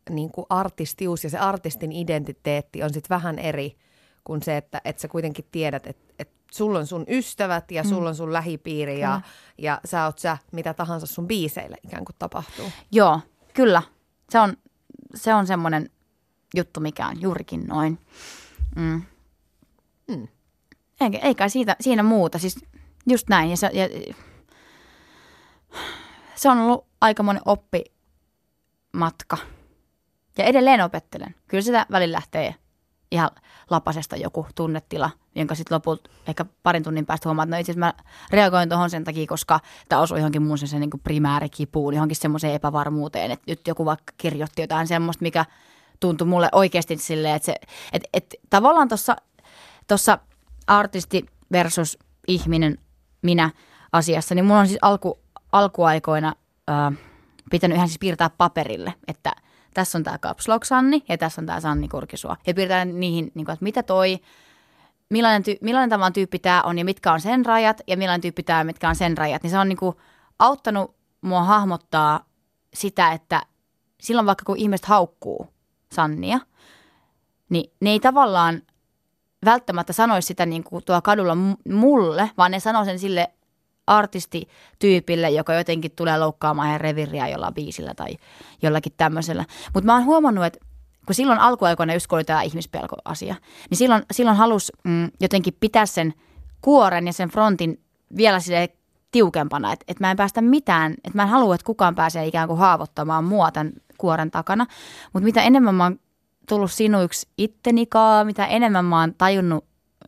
niin 0.10 0.32
kuin 0.32 0.46
artistius 0.50 1.24
ja 1.24 1.30
se 1.30 1.38
artistin 1.38 1.92
identiteetti 1.92 2.84
on 2.84 2.94
sitten 2.94 3.16
vähän 3.16 3.40
eri 3.40 3.78
kuin 4.24 4.44
se, 4.44 4.58
että, 4.58 4.82
että 4.86 5.02
sä 5.02 5.08
kuitenkin 5.08 5.46
tiedät, 5.52 5.88
että, 5.88 6.14
että 6.20 6.34
sulla 6.52 6.80
on 6.80 6.88
sun 6.88 7.06
ystävät 7.08 7.72
ja 7.72 7.84
sulla 7.84 8.10
on 8.10 8.16
sun 8.16 8.34
lähipiiri 8.34 9.00
ja, 9.00 9.22
ja 9.58 9.82
sä 9.86 10.06
oot 10.06 10.20
sä 10.20 10.38
mitä 10.52 10.74
tahansa 10.74 11.06
sun 11.06 11.28
biiseille 11.28 11.78
ikään 11.84 12.06
kuin 12.06 12.16
tapahtuu. 12.20 12.72
Joo, 12.92 13.20
kyllä. 13.54 13.82
Se 14.30 14.40
on, 14.40 14.58
se 15.16 15.34
on 15.34 15.48
semmoinen 15.48 15.90
juttu, 16.56 16.80
mikä 16.80 17.08
on 17.08 17.22
juurikin 17.22 17.68
noin. 17.68 18.00
Mm. 18.76 19.02
Mm. 20.08 20.28
Eikä, 21.02 21.18
eikä 21.18 21.50
siitä, 21.50 21.76
siinä 21.80 22.04
muuta. 22.04 22.40
Siis 22.40 22.66
just 23.10 23.30
näin. 23.30 23.50
Ja 23.50 23.58
se, 23.58 23.70
ja, 23.74 23.90
se 26.36 26.50
on 26.50 26.58
ollut 26.58 26.86
aikamoinen 27.02 27.44
oppimatka. 27.46 29.38
Ja 30.38 30.46
edelleen 30.46 30.82
opettelen. 30.82 31.36
Kyllä 31.48 31.62
sitä 31.62 31.86
välillä 31.92 32.16
lähtee 32.16 32.56
ihan 33.12 33.30
lapasesta 33.70 34.16
joku 34.16 34.48
tunnetila, 34.56 35.10
jonka 35.36 35.56
sitten 35.56 35.76
lopulta 35.76 36.10
ehkä 36.28 36.46
parin 36.64 36.84
tunnin 36.84 37.06
päästä 37.06 37.30
huomaa, 37.30 37.44
että 37.44 37.56
no 37.56 37.60
itse 37.60 37.74
mä 37.74 37.94
reagoin 38.32 38.70
tuohon 38.70 38.90
sen 38.90 39.04
takia, 39.04 39.28
koska 39.28 39.60
tämä 39.90 40.02
osui 40.02 40.20
johonkin 40.20 40.44
mun 40.44 40.58
sen 40.58 40.80
niin 40.80 40.90
primäärikipuun, 41.04 41.94
johonkin 41.94 42.16
semmoiseen 42.16 42.54
epävarmuuteen, 42.54 43.32
että 43.32 43.44
nyt 43.48 43.68
joku 43.68 43.86
vaikka 43.86 44.14
kirjoitti 44.18 44.62
jotain 44.62 44.88
semmoista, 44.88 45.22
mikä 45.22 45.46
tuntui 46.00 46.28
mulle 46.28 46.50
oikeasti 46.52 46.98
silleen, 46.98 47.36
että 47.36 47.46
se, 47.46 47.56
että, 47.94 48.10
että 48.14 48.36
tavallaan 48.50 48.88
tuossa 48.88 49.16
tossa 49.88 50.20
artisti 50.68 51.26
versus 51.52 51.98
ihminen 52.28 52.78
minä 53.22 53.52
asiassa, 53.92 54.36
niin 54.36 54.46
mulla 54.46 54.60
on 54.60 54.68
siis 54.68 54.80
alku, 54.82 55.20
alkuaikoina 55.52 56.34
ää, 56.68 56.92
pitänyt 57.52 57.76
ihan 57.76 57.88
siis 57.88 58.00
piirtää 58.00 58.30
paperille, 58.30 58.94
että– 59.08 59.32
tässä 59.76 59.98
on 59.98 60.04
tämä 60.04 60.18
Caps 60.18 60.46
Sanni 60.64 61.04
ja 61.10 61.18
tässä 61.18 61.42
on 61.42 61.46
tämä 61.46 61.60
Sanni 61.60 61.88
Kurkisua. 61.88 62.38
Ja 62.48 62.54
piirretään 62.54 63.00
niihin, 63.00 63.32
niin 63.34 63.46
kuin, 63.46 63.54
että 63.54 63.64
mitä 63.64 63.84
toi, 63.84 64.20
millainen, 65.10 65.44
ty- 65.44 65.58
millainen 65.62 65.90
tavan 65.90 66.14
tyyppi 66.14 66.40
tämä 66.40 66.62
on 66.62 66.78
ja 66.78 66.86
mitkä 66.86 67.14
on 67.14 67.22
sen 67.22 67.46
rajat 67.46 67.82
ja 67.88 67.98
millainen 67.98 68.22
tyyppi 68.22 68.44
tämä 68.44 68.64
mitkä 68.64 68.90
on 68.90 68.96
sen 68.96 69.18
rajat. 69.18 69.44
Niin 69.44 69.52
se 69.52 69.60
on 69.60 69.70
niin 69.70 69.78
kuin, 69.78 69.96
auttanut 70.40 70.96
mua 71.22 71.44
hahmottaa 71.44 72.26
sitä, 72.74 73.12
että 73.12 73.42
silloin 74.02 74.26
vaikka 74.26 74.46
kun 74.46 74.58
ihmiset 74.58 74.86
haukkuu 74.86 75.48
Sannia, 75.92 76.40
niin 77.50 77.72
ne 77.82 77.90
ei 77.90 78.00
tavallaan 78.00 78.62
välttämättä 79.46 79.94
sanoisi 79.94 80.26
sitä 80.26 80.46
niin 80.46 80.64
kuin 80.64 80.86
tuo 80.86 81.02
kadulla 81.02 81.38
mulle, 81.70 82.32
vaan 82.38 82.52
ne 82.52 82.60
sanoo 82.60 82.86
sen 82.86 83.00
sille 83.00 83.28
artistityypille, 83.88 85.30
joka 85.30 85.54
jotenkin 85.54 85.92
tulee 85.92 86.20
loukkaamaan 86.20 86.68
ihan 86.68 86.82
revirriä 86.82 87.28
jollain 87.28 87.54
biisillä 87.54 87.94
tai 87.96 88.18
jollakin 88.62 88.94
tämmöisellä. 88.98 89.46
Mutta 89.74 89.86
mä 89.86 89.94
oon 89.94 90.06
huomannut, 90.06 90.46
että 90.46 90.60
kun 91.06 91.16
silloin 91.16 91.40
alkuaikoina 91.40 91.94
just 91.94 92.08
kun 92.08 92.18
oli 92.18 92.24
tämä 92.24 92.42
ihmispelkoasia, 92.42 93.36
niin 93.70 93.78
silloin, 93.78 94.04
silloin 94.12 94.38
halusi 94.38 94.74
mm, 94.84 95.12
jotenkin 95.20 95.58
pitää 95.60 95.86
sen 95.86 96.14
kuoren 96.62 97.08
ja 97.08 97.14
sen 97.14 97.30
frontin 97.30 97.82
vielä 98.18 98.40
sille 98.40 98.70
tiukempana, 99.12 99.74
että, 99.74 99.86
että 99.88 100.04
mä 100.04 100.12
en 100.12 100.18
päästä 100.18 100.42
mitään, 100.42 100.92
että 100.92 101.12
mä 101.14 101.24
en 101.24 101.30
halua, 101.30 101.56
että 101.56 101.66
kukaan 101.66 101.96
pääsee 101.96 102.26
ikään 102.26 102.48
kuin 102.48 102.60
haavoittamaan 102.60 103.24
mua 103.24 103.52
tämän 103.52 103.74
kuoren 103.98 104.32
takana. 104.32 104.66
Mutta 105.14 105.26
mitä 105.26 105.42
enemmän 105.42 105.76
mä 105.76 105.84
oon 105.84 106.00
tullut 106.48 106.72
sinuiksi 106.72 107.28
ittenikaa, 107.38 108.24
mitä 108.24 108.46
enemmän 108.46 108.86
mä 108.86 109.00
oon 109.00 109.14
tajunnut 109.18 109.66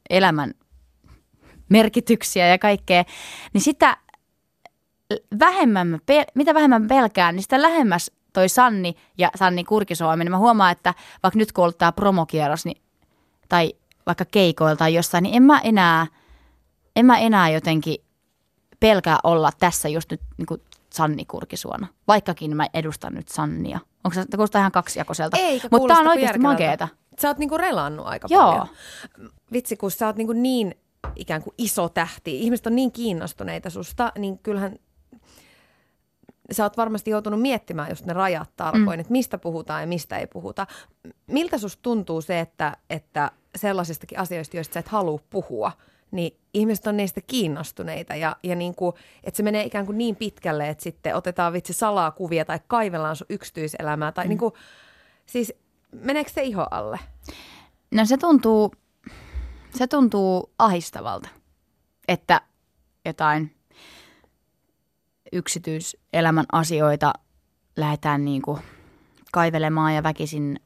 elämän 0.10 0.54
merkityksiä 1.70 2.48
ja 2.48 2.58
kaikkea, 2.58 3.04
niin 3.54 3.62
sitä 3.62 3.98
vähemmän 5.40 5.88
mä, 5.88 5.98
mitä 6.36 6.54
vähemmän 6.54 6.82
mä 6.82 6.88
pelkään, 6.88 7.36
niin 7.36 7.44
sitä 7.44 7.62
lähemmäs 7.62 8.12
toi 8.34 8.50
Sanni 8.50 8.96
ja 9.18 9.32
Sanni 9.36 9.64
Kurkisuomi, 9.64 10.24
niin 10.24 10.32
mä 10.32 10.38
huomaan, 10.38 10.72
että 10.72 10.94
vaikka 11.24 11.38
nyt 11.38 11.52
kun 11.52 11.66
on 11.66 11.74
tämä 11.78 11.92
promokierros, 11.92 12.66
niin, 12.66 12.82
tai 13.50 13.74
vaikka 14.06 14.26
keikoilta 14.26 14.80
tai 14.80 14.94
jossain, 14.94 15.24
niin 15.24 15.36
en 15.36 15.44
mä 15.44 15.60
enää, 15.60 16.08
en 16.96 17.06
mä 17.06 17.18
enää 17.18 17.50
jotenkin 17.50 17.96
pelkää 18.80 19.20
olla 19.24 19.52
tässä 19.60 19.90
just 19.90 20.12
nyt 20.12 20.22
niin 20.38 20.62
Sanni 20.90 21.26
Kurkisuona, 21.26 21.88
vaikkakin 22.08 22.56
mä 22.56 22.68
edustan 22.74 23.14
nyt 23.14 23.28
Sannia. 23.28 23.80
Onko 24.04 24.16
se 24.16 24.26
kuulostaa 24.36 24.60
ihan 24.60 24.72
kaksijakoiselta? 24.72 25.38
Ei, 25.38 25.62
Mutta 25.72 25.88
tämä 25.88 26.00
on 26.00 26.08
oikeasti 26.08 26.40
makeeta. 26.40 26.88
Sä 27.20 27.28
oot 27.28 27.38
niinku 27.38 27.58
relannut 27.58 28.08
aika 28.08 28.28
Joo. 28.32 28.44
paljon. 28.44 28.68
Vitsi, 29.52 29.78
kun 29.78 29.92
sä 29.92 30.08
oot 30.08 30.16
niinku 30.16 30.34
niin 30.34 30.76
ikään 31.16 31.44
kuin 31.44 31.54
iso 31.58 31.90
tähti, 31.90 32.40
ihmiset 32.40 32.68
on 32.68 32.76
niin 32.76 32.92
kiinnostuneita 32.92 33.70
susta, 33.70 34.12
niin 34.18 34.40
kyllähän 34.40 34.76
sä 36.52 36.64
oot 36.64 36.78
varmasti 36.78 37.12
joutunut 37.12 37.42
miettimään 37.42 37.90
just 37.90 38.06
ne 38.06 38.14
rajat 38.14 38.50
tarkoin, 38.56 38.98
mm. 38.98 39.00
että 39.00 39.12
mistä 39.12 39.38
puhutaan 39.38 39.82
ja 39.82 39.88
mistä 39.88 40.18
ei 40.18 40.28
puhuta. 40.28 40.68
Miltä 41.28 41.58
susta 41.58 41.82
tuntuu 41.82 42.22
se, 42.22 42.40
että, 42.40 42.78
että 42.90 43.32
sellaisistakin 43.56 44.20
asioista, 44.20 44.58
joista 44.58 44.74
sä 44.74 44.80
et 44.80 44.88
halua 44.88 45.20
puhua, 45.30 45.72
niin 46.12 46.38
ihmiset 46.54 46.88
on 46.88 46.98
niistä 46.98 47.22
kiinnostuneita 47.22 48.16
ja, 48.16 48.36
ja 48.44 48.56
niin 48.56 48.76
kuin, 48.76 48.96
että 49.24 49.38
se 49.38 49.44
menee 49.44 49.64
ikään 49.64 49.86
kuin 49.86 49.98
niin 49.98 50.16
pitkälle, 50.16 50.70
että 50.70 50.84
sitten 50.84 51.16
otetaan 51.16 51.54
vitsi 51.54 51.74
salaa 51.74 52.12
kuvia 52.12 52.46
tai 52.46 52.60
kaivellaan 52.68 53.16
sun 53.16 53.28
yksityiselämää 53.30 54.12
tai 54.12 54.26
mm. 54.26 54.30
niin 54.30 54.38
kuin, 54.40 54.54
siis 55.26 55.54
meneekö 55.92 56.32
se 56.32 56.44
iho 56.44 56.68
alle? 56.72 57.00
No 57.92 58.06
se 58.06 58.18
tuntuu 58.18 58.74
se 59.78 59.88
tuntuu 59.88 60.54
ahistavalta, 60.60 61.30
että 62.08 62.42
jotain 63.06 63.56
yksityiselämän 65.34 66.46
asioita 66.52 67.14
lähdetään 67.76 68.26
niin 68.26 68.42
kuin 68.42 68.62
kaivelemaan 69.32 69.96
ja 69.96 70.04
väkisin 70.04 70.60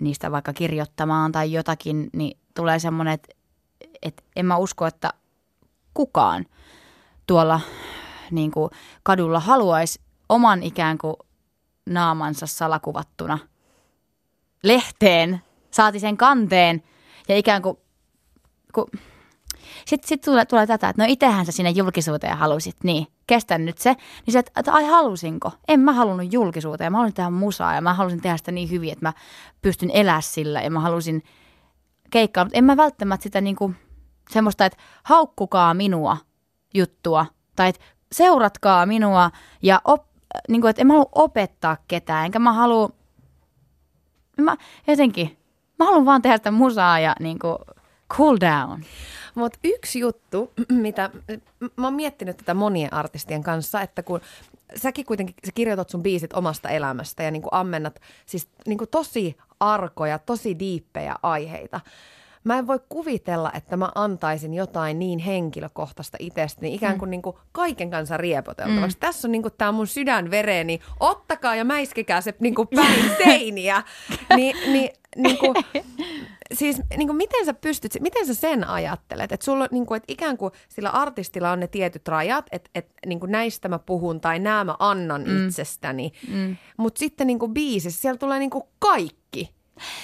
niistä 0.00 0.32
vaikka 0.32 0.52
kirjoittamaan 0.52 1.32
tai 1.32 1.52
jotakin, 1.52 2.10
niin 2.12 2.38
tulee 2.54 2.78
semmoinen, 2.78 3.14
että, 3.14 3.33
että 4.04 4.22
en 4.36 4.46
mä 4.46 4.56
usko, 4.56 4.86
että 4.86 5.12
kukaan 5.94 6.46
tuolla 7.26 7.60
niin 8.30 8.50
kuin 8.50 8.70
kadulla 9.02 9.40
haluaisi 9.40 10.00
oman 10.28 10.62
ikään 10.62 10.98
kuin 10.98 11.16
naamansa 11.86 12.46
salakuvattuna 12.46 13.38
lehteen, 14.62 15.42
saati 15.70 16.00
sen 16.00 16.16
kanteen 16.16 16.82
ja 17.28 17.36
ikään 17.36 17.62
kuin 17.62 17.78
kun... 18.74 18.86
Sitten 19.86 20.08
sit 20.08 20.20
tulee, 20.20 20.44
tulee 20.44 20.66
tätä, 20.66 20.88
että 20.88 21.02
no 21.02 21.08
itsehän 21.08 21.46
sä 21.46 21.52
sinne 21.52 21.70
julkisuuteen 21.70 22.36
halusit, 22.36 22.76
niin 22.82 23.06
kestä 23.26 23.58
nyt 23.58 23.78
se. 23.78 23.96
Niin 24.26 24.32
se, 24.32 24.38
että, 24.38 24.72
ai 24.72 24.84
halusinko? 24.84 25.52
En 25.68 25.80
mä 25.80 25.92
halunnut 25.92 26.32
julkisuuteen, 26.32 26.92
mä 26.92 26.98
halusin 26.98 27.14
tehdä 27.14 27.30
musaa 27.30 27.74
ja 27.74 27.80
mä 27.80 27.94
halusin 27.94 28.20
tehdä 28.20 28.36
sitä 28.36 28.52
niin 28.52 28.70
hyvin, 28.70 28.92
että 28.92 29.06
mä 29.06 29.12
pystyn 29.62 29.90
elää 29.90 30.20
sillä 30.20 30.62
ja 30.62 30.70
mä 30.70 30.80
halusin 30.80 31.22
keikkaa. 32.10 32.44
Mutta 32.44 32.58
en 32.58 32.64
mä 32.64 32.76
välttämättä 32.76 33.22
sitä 33.22 33.40
niinku, 33.40 33.72
semmoista, 34.30 34.66
että 34.66 34.78
haukkukaa 35.02 35.74
minua 35.74 36.16
juttua 36.74 37.26
tai 37.56 37.68
että 37.68 37.84
seuratkaa 38.12 38.86
minua 38.86 39.30
ja 39.62 39.80
op, 39.84 40.06
niin 40.48 40.60
kuin, 40.60 40.70
että 40.70 40.82
en 40.82 40.86
mä 40.86 40.92
halua 40.92 41.10
opettaa 41.12 41.76
ketään, 41.88 42.24
enkä 42.24 42.38
mä 42.38 42.52
halua, 42.52 42.90
mä 44.40 44.56
jotenkin, 44.86 45.38
mä 45.78 45.84
haluan 45.84 46.04
vaan 46.04 46.22
tehdä 46.22 46.36
sitä 46.36 46.50
musaa 46.50 47.00
ja 47.00 47.16
niin 47.20 47.38
kuin, 47.38 47.56
Cool 48.10 48.36
down. 48.40 48.84
Mutta 49.34 49.58
yksi 49.64 50.00
juttu, 50.00 50.52
mitä 50.70 51.10
mä 51.76 51.86
oon 51.86 51.94
miettinyt 51.94 52.36
tätä 52.36 52.54
monien 52.54 52.92
artistien 52.92 53.42
kanssa, 53.42 53.80
että 53.80 54.02
kun 54.02 54.20
säkin 54.76 55.04
kuitenkin 55.06 55.34
sä 55.46 55.52
kirjoitat 55.54 55.90
sun 55.90 56.02
biisit 56.02 56.32
omasta 56.32 56.68
elämästä 56.68 57.22
ja 57.22 57.30
niin 57.30 57.42
kuin 57.42 57.54
ammennat 57.54 58.00
siis 58.26 58.48
niin 58.66 58.78
kuin 58.78 58.90
tosi 58.90 59.36
arkoja, 59.60 60.18
tosi 60.18 60.58
diippejä 60.58 61.14
aiheita. 61.22 61.80
Mä 62.44 62.58
en 62.58 62.66
voi 62.66 62.80
kuvitella, 62.88 63.52
että 63.54 63.76
mä 63.76 63.88
antaisin 63.94 64.54
jotain 64.54 64.98
niin 64.98 65.18
henkilökohtaista 65.18 66.16
itsestäni, 66.20 66.74
ikään 66.74 66.98
kuin, 66.98 67.08
mm. 67.08 67.10
niin 67.10 67.22
kuin 67.22 67.36
kaiken 67.52 67.90
kanssa 67.90 68.16
riepoteltavaksi. 68.16 68.96
Mm. 68.96 69.00
Tässä 69.00 69.28
on 69.28 69.32
niin 69.32 69.42
kuin 69.42 69.54
tämä 69.58 69.72
mun 69.72 69.86
sydänvereeni, 69.86 70.80
ottakaa 71.00 71.56
ja 71.56 71.64
mäiskekää 71.64 72.20
se 72.20 72.34
niin 72.40 72.54
kuin 72.54 72.68
päin 72.68 73.10
seiniä. 73.24 73.82
Ni, 74.36 74.52
niin, 74.66 74.90
niin 75.16 75.38
kuin, 75.38 75.54
siis 76.58 76.82
niin 76.96 77.08
kuin 77.08 77.16
miten 77.16 77.44
sä 77.44 77.54
pystyt, 77.54 77.96
miten 78.00 78.26
sä 78.26 78.34
sen 78.34 78.68
ajattelet, 78.68 79.32
että 79.32 79.44
sulla 79.44 79.68
niin 79.70 79.86
kuin, 79.86 79.96
että 79.96 80.12
ikään 80.12 80.36
kuin 80.36 80.52
sillä 80.68 80.90
artistilla 80.90 81.50
on 81.50 81.60
ne 81.60 81.66
tietyt 81.66 82.08
rajat, 82.08 82.46
että, 82.52 82.70
että 82.74 82.92
niin 83.06 83.20
kuin 83.20 83.32
näistä 83.32 83.68
mä 83.68 83.78
puhun 83.78 84.20
tai 84.20 84.38
nämä 84.38 84.64
mä 84.64 84.76
annan 84.78 85.24
mm. 85.26 85.46
itsestäni, 85.46 86.12
mm. 86.28 86.56
mutta 86.76 86.98
sitten 86.98 87.26
niin 87.26 87.38
kuin 87.38 87.54
biisissä 87.54 88.00
siellä 88.00 88.18
tulee 88.18 88.38
niin 88.38 88.50
kuin 88.50 88.64
kaikki. 88.78 89.23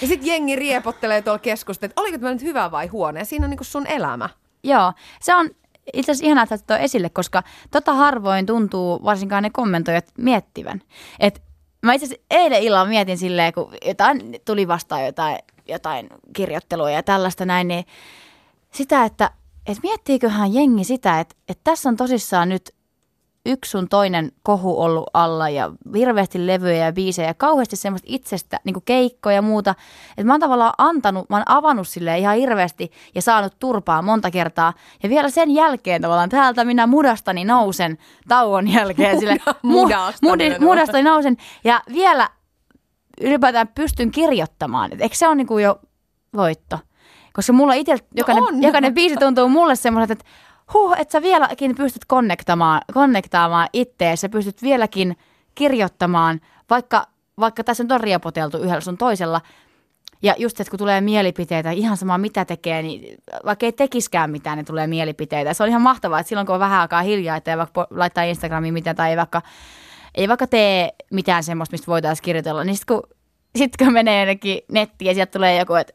Ja 0.00 0.06
sitten 0.06 0.26
jengi 0.26 0.56
riepottelee 0.56 1.22
tuolla 1.22 1.38
keskusta, 1.38 1.86
että 1.86 2.00
oliko 2.00 2.18
tämä 2.18 2.32
nyt 2.32 2.42
hyvä 2.42 2.70
vai 2.70 2.86
huono, 2.86 3.18
ja 3.18 3.24
siinä 3.24 3.46
on 3.46 3.50
niin 3.50 3.58
kuin 3.58 3.66
sun 3.66 3.86
elämä. 3.86 4.28
Joo, 4.64 4.92
se 5.20 5.34
on 5.34 5.50
itse 5.92 6.12
asiassa 6.12 6.26
ihanaa, 6.26 6.46
että 6.50 6.78
esille, 6.78 7.10
koska 7.10 7.42
tota 7.70 7.94
harvoin 7.94 8.46
tuntuu 8.46 9.04
varsinkaan 9.04 9.42
ne 9.42 9.50
kommentoijat 9.50 10.12
miettivän. 10.18 10.82
Et 11.20 11.42
mä 11.82 11.92
itse 11.92 12.06
asiassa 12.06 12.24
eilen 12.30 12.62
illalla 12.62 12.88
mietin 12.88 13.18
silleen, 13.18 13.52
kun 13.52 13.74
jotain 13.86 14.40
tuli 14.44 14.68
vastaan 14.68 15.04
jotain, 15.04 15.38
jotain 15.68 16.08
kirjoittelua 16.32 16.90
ja 16.90 17.02
tällaista 17.02 17.46
näin, 17.46 17.68
niin 17.68 17.84
sitä, 18.70 19.04
että, 19.04 19.30
että 19.66 19.80
miettiiköhän 19.82 20.54
jengi 20.54 20.84
sitä, 20.84 21.20
että, 21.20 21.34
että 21.48 21.60
tässä 21.64 21.88
on 21.88 21.96
tosissaan 21.96 22.48
nyt 22.48 22.74
yksi 23.46 23.70
sun 23.70 23.88
toinen 23.88 24.32
kohu 24.42 24.82
ollut 24.82 25.10
alla 25.14 25.48
ja 25.48 25.70
hirveästi 25.96 26.46
levyjä 26.46 26.84
ja 26.84 26.92
biisejä 26.92 27.28
ja 27.28 27.34
kauheasti 27.34 27.76
semmoista 27.76 28.08
itsestä, 28.10 28.60
niin 28.64 28.82
keikkoja 28.84 29.36
ja 29.36 29.42
muuta. 29.42 29.74
Että 30.10 30.24
mä 30.24 30.32
oon 30.32 30.40
tavallaan 30.40 30.72
antanut, 30.78 31.30
mä 31.30 31.36
oon 31.36 31.42
avannut 31.46 31.88
sille 31.88 32.18
ihan 32.18 32.36
hirveästi 32.36 32.90
ja 33.14 33.22
saanut 33.22 33.58
turpaa 33.58 34.02
monta 34.02 34.30
kertaa. 34.30 34.72
Ja 35.02 35.08
vielä 35.08 35.30
sen 35.30 35.50
jälkeen 35.50 36.02
tavallaan 36.02 36.28
täältä 36.28 36.64
minä 36.64 36.86
mudastani 36.86 37.44
nousen 37.44 37.98
tauon 38.28 38.68
jälkeen 38.68 39.20
sille. 39.20 39.36
mudastani, 39.62 40.30
mudi, 40.30 40.58
mudastani 40.58 41.02
nousen 41.02 41.36
ja 41.64 41.82
vielä 41.92 42.28
ylipäätään 43.20 43.68
pystyn 43.68 44.10
kirjoittamaan. 44.10 44.92
Et 44.92 45.00
eikö 45.00 45.14
se 45.16 45.28
ole 45.28 45.34
niin 45.34 45.46
kuin 45.46 45.64
jo 45.64 45.80
voitto? 46.36 46.78
Koska 47.32 47.52
mulla 47.52 47.74
itse 47.74 47.96
jokainen, 48.14 48.44
no 48.44 48.50
jokainen 48.60 48.94
biisi 48.94 49.16
tuntuu 49.16 49.48
mulle 49.48 49.76
semmoiselta, 49.76 50.12
että 50.12 50.24
huh, 50.74 50.94
että 50.98 51.12
sä 51.12 51.22
vieläkin 51.22 51.74
pystyt 51.74 52.04
konnektaamaan, 52.04 52.80
konnektaamaan 52.94 53.68
ittees, 53.72 54.20
sä 54.20 54.28
pystyt 54.28 54.62
vieläkin 54.62 55.16
kirjoittamaan, 55.54 56.40
vaikka, 56.70 57.06
vaikka 57.40 57.64
tässä 57.64 57.84
nyt 57.84 57.92
on 57.92 58.00
riepoteltu 58.00 58.58
yhdellä 58.58 58.80
sun 58.80 58.98
toisella. 58.98 59.40
Ja 60.22 60.34
just, 60.38 60.60
että 60.60 60.70
kun 60.70 60.78
tulee 60.78 61.00
mielipiteitä, 61.00 61.70
ihan 61.70 61.96
sama 61.96 62.18
mitä 62.18 62.44
tekee, 62.44 62.82
niin 62.82 63.18
vaikka 63.44 63.66
ei 63.66 63.72
tekiskään 63.72 64.30
mitään, 64.30 64.56
niin 64.56 64.66
tulee 64.66 64.86
mielipiteitä. 64.86 65.54
Se 65.54 65.62
on 65.62 65.68
ihan 65.68 65.82
mahtavaa, 65.82 66.20
että 66.20 66.28
silloin 66.28 66.46
kun 66.46 66.54
on 66.54 66.60
vähän 66.60 66.80
aikaa 66.80 67.02
hiljaa, 67.02 67.36
että 67.36 67.50
ei 67.50 67.58
vaikka 67.58 67.86
laittaa 67.90 68.24
Instagramiin 68.24 68.74
mitään 68.74 68.96
tai 68.96 69.10
ei 69.10 69.16
vaikka, 69.16 69.42
ei 70.14 70.28
vaikka 70.28 70.46
tee 70.46 70.92
mitään 71.10 71.44
semmoista, 71.44 71.74
mistä 71.74 71.86
voitaisiin 71.86 72.24
kirjoitella, 72.24 72.64
niin 72.64 72.76
sitten 72.76 72.96
kun, 72.96 73.16
sit 73.56 73.76
kun 73.76 73.92
menee 73.92 74.20
jonnekin 74.20 74.60
nettiin 74.72 75.06
ja 75.06 75.14
sieltä 75.14 75.30
tulee 75.30 75.58
joku, 75.58 75.74
että 75.74 75.92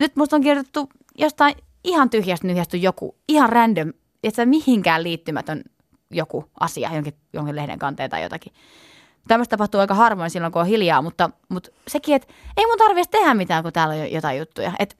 nyt 0.00 0.16
musta 0.16 0.36
on 0.36 0.42
kirjoitettu 0.42 0.88
jostain 1.18 1.54
ihan 1.84 2.10
tyhjästä 2.10 2.46
nyhjästy 2.46 2.76
joku, 2.76 3.16
ihan 3.28 3.48
random, 3.48 3.92
että 4.24 4.46
mihinkään 4.46 5.02
liittymätön 5.02 5.62
joku 6.10 6.50
asia, 6.60 6.94
jonkin, 6.94 7.14
jonkin 7.32 7.56
lehden 7.56 7.78
kanteen 7.78 8.10
tai 8.10 8.22
jotakin. 8.22 8.52
Tämmöistä 9.28 9.56
tapahtuu 9.56 9.80
aika 9.80 9.94
harvoin 9.94 10.30
silloin, 10.30 10.52
kun 10.52 10.62
on 10.62 10.68
hiljaa, 10.68 11.02
mutta, 11.02 11.30
mutta 11.48 11.70
sekin, 11.88 12.16
että 12.16 12.34
ei 12.56 12.66
mun 12.66 12.78
tarvitse 12.78 13.10
tehdä 13.10 13.34
mitään, 13.34 13.62
kun 13.62 13.72
täällä 13.72 13.94
on 13.94 14.12
jotain 14.12 14.38
juttuja. 14.38 14.72
Että 14.78 14.94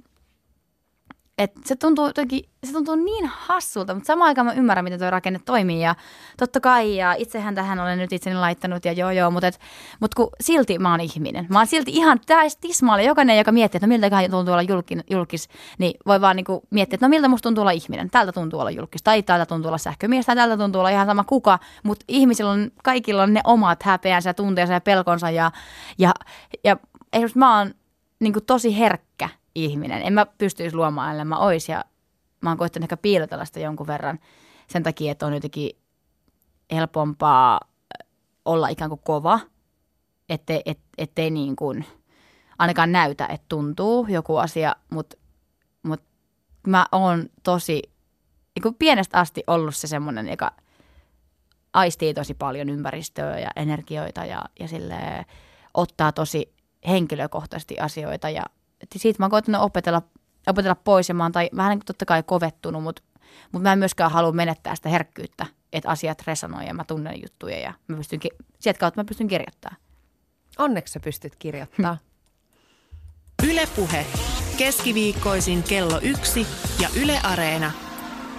et 1.38 1.52
se, 1.64 1.76
tuntuu 1.76 2.06
jotenkin, 2.06 2.44
se 2.66 2.72
tuntuu 2.72 2.94
niin 2.94 3.26
hassulta, 3.26 3.94
mutta 3.94 4.06
samaan 4.06 4.28
aikaan 4.28 4.46
mä 4.46 4.52
ymmärrän, 4.52 4.84
miten 4.84 4.98
tuo 4.98 5.10
rakenne 5.10 5.40
toimii. 5.44 5.80
Ja 5.80 5.94
totta 6.36 6.60
kai, 6.60 6.96
ja 6.96 7.12
itsehän 7.12 7.54
tähän 7.54 7.80
olen 7.80 7.98
nyt 7.98 8.12
itseni 8.12 8.36
laittanut, 8.36 8.84
ja 8.84 8.92
joo 8.92 9.10
joo, 9.10 9.30
mutta, 9.30 9.46
et, 9.46 9.60
mutta 10.00 10.14
kun 10.16 10.28
silti 10.40 10.78
mä 10.78 10.90
oon 10.90 11.00
ihminen. 11.00 11.46
Mä 11.48 11.58
oon 11.58 11.66
silti 11.66 11.90
ihan 11.90 12.20
tismaalle. 12.60 13.04
Jokainen, 13.04 13.38
joka 13.38 13.52
miettii, 13.52 13.78
että 13.78 13.86
no 13.86 13.88
miltäköhän 13.88 14.30
tuntuu 14.30 14.52
olla 14.52 14.62
julkis, 14.62 14.98
julkis 15.10 15.48
niin 15.78 15.94
voi 16.06 16.20
vaan 16.20 16.36
niinku 16.36 16.62
miettiä, 16.70 16.94
että 16.94 17.06
no 17.06 17.10
miltä 17.10 17.28
musta 17.28 17.42
tuntuu 17.42 17.62
olla 17.62 17.70
ihminen. 17.70 18.10
Tältä 18.10 18.32
tuntuu 18.32 18.60
olla 18.60 18.70
julkis, 18.70 19.02
tai 19.02 19.22
tältä 19.22 19.46
tuntuu 19.46 19.68
olla 19.68 19.78
sähkömies, 19.78 20.26
tai 20.26 20.36
tältä 20.36 20.56
tuntuu 20.56 20.78
olla 20.78 20.90
ihan 20.90 21.06
sama 21.06 21.24
kuka. 21.24 21.58
Mutta 21.82 22.04
ihmisillä 22.08 22.50
on, 22.50 22.70
kaikilla 22.84 23.22
on 23.22 23.34
ne 23.34 23.40
omat 23.44 23.82
häpeänsä, 23.82 24.34
tunteensa 24.34 24.74
ja 24.74 24.80
pelkonsa. 24.80 25.30
Ja, 25.30 25.50
ja, 25.98 26.14
ja 26.64 26.76
esimerkiksi 27.12 27.38
mä 27.38 27.58
oon 27.58 27.74
niin 28.20 28.34
tosi 28.46 28.78
herkkä 28.78 29.28
ihminen. 29.64 30.02
En 30.02 30.12
mä 30.12 30.26
pystyisi 30.26 30.76
luomaan, 30.76 31.10
ellei 31.10 31.24
mä 31.24 31.38
ois. 31.38 31.68
Ja 31.68 31.84
mä 32.40 32.50
oon 32.50 32.58
koittanut 32.58 32.84
ehkä 32.84 32.96
piilotella 32.96 33.44
sitä 33.44 33.60
jonkun 33.60 33.86
verran 33.86 34.18
sen 34.66 34.82
takia, 34.82 35.12
että 35.12 35.26
on 35.26 35.34
jotenkin 35.34 35.70
helpompaa 36.72 37.60
olla 38.44 38.68
ikään 38.68 38.90
kuin 38.90 39.00
kova, 39.04 39.40
ettei, 40.28 40.62
et, 40.66 40.78
ettei 40.98 41.30
niin 41.30 41.56
kuin 41.56 41.84
ainakaan 42.58 42.92
näytä, 42.92 43.26
että 43.26 43.46
tuntuu 43.48 44.06
joku 44.06 44.36
asia, 44.36 44.76
mutta 44.90 45.16
mut 45.82 46.02
mä 46.66 46.86
oon 46.92 47.28
tosi 47.42 47.82
niin 48.54 48.62
kuin 48.62 48.74
pienestä 48.74 49.18
asti 49.18 49.42
ollut 49.46 49.76
se 49.76 49.86
semmoinen, 49.86 50.28
joka 50.28 50.52
aistii 51.72 52.14
tosi 52.14 52.34
paljon 52.34 52.68
ympäristöä 52.68 53.38
ja 53.38 53.48
energioita 53.56 54.24
ja, 54.24 54.44
ja 54.60 54.66
ottaa 55.74 56.12
tosi 56.12 56.54
henkilökohtaisesti 56.88 57.78
asioita 57.78 58.30
ja 58.30 58.42
siitä 58.96 59.18
mä 59.18 59.24
oon 59.24 59.30
koettanut 59.30 59.62
opetella, 59.62 60.02
opetella 60.46 60.74
pois 60.74 61.08
ja 61.08 61.14
mä 61.14 61.24
oon 61.24 61.32
tai, 61.32 61.50
vähän 61.56 61.70
niin 61.70 61.86
totta 61.86 62.04
kai 62.04 62.22
kovettunut, 62.22 62.82
mutta, 62.82 63.02
mutta 63.52 63.62
mä 63.68 63.72
en 63.72 63.78
myöskään 63.78 64.10
halua 64.10 64.32
menettää 64.32 64.74
sitä 64.74 64.88
herkkyyttä, 64.88 65.46
että 65.72 65.88
asiat 65.90 66.22
resonoi 66.26 66.66
ja 66.66 66.74
mä 66.74 66.84
tunnen 66.84 67.22
juttuja 67.22 67.58
ja 67.58 67.74
mä 67.88 67.96
pystyn, 67.96 68.20
sieltä 68.58 68.78
kautta 68.78 69.00
mä 69.00 69.04
pystyn 69.04 69.28
kirjoittamaan. 69.28 69.80
Onneksi 70.58 70.92
sä 70.92 71.00
pystyt 71.00 71.36
kirjoittamaan. 71.36 71.98
Ylepuhe 73.50 74.06
keskiviikkoisin 74.58 75.62
kello 75.62 76.00
yksi 76.02 76.46
ja 76.80 76.88
Yle 77.02 77.20
Areena. 77.22 77.72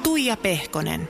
Tuija 0.04 0.38
Pehkonen. 0.38 1.08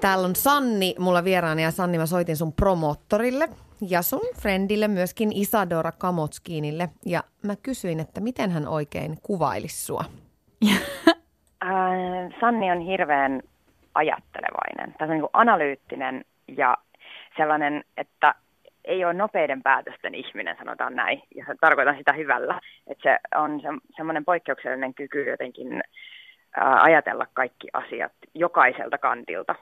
Täällä 0.00 0.24
on 0.24 0.36
Sanni 0.36 0.94
mulla 0.98 1.24
vieraana 1.24 1.60
ja 1.60 1.70
Sanni 1.70 1.98
mä 1.98 2.06
soitin 2.06 2.36
sun 2.36 2.52
promottorille 2.52 3.48
ja 3.88 4.02
sun 4.02 4.28
friendille 4.42 4.88
myöskin 4.88 5.32
Isadora 5.34 5.92
Kamotskiinille. 5.92 6.88
Ja 7.06 7.22
mä 7.42 7.56
kysyin, 7.62 8.00
että 8.00 8.20
miten 8.20 8.50
hän 8.50 8.68
oikein 8.68 9.16
kuvailisi 9.22 9.86
sua? 9.86 10.04
Äh, 11.64 12.40
Sanni 12.40 12.70
on 12.70 12.80
hirveän 12.80 13.42
ajattelevainen. 13.94 14.92
Tässä 14.92 15.04
on 15.04 15.10
niin 15.10 15.30
analyyttinen 15.32 16.24
ja 16.56 16.76
sellainen, 17.36 17.84
että 17.96 18.34
ei 18.84 19.04
ole 19.04 19.12
nopeiden 19.12 19.62
päätösten 19.62 20.14
ihminen, 20.14 20.56
sanotaan 20.58 20.96
näin. 20.96 21.22
Ja 21.34 21.44
tarkoitan 21.60 21.96
sitä 21.96 22.12
hyvällä. 22.12 22.60
Että 22.86 23.02
se 23.02 23.38
on 23.38 23.60
se, 23.60 23.68
semmoinen 23.96 24.24
poikkeuksellinen 24.24 24.94
kyky 24.94 25.30
jotenkin 25.30 25.82
ää, 26.56 26.82
ajatella 26.82 27.26
kaikki 27.32 27.68
asiat 27.72 28.12
jokaiselta 28.34 28.98
kantilta 28.98 29.54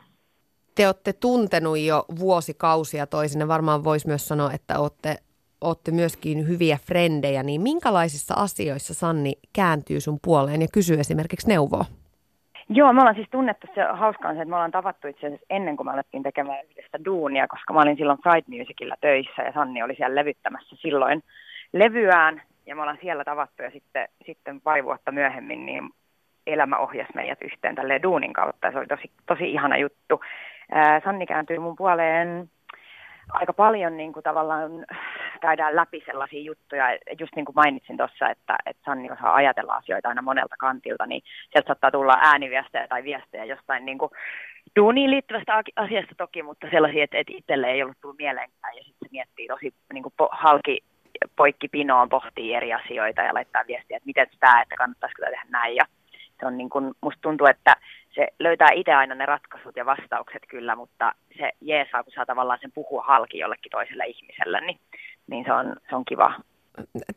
te 0.81 0.87
olette 0.87 1.13
tuntenut 1.13 1.79
jo 1.79 2.05
vuosikausia 2.21 3.07
toisenne. 3.07 3.49
Varmaan 3.49 3.85
voisi 3.85 4.07
myös 4.07 4.29
sanoa, 4.29 4.51
että 4.53 4.79
olette, 4.79 5.17
olette 5.61 5.91
myöskin 5.91 6.49
hyviä 6.49 6.79
frendejä. 6.87 7.43
Niin 7.43 7.61
minkälaisissa 7.61 8.35
asioissa 8.35 8.95
Sanni 8.95 9.33
kääntyy 9.53 10.01
sun 10.01 10.19
puoleen 10.25 10.63
ja 10.63 10.69
kysyy 10.75 11.01
esimerkiksi 11.01 11.49
neuvoa? 11.49 11.85
Joo, 12.69 12.93
me 12.93 13.01
ollaan 13.01 13.15
siis 13.15 13.29
tunnettu, 13.31 13.67
se 13.75 13.81
hauska 13.93 14.29
on 14.29 14.35
se, 14.35 14.41
että 14.41 14.51
me 14.51 14.57
ollaan 14.57 14.71
tavattu 14.71 15.09
itse 15.09 15.27
asiassa 15.27 15.47
ennen 15.51 15.77
kuin 15.77 15.87
me 15.87 15.93
alettiin 15.93 16.23
tekemään 16.23 16.65
yhdessä 16.71 17.05
duunia, 17.05 17.49
koska 17.49 17.73
mä 17.73 17.81
olin 17.81 17.97
silloin 17.97 18.19
Pride 18.23 18.59
Musicilla 18.59 18.95
töissä 19.01 19.43
ja 19.43 19.53
Sanni 19.53 19.83
oli 19.83 19.95
siellä 19.95 20.15
levyttämässä 20.15 20.77
silloin 20.77 21.23
levyään 21.73 22.43
ja 22.67 22.77
me 22.77 22.83
ollaan 22.83 22.99
siellä 23.01 23.25
tavattu 23.25 23.63
ja 23.63 23.71
sitten, 23.71 24.09
sitten 24.27 24.61
pari 24.61 24.85
vuotta 24.85 25.13
myöhemmin 25.13 25.67
niin 25.67 25.91
elämä 26.47 26.79
ohjasi 26.79 27.13
meidät 27.15 27.43
yhteen 27.43 27.75
tälle 27.75 28.03
duunin 28.03 28.33
kautta 28.33 28.67
ja 28.67 28.73
se 28.73 28.79
oli 28.79 28.87
tosi, 28.87 29.11
tosi 29.27 29.53
ihana 29.53 29.77
juttu. 29.77 30.21
Sanni 31.05 31.27
kääntyy 31.27 31.59
mun 31.59 31.77
puoleen 31.77 32.51
aika 33.33 33.53
paljon 33.53 33.97
niin 33.97 34.13
kuin 34.13 34.23
tavallaan 34.23 34.71
käydään 35.41 35.77
läpi 35.77 36.03
sellaisia 36.07 36.43
juttuja, 36.43 36.85
just 37.21 37.37
niin 37.37 37.45
kuin 37.45 37.57
mainitsin 37.57 37.97
tuossa, 37.97 38.31
että, 38.31 38.57
että 38.67 38.83
Sanni 38.85 39.11
osaa 39.11 39.35
ajatella 39.35 39.73
asioita 39.73 40.09
aina 40.09 40.23
monelta 40.23 40.55
kantilta, 40.59 41.07
niin 41.07 41.23
sieltä 41.53 41.67
saattaa 41.67 41.91
tulla 41.91 42.19
ääniviestejä 42.21 42.89
tai 42.89 43.05
viestejä 43.05 43.45
jostain 43.45 43.85
niin 43.85 43.99
kuin 43.99 44.11
duuniin 44.77 45.11
liittyvästä 45.11 45.63
asiasta 45.77 46.15
toki, 46.19 46.43
mutta 46.43 46.67
sellaisia, 46.71 47.05
että, 47.05 47.19
että 47.19 47.33
itselle 47.37 47.67
ei 47.71 47.83
ollut 47.83 47.97
tullut 48.01 48.19
mieleenkään. 48.19 48.77
Ja 48.77 48.85
sitten 48.85 49.09
se 49.09 49.13
miettii 49.13 49.49
tosi 49.49 49.75
niin 49.93 50.03
kuin 50.03 50.15
po, 50.17 50.29
halki 50.33 50.81
poikki 51.37 51.69
pinoon, 51.69 52.09
pohtii 52.09 52.55
eri 52.55 52.73
asioita 52.73 53.23
ja 53.23 53.35
laittaa 53.35 53.65
viestiä, 53.67 53.97
että 53.97 54.07
miten 54.07 54.27
tämä, 54.41 54.63
että 54.63 54.77
kannattaisiko 54.77 55.23
tehdä 55.23 55.43
näin. 55.49 55.77
Ja 55.77 55.85
se 56.41 56.47
on 56.47 56.59
niin 56.59 56.71
kuin, 56.71 56.95
musta 57.01 57.21
tuntuu, 57.23 57.47
että 57.47 57.77
se 58.15 58.29
löytää 58.39 58.69
itse 58.75 58.93
aina 58.95 59.15
ne 59.15 59.27
ratkaisut 59.27 59.77
ja 59.77 59.87
vastaukset 59.87 60.43
kyllä, 60.49 60.77
mutta 60.77 61.13
se 61.39 61.51
jeesaa, 61.61 62.03
kun 62.03 62.13
saa 62.13 62.27
tavallaan 62.27 62.59
sen 62.61 62.73
puhua 62.73 63.03
halki 63.03 63.39
jollekin 63.39 63.71
toiselle 63.71 64.05
ihmiselle, 64.07 64.61
niin, 64.61 64.81
niin 65.27 65.45
se, 65.45 65.53
on, 65.53 65.77
se 65.91 65.97
on 65.97 66.05
kiva. 66.05 66.35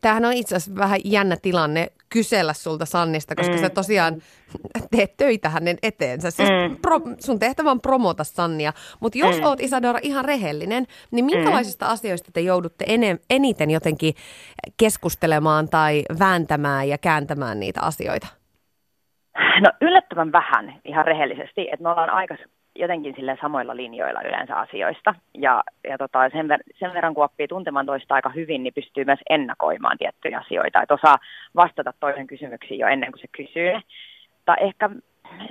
tämähän 0.00 0.24
on 0.24 0.32
itse 0.32 0.56
asiassa 0.56 0.80
vähän 0.80 1.00
jännä 1.04 1.36
tilanne 1.42 1.86
kysellä 2.08 2.52
sulta 2.52 2.86
Sannista, 2.86 3.34
koska 3.34 3.54
mm. 3.54 3.60
sä 3.60 3.70
tosiaan 3.70 4.14
teet 4.90 5.16
töitä 5.16 5.48
hänen 5.48 5.76
eteensä. 5.82 6.30
Siis 6.30 6.48
mm. 6.48 6.76
pro, 6.82 7.00
sun 7.18 7.38
tehtävä 7.38 7.70
on 7.70 7.80
promota 7.80 8.24
Sannia, 8.24 8.72
mutta 9.00 9.18
jos 9.18 9.38
mm. 9.38 9.44
oot 9.44 9.60
Isadora 9.60 9.98
ihan 10.02 10.24
rehellinen, 10.24 10.86
niin 11.10 11.24
minkälaisista 11.24 11.86
mm. 11.86 11.92
asioista 11.92 12.32
te 12.32 12.40
joudutte 12.40 12.84
enem, 12.88 13.18
eniten 13.30 13.70
jotenkin 13.70 14.14
keskustelemaan 14.76 15.68
tai 15.68 16.02
vääntämään 16.18 16.88
ja 16.88 16.98
kääntämään 16.98 17.60
niitä 17.60 17.80
asioita? 17.80 18.43
No 19.60 19.70
yllättävän 19.80 20.32
vähän 20.32 20.74
ihan 20.84 21.04
rehellisesti, 21.04 21.68
että 21.72 21.82
me 21.82 21.88
ollaan 21.88 22.10
aika 22.10 22.36
jotenkin 22.74 23.14
sille 23.16 23.38
samoilla 23.40 23.76
linjoilla 23.76 24.22
yleensä 24.22 24.56
asioista. 24.56 25.14
Ja, 25.34 25.62
ja 25.88 25.98
tota, 25.98 26.30
sen, 26.30 26.46
ver- 26.46 26.78
sen 26.78 26.94
verran 26.94 27.14
kun 27.14 27.24
oppii 27.24 27.48
tuntemaan 27.48 27.86
toista 27.86 28.14
aika 28.14 28.28
hyvin, 28.28 28.62
niin 28.62 28.74
pystyy 28.74 29.04
myös 29.04 29.18
ennakoimaan 29.30 29.98
tiettyjä 29.98 30.38
asioita. 30.38 30.82
Että 30.82 30.94
osaa 30.94 31.18
vastata 31.56 31.92
toisen 32.00 32.26
kysymyksiin 32.26 32.80
jo 32.80 32.86
ennen 32.86 33.12
kuin 33.12 33.20
se 33.20 33.28
kysyy. 33.32 33.72
Tai 34.44 34.56
ehkä 34.60 34.90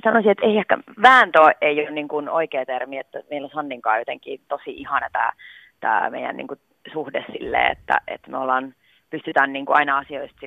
sanoisin, 0.03 0.31
että 0.31 0.45
ei 0.45 0.57
ehkä 0.57 0.77
vääntö 1.01 1.39
ei 1.61 1.81
ole 1.81 1.91
niin 1.91 2.07
kuin 2.07 2.29
oikea 2.29 2.65
termi, 2.65 2.97
että 2.97 3.19
meillä 3.29 3.45
on 3.45 3.51
Sanninkaan 3.51 3.99
jotenkin 3.99 4.41
tosi 4.47 4.71
ihana 4.71 5.07
tämä, 5.11 5.31
tämä 5.79 6.09
meidän 6.09 6.38
niin 6.38 6.47
kuin 6.47 6.59
suhde 6.93 7.25
silleen, 7.31 7.71
että, 7.71 7.97
että 8.07 8.31
me 8.31 8.38
ollaan, 8.38 8.73
pystytään 9.09 9.53
niin 9.53 9.65
kuin 9.65 9.77
aina 9.77 9.97
asioista 9.97 10.45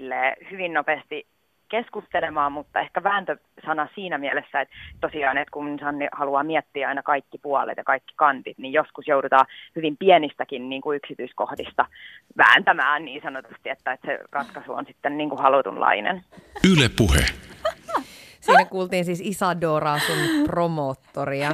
hyvin 0.51 0.72
nopeasti 0.72 1.26
keskustelemaan, 1.69 2.53
mutta 2.53 2.81
ehkä 2.81 3.03
vääntösana 3.03 3.89
siinä 3.95 4.19
mielessä, 4.19 4.61
että 4.61 4.75
tosiaan, 5.01 5.39
että 5.39 5.51
kun 5.53 5.79
Sanni 5.81 6.09
haluaa 6.12 6.43
miettiä 6.43 6.89
aina 6.89 7.03
kaikki 7.03 7.39
puolet 7.39 7.77
ja 7.77 7.85
kaikki 7.85 8.14
kantit, 8.17 8.59
niin 8.59 8.73
joskus 8.73 9.07
joudutaan 9.07 9.47
hyvin 9.77 9.97
pienistäkin 9.97 10.69
niin 10.69 10.83
kuin 10.83 10.97
yksityiskohdista 10.97 11.87
vääntämään 12.37 13.05
niin 13.05 13.23
sanotusti, 13.23 13.69
että, 13.69 13.93
että 13.93 14.07
se 14.07 14.19
ratkaisu 14.33 14.73
on 14.73 14.87
sitten 14.87 15.19
niin 15.19 15.29
kuin 15.29 15.43
halutunlainen. 15.43 16.25
Yle 16.73 16.89
puhe. 16.97 17.25
Siinä 18.41 18.64
kuultiin 18.64 19.05
siis 19.05 19.21
Isadora, 19.25 19.99
sun 19.99 20.45
promoottoria. 20.47 21.51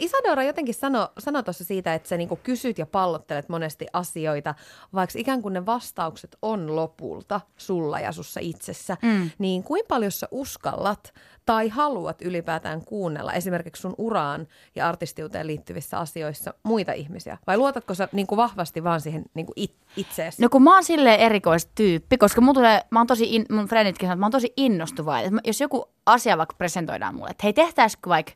Isadora 0.00 0.44
jotenkin 0.44 0.74
sanoi 0.74 1.08
sano 1.18 1.42
tuossa 1.42 1.64
siitä, 1.64 1.94
että 1.94 2.08
sä 2.08 2.16
niinku 2.16 2.38
kysyt 2.42 2.78
ja 2.78 2.86
pallottelet 2.86 3.48
monesti 3.48 3.86
asioita, 3.92 4.54
vaikka 4.94 5.18
ikään 5.18 5.42
kuin 5.42 5.54
ne 5.54 5.66
vastaukset 5.66 6.36
on 6.42 6.76
lopulta 6.76 7.40
sulla 7.56 8.00
ja 8.00 8.12
sussa 8.12 8.40
itsessä. 8.42 8.96
Mm. 9.02 9.30
Niin 9.38 9.62
kuinka 9.62 9.86
paljon 9.88 10.12
sä 10.12 10.28
uskallat 10.30 11.14
tai 11.46 11.68
haluat 11.68 12.22
ylipäätään 12.22 12.84
kuunnella 12.84 13.32
esimerkiksi 13.32 13.80
sun 13.80 13.94
uraan 13.98 14.46
ja 14.74 14.88
artistiuteen 14.88 15.46
liittyvissä 15.46 15.98
asioissa 15.98 16.54
muita 16.62 16.92
ihmisiä? 16.92 17.38
Vai 17.46 17.56
luotatko 17.56 17.94
sä 17.94 18.08
niin 18.12 18.26
kuin 18.26 18.36
vahvasti 18.36 18.84
vaan 18.84 19.00
siihen 19.00 19.24
niin 19.34 19.46
kuin 19.46 19.54
it, 19.56 19.74
itseesi? 19.96 20.42
No 20.42 20.48
kun 20.48 20.62
mä 20.62 20.74
oon 20.74 20.84
silleen 20.84 21.20
erikoistyyppi, 21.20 22.18
koska 22.18 22.40
mun, 22.40 22.54
tulee, 22.54 22.82
mä 22.90 23.00
oon 23.00 23.06
tosi, 23.06 23.34
in, 23.34 23.46
mun 23.50 23.66
frienditkin 23.66 24.06
sanoo, 24.06 24.12
että 24.14 24.20
mä 24.20 24.26
oon 24.26 24.32
tosi 24.32 24.52
innostuva. 24.56 25.16
Jos 25.44 25.60
joku 25.60 25.84
asia 26.06 26.38
vaikka 26.38 26.54
presentoidaan 26.58 27.14
mulle, 27.14 27.30
että 27.30 27.42
hei 27.44 27.52
tehtäisikö 27.52 28.08
vaikka 28.08 28.32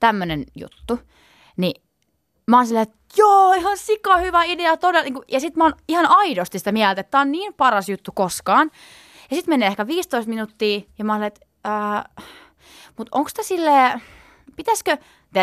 tämmöinen 0.00 0.44
juttu, 0.56 1.00
niin 1.56 1.82
mä 2.46 2.56
oon 2.56 2.66
silleen, 2.66 2.82
että 2.82 2.96
joo, 3.16 3.52
ihan 3.52 3.78
sika 3.78 4.16
hyvä 4.16 4.44
idea, 4.44 4.76
todella. 4.76 5.04
Niin 5.04 5.24
ja 5.28 5.40
sitten 5.40 5.58
mä 5.58 5.64
oon 5.64 5.74
ihan 5.88 6.06
aidosti 6.06 6.58
sitä 6.58 6.72
mieltä, 6.72 7.00
että 7.00 7.10
tää 7.10 7.20
on 7.20 7.32
niin 7.32 7.54
paras 7.54 7.88
juttu 7.88 8.12
koskaan. 8.12 8.70
Ja 9.30 9.36
sitten 9.36 9.52
menee 9.52 9.68
ehkä 9.68 9.86
15 9.86 10.28
minuuttia 10.28 10.80
ja 10.98 11.04
mä 11.04 11.12
oon 11.12 11.22
että 11.22 11.40
äh, 11.66 12.26
mutta 12.96 13.18
onko 13.18 13.28
sitä 13.28 13.42
silleen, 13.42 14.02
pitäisikö, 14.56 14.96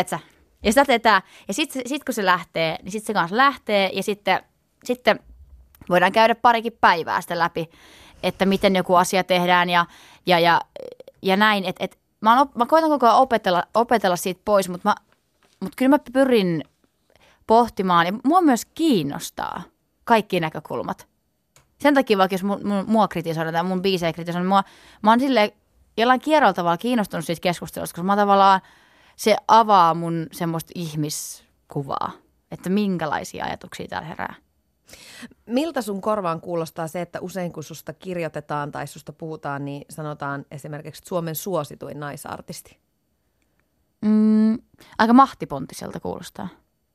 sä, 0.06 0.18
ja 0.62 0.72
sitä 0.72 0.84
teetään, 0.84 1.22
ja 1.48 1.54
sitten 1.54 1.82
sit 1.86 2.04
kun 2.04 2.14
se 2.14 2.24
lähtee, 2.24 2.78
niin 2.82 2.92
sitten 2.92 3.06
se 3.06 3.12
kanssa 3.12 3.36
lähtee, 3.36 3.90
ja 3.92 4.02
sitten, 4.02 4.40
sitten 4.84 5.20
voidaan 5.88 6.12
käydä 6.12 6.34
parikin 6.34 6.78
päivää 6.80 7.20
sitä 7.20 7.38
läpi, 7.38 7.70
että 8.22 8.46
miten 8.46 8.76
joku 8.76 8.94
asia 8.94 9.24
tehdään, 9.24 9.70
ja, 9.70 9.86
ja, 10.26 10.38
ja, 10.38 10.60
ja 11.22 11.36
näin, 11.36 11.64
että 11.64 11.84
et, 11.84 11.98
mä, 12.24 12.38
oon, 12.38 12.48
mä 12.54 12.66
koitan 12.66 12.90
koko 12.90 13.06
ajan 13.06 13.18
opetella, 13.18 13.62
opetella 13.74 14.16
siitä 14.16 14.40
pois, 14.44 14.68
mutta 14.68 14.88
mä, 14.88 14.94
mut 15.60 15.72
kyllä 15.76 15.88
mä 15.88 15.98
pyrin 16.12 16.64
pohtimaan, 17.46 18.06
ja 18.06 18.12
mua 18.24 18.40
myös 18.40 18.64
kiinnostaa 18.64 19.62
kaikki 20.04 20.40
näkökulmat. 20.40 21.08
Sen 21.80 21.94
takia 21.94 22.18
vaikka 22.18 22.34
jos 22.34 22.42
mun, 22.42 22.60
mun, 22.64 22.84
mua 22.86 23.08
kritisoidaan 23.08 23.54
tai 23.54 23.62
mun 23.64 23.82
biisejä 23.82 24.12
kritisoidaan, 24.12 24.46
mua, 24.46 24.64
mä 25.02 25.10
oon 25.10 25.20
silleen 25.20 25.52
jollain 25.96 26.20
kierrolla 26.20 26.52
tavalla 26.52 26.76
kiinnostunut 26.76 27.24
siitä 27.26 27.40
keskustelusta, 27.40 27.92
koska 27.92 28.02
mä 28.02 28.16
tavallaan, 28.16 28.60
se 29.16 29.36
avaa 29.48 29.94
mun 29.94 30.26
semmoista 30.32 30.72
ihmiskuvaa, 30.74 32.12
että 32.50 32.70
minkälaisia 32.70 33.44
ajatuksia 33.44 33.88
täällä 33.88 34.08
herää. 34.08 34.34
Miltä 35.46 35.82
sun 35.82 36.00
korvaan 36.00 36.40
kuulostaa 36.40 36.88
se, 36.88 37.00
että 37.00 37.20
usein 37.20 37.52
kun 37.52 37.64
susta 37.64 37.92
kirjoitetaan 37.92 38.72
tai 38.72 38.86
susta 38.86 39.12
puhutaan, 39.12 39.64
niin 39.64 39.84
sanotaan 39.90 40.46
esimerkiksi 40.50 41.02
Suomen 41.06 41.34
suosituin 41.34 42.00
naisartisti? 42.00 42.78
Mm, 44.04 44.58
aika 44.98 45.12
mahtipontiselta 45.12 46.00
kuulostaa. 46.00 46.48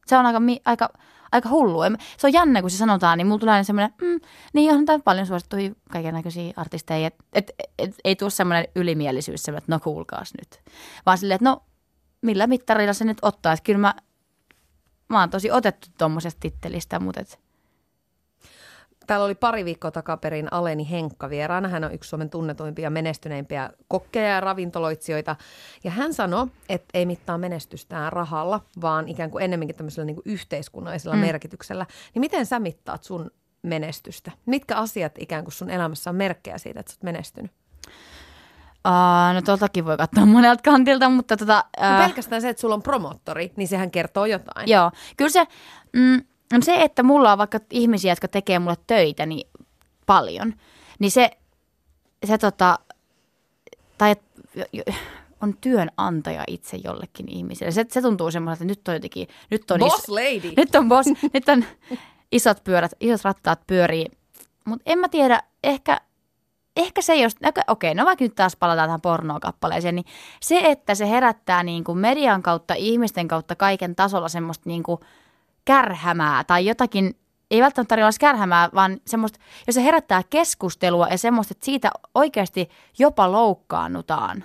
Se 0.07 0.17
on 0.17 0.25
aika, 0.25 0.41
aika, 0.65 0.89
aika 1.31 1.49
hullu. 1.49 1.79
Se 2.17 2.27
on 2.27 2.33
jännä, 2.33 2.61
kun 2.61 2.69
se 2.69 2.77
sanotaan, 2.77 3.17
niin 3.17 3.27
mulla 3.27 3.39
tulee 3.39 3.53
aina 3.53 3.63
semmoinen, 3.63 3.93
mm, 4.01 4.19
niin 4.53 4.73
on 4.73 4.85
tämä 4.85 4.99
paljon 4.99 5.27
suosittuja 5.27 5.71
kaiken 5.91 6.13
näköisiä 6.13 6.53
artisteja. 6.55 7.07
Et, 7.07 7.15
et, 7.33 7.51
et, 7.79 7.95
ei 8.03 8.15
tule 8.15 8.29
semmoinen 8.29 8.67
ylimielisyys, 8.75 9.43
semmoinen, 9.43 9.63
että 9.63 9.71
no 9.71 9.79
kuulkaas 9.79 10.33
nyt. 10.37 10.61
Vaan 11.05 11.17
silleen, 11.17 11.35
että 11.35 11.49
no 11.49 11.63
millä 12.21 12.47
mittarilla 12.47 12.93
se 12.93 13.05
nyt 13.05 13.17
ottaa. 13.21 13.53
Että 13.53 13.63
kyllä 13.63 13.79
mä, 13.79 13.93
mä 15.09 15.19
oon 15.19 15.29
tosi 15.29 15.51
otettu 15.51 15.87
tuommoisesta 15.97 16.39
tittelistä, 16.39 16.99
mutta 16.99 17.21
et, 17.21 17.39
Täällä 19.09 19.25
oli 19.25 19.35
pari 19.35 19.65
viikkoa 19.65 19.91
takaperin 19.91 20.53
Aleni 20.53 20.89
Henkka 20.89 21.29
vieraana. 21.29 21.67
Hän 21.67 21.83
on 21.83 21.93
yksi 21.93 22.09
Suomen 22.09 22.29
tunnetuimpia 22.29 22.83
ja 22.83 22.89
menestyneimpiä 22.89 23.69
kokkeja 23.87 24.29
ja 24.29 24.39
ravintoloitsijoita. 24.39 25.35
Ja 25.83 25.91
hän 25.91 26.13
sanoi, 26.13 26.47
että 26.69 26.87
ei 26.93 27.05
mittaa 27.05 27.37
menestystään 27.37 28.13
rahalla, 28.13 28.61
vaan 28.81 29.07
ikään 29.07 29.31
kuin 29.31 29.43
ennemminkin 29.43 29.75
tämmöisellä 29.75 30.05
niin 30.05 30.15
kuin 30.15 30.23
yhteiskunnallisella 30.25 31.15
mm. 31.15 31.21
merkityksellä. 31.21 31.85
Niin 32.13 32.19
miten 32.19 32.45
sä 32.45 32.59
mittaat 32.59 33.03
sun 33.03 33.31
menestystä? 33.61 34.31
Mitkä 34.45 34.75
asiat 34.75 35.11
ikään 35.19 35.43
kuin 35.43 35.53
sun 35.53 35.69
elämässä 35.69 36.09
on 36.09 36.15
merkkejä 36.15 36.57
siitä, 36.57 36.79
että 36.79 36.91
sä 36.91 36.97
oot 36.97 37.03
menestynyt? 37.03 37.51
Uh, 38.87 39.33
no 39.33 39.41
tuoltakin 39.41 39.85
voi 39.85 39.97
katsoa 39.97 40.25
monelta 40.25 40.63
kantilta, 40.63 41.09
mutta 41.09 41.37
tota... 41.37 41.65
Uh... 41.77 42.05
pelkästään 42.05 42.41
se, 42.41 42.49
että 42.49 42.61
sulla 42.61 42.75
on 42.75 42.83
promottori, 42.83 43.53
niin 43.55 43.67
sehän 43.67 43.91
kertoo 43.91 44.25
jotain. 44.25 44.69
Joo, 44.69 44.91
kyllä 45.17 45.31
se... 45.31 45.47
Mm, 45.93 46.21
No 46.53 46.59
se, 46.61 46.75
että 46.83 47.03
mulla 47.03 47.31
on 47.31 47.37
vaikka 47.37 47.59
ihmisiä, 47.71 48.11
jotka 48.11 48.27
tekee 48.27 48.59
mulle 48.59 48.77
töitä 48.87 49.25
niin 49.25 49.49
paljon, 50.05 50.53
niin 50.99 51.11
se, 51.11 51.31
se 52.25 52.37
tota, 52.37 52.79
tai 53.97 54.15
on 55.41 55.57
työnantaja 55.61 56.43
itse 56.47 56.77
jollekin 56.83 57.29
ihmiselle. 57.29 57.71
Se, 57.71 57.85
se 57.89 58.01
tuntuu 58.01 58.31
semmoiselta, 58.31 58.63
että 58.63 58.71
nyt 58.71 58.87
on 58.87 58.93
jotenkin... 58.93 59.27
Nyt 59.51 59.71
on 59.71 59.79
boss 59.79 59.99
is, 59.99 60.09
lady! 60.09 60.53
Nyt 60.57 60.75
on 60.75 60.89
boss, 60.89 61.09
nyt 61.33 61.49
on 61.49 61.65
isot 62.31 62.63
pyörät, 62.63 62.91
isot 62.99 63.23
rattaat 63.23 63.59
pyörii. 63.67 64.05
Mutta 64.65 64.83
en 64.85 64.99
mä 64.99 65.09
tiedä, 65.09 65.43
ehkä, 65.63 66.01
ehkä 66.77 67.01
se 67.01 67.15
jos, 67.15 67.35
okei, 67.67 67.95
no 67.95 68.05
vaikka 68.05 68.25
nyt 68.25 68.35
taas 68.35 68.55
palataan 68.55 68.87
tähän 68.87 69.01
pornokappaleeseen, 69.01 69.95
niin 69.95 70.05
se, 70.41 70.59
että 70.59 70.95
se 70.95 71.09
herättää 71.09 71.63
niin 71.63 71.83
kuin 71.83 71.97
median 71.97 72.43
kautta, 72.43 72.73
ihmisten 72.73 73.27
kautta 73.27 73.55
kaiken 73.55 73.95
tasolla 73.95 74.29
semmoista 74.29 74.69
niin 74.69 74.83
kuin– 74.83 74.99
kärhämää 75.69 76.43
tai 76.43 76.65
jotakin, 76.65 77.15
ei 77.51 77.61
välttämättä 77.61 77.89
tarjolla 77.89 78.11
kärhämää, 78.19 78.69
vaan 78.75 78.97
semmoista, 79.07 79.39
jos 79.67 79.75
se 79.75 79.83
herättää 79.83 80.23
keskustelua 80.29 81.07
ja 81.07 81.17
semmoista, 81.17 81.51
että 81.51 81.65
siitä 81.65 81.91
oikeasti 82.15 82.69
jopa 82.99 83.31
loukkaannutaan. 83.31 84.43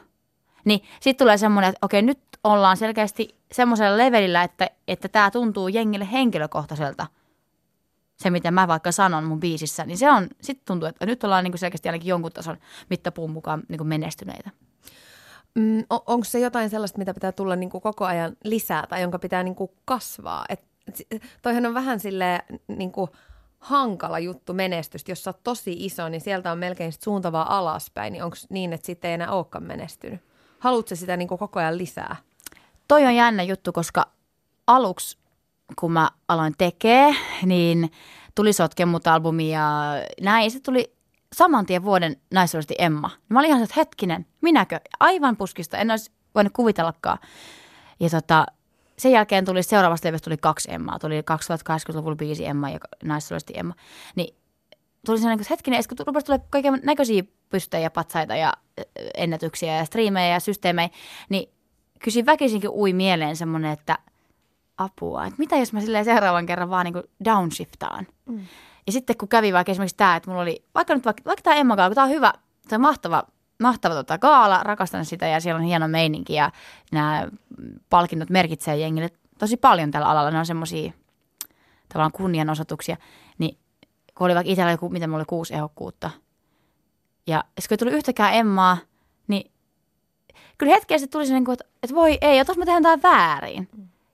Niin 0.64 0.80
sitten 1.00 1.24
tulee 1.24 1.38
semmoinen, 1.38 1.68
että 1.68 1.86
okei, 1.86 2.02
nyt 2.02 2.18
ollaan 2.44 2.76
selkeästi 2.76 3.36
semmoisella 3.52 3.98
levelillä, 3.98 4.42
että, 4.42 4.70
että 4.88 5.08
tämä 5.08 5.30
tuntuu 5.30 5.68
jengille 5.68 6.08
henkilökohtaiselta. 6.12 7.06
Se, 8.16 8.30
mitä 8.30 8.50
mä 8.50 8.68
vaikka 8.68 8.92
sanon 8.92 9.24
mun 9.24 9.40
biisissä, 9.40 9.84
niin 9.84 9.98
se 9.98 10.10
on, 10.10 10.28
sitten 10.40 10.66
tuntuu, 10.66 10.88
että 10.88 11.06
nyt 11.06 11.24
ollaan 11.24 11.44
niinku 11.44 11.58
selkeästi 11.58 11.88
ainakin 11.88 12.08
jonkun 12.08 12.32
tason 12.32 12.56
mittapuun 12.90 13.30
mukaan 13.30 13.62
niinku 13.68 13.84
menestyneitä. 13.84 14.50
Mm, 15.54 15.84
on, 15.90 16.00
onko 16.06 16.24
se 16.24 16.38
jotain 16.38 16.70
sellaista, 16.70 16.98
mitä 16.98 17.14
pitää 17.14 17.32
tulla 17.32 17.56
niinku 17.56 17.80
koko 17.80 18.04
ajan 18.04 18.36
lisää 18.44 18.86
tai 18.86 19.02
jonka 19.02 19.18
pitää 19.18 19.42
niinku 19.42 19.74
kasvaa? 19.84 20.44
Et 20.48 20.73
toihan 21.42 21.66
on 21.66 21.74
vähän 21.74 22.00
sille 22.00 22.42
niin 22.68 22.92
kuin 22.92 23.10
hankala 23.58 24.18
juttu 24.18 24.54
menestystä. 24.54 25.10
Jos 25.10 25.24
sä 25.24 25.30
oot 25.30 25.42
tosi 25.44 25.72
iso, 25.72 26.08
niin 26.08 26.20
sieltä 26.20 26.52
on 26.52 26.58
melkein 26.58 26.92
sit 26.92 27.02
suuntavaa 27.02 27.58
alaspäin. 27.58 28.12
Niin 28.12 28.24
onko 28.24 28.36
niin, 28.48 28.72
että 28.72 28.86
sitten 28.86 29.08
ei 29.08 29.14
enää 29.14 29.32
olekaan 29.32 29.64
menestynyt? 29.64 30.20
Haluatko 30.58 30.94
sitä 30.94 31.16
niin 31.16 31.28
kuin 31.28 31.38
koko 31.38 31.60
ajan 31.60 31.78
lisää? 31.78 32.16
Toi 32.88 33.06
on 33.06 33.14
jännä 33.14 33.42
juttu, 33.42 33.72
koska 33.72 34.06
aluksi 34.66 35.18
kun 35.78 35.92
mä 35.92 36.10
aloin 36.28 36.54
tekee, 36.58 37.14
niin 37.42 37.92
tuli 38.34 38.52
Sotke 38.52 38.84
mut 38.86 39.06
albumi 39.06 39.50
ja 39.50 39.92
näin. 40.20 40.50
Se 40.50 40.60
tuli 40.60 40.94
saman 41.34 41.66
tien 41.66 41.84
vuoden 41.84 42.16
naisellisesti 42.30 42.74
Emma. 42.78 43.10
Mä 43.28 43.38
olin 43.38 43.48
ihan 43.48 43.62
että 43.62 43.74
hetkinen, 43.76 44.26
minäkö? 44.40 44.80
Aivan 45.00 45.36
puskista, 45.36 45.76
en 45.78 45.90
olisi 45.90 46.10
voinut 46.34 46.52
kuvitellakaan. 46.52 47.18
Ja 48.00 48.10
tota, 48.10 48.46
sen 48.98 49.12
jälkeen 49.12 49.44
tuli 49.44 49.62
seuraavasta 49.62 50.08
levystä 50.08 50.24
tuli 50.24 50.36
kaksi 50.36 50.72
Emmaa. 50.72 50.98
Tuli 50.98 51.20
2080-luvulla 51.20 52.16
biisi 52.16 52.46
Emma 52.46 52.70
ja 52.70 52.78
naissolisesti 53.04 53.52
Emma. 53.56 53.74
Niin 54.16 54.36
tuli 55.06 55.18
sellainen, 55.18 55.40
että 55.40 55.52
hetkinen, 55.52 55.82
kun 55.88 56.06
rupesi 56.06 56.26
tulla 56.26 56.38
kaiken 56.50 56.80
näköisiä 56.82 57.22
pystejä 57.48 57.82
ja 57.82 57.90
patsaita 57.90 58.36
ja 58.36 58.52
ennätyksiä 59.16 59.76
ja 59.76 59.84
striimejä 59.84 60.34
ja 60.34 60.40
systeemejä, 60.40 60.88
niin 61.28 61.50
kysyin 62.04 62.26
väkisinkin 62.26 62.70
ui 62.70 62.92
mieleen 62.92 63.36
semmoinen, 63.36 63.72
että 63.72 63.98
apua, 64.78 65.24
että 65.24 65.38
mitä 65.38 65.56
jos 65.56 65.72
mä 65.72 65.80
silleen 65.80 66.04
seuraavan 66.04 66.46
kerran 66.46 66.70
vaan 66.70 66.84
niin 66.84 67.04
downshiftaan. 67.24 68.06
Mm. 68.26 68.46
Ja 68.86 68.92
sitten 68.92 69.16
kun 69.16 69.28
kävi 69.28 69.52
vaikka 69.52 69.72
esimerkiksi 69.72 69.96
tämä, 69.96 70.16
että 70.16 70.30
mulla 70.30 70.42
oli, 70.42 70.64
vaikka 70.74 70.94
nyt 70.94 71.04
vaikka, 71.04 71.22
vaikka 71.26 71.42
tämä 71.42 71.56
Emma 71.56 71.76
kun 71.76 71.94
tämä 71.94 72.04
on 72.04 72.10
hyvä, 72.10 72.32
se 72.68 72.74
on 72.74 72.80
mahtava, 72.80 73.22
mahtava 73.60 73.94
tota, 73.94 74.18
gaala, 74.18 74.62
rakastan 74.62 75.04
sitä 75.04 75.26
ja 75.26 75.40
siellä 75.40 75.58
on 75.58 75.64
hieno 75.64 75.88
meininki 75.88 76.34
ja 76.34 76.50
nämä 76.92 77.28
palkinnot 77.90 78.30
merkitsee 78.30 78.76
jengille 78.76 79.10
tosi 79.38 79.56
paljon 79.56 79.90
tällä 79.90 80.08
alalla. 80.08 80.30
Ne 80.30 80.38
on 80.38 80.46
semmoisia 80.46 80.92
tavallaan 81.88 82.12
kunnianosoituksia. 82.12 82.96
Niin 83.38 83.58
kun 84.14 84.24
oli 84.24 84.34
vaikka 84.34 84.50
itsellä 84.50 84.70
joku, 84.70 84.88
miten 84.88 85.10
mulla 85.10 85.20
oli 85.20 85.26
kuusi 85.26 85.54
ehokkuutta. 85.54 86.10
Ja 87.26 87.44
kun 87.54 87.66
ei 87.70 87.76
tullut 87.76 87.94
yhtäkään 87.94 88.34
Emmaa, 88.34 88.78
niin 89.28 89.52
kyllä 90.58 90.74
hetkeä 90.74 90.98
sitten 90.98 91.12
tuli 91.12 91.26
se, 91.26 91.32
niin 91.32 91.44
kuin, 91.44 91.52
että, 91.52 91.64
että 91.82 91.96
voi 91.96 92.18
ei, 92.20 92.40
otas 92.40 92.56
mä 92.56 92.64
tehdään 92.64 92.82
tämä 92.82 93.02
väärin. 93.02 93.68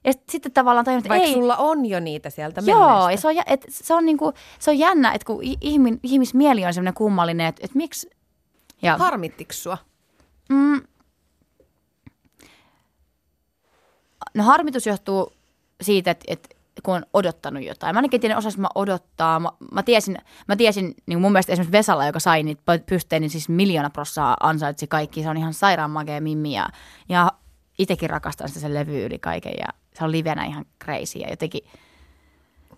Ja 0.05 0.13
sitten 0.29 0.53
tavallaan 0.53 0.85
tajunnut, 0.85 1.05
että 1.07 1.09
Vaikka 1.09 1.29
ei. 1.29 1.35
sulla 1.35 1.57
on 1.57 1.87
jo 1.87 2.01
niitä 2.01 2.31
sieltä 2.31 2.63
Joo, 2.67 3.11
ja 3.11 3.17
se 3.17 3.29
on, 3.29 3.35
et, 3.47 3.67
se 3.69 3.95
on, 3.95 4.07
niinku, 4.07 4.33
se 4.59 4.71
on 4.71 4.79
jännä, 4.79 5.13
että 5.13 5.27
kun 5.27 5.41
ihmin, 5.61 6.01
ihmismieli 6.03 6.65
on 6.65 6.75
semmoinen 6.75 6.95
kummallinen, 6.95 7.47
että, 7.47 7.61
että 7.65 7.77
miksi... 7.77 8.11
Ja, 8.83 8.97
Harmittiko 8.97 9.53
sua? 9.53 9.79
mm, 10.49 10.83
no 14.35 14.45
harmitus 14.45 14.87
johtuu 14.87 15.33
siitä, 15.81 16.11
että, 16.11 16.25
että 16.29 16.49
kun 16.83 16.95
on 16.95 17.07
odottanut 17.15 17.65
jotain. 17.65 17.95
Mä 17.95 17.99
ainakin 17.99 18.21
tiedän, 18.21 18.39
osas 18.39 18.59
mä 18.59 18.69
odottaa. 18.75 19.41
Mä, 19.41 19.49
mä 19.73 19.83
tiesin, 19.83 20.19
mä 20.49 20.57
tiesin 20.57 20.95
niin 21.07 21.21
mun 21.21 21.33
mielestä 21.33 21.53
esimerkiksi 21.53 21.79
Vesala, 21.79 22.07
joka 22.07 22.21
sai 22.21 22.43
niitä 22.43 22.63
pysteitä, 22.87 23.21
niin 23.21 23.31
siis 23.31 23.49
miljoona 23.49 23.91
prossaa 23.91 24.37
ansaitsi 24.41 24.87
kaikki. 24.87 25.23
Se 25.23 25.29
on 25.29 25.37
ihan 25.37 25.55
sairaan 25.55 25.91
makea 25.91 26.21
mimmi 26.21 26.55
ja, 26.55 26.69
ja 27.09 27.33
itsekin 27.79 28.11
rakastan 28.11 28.49
sitä 28.49 28.61
sen 28.61 28.75
levy 28.75 29.05
yli 29.05 29.19
kaiken 29.19 29.55
ja 29.59 29.67
se 29.95 30.05
on 30.05 30.13
livenä 30.13 30.45
ihan 30.45 30.65
crazy 30.85 31.19
ja 31.19 31.31
jotenkin 31.31 31.63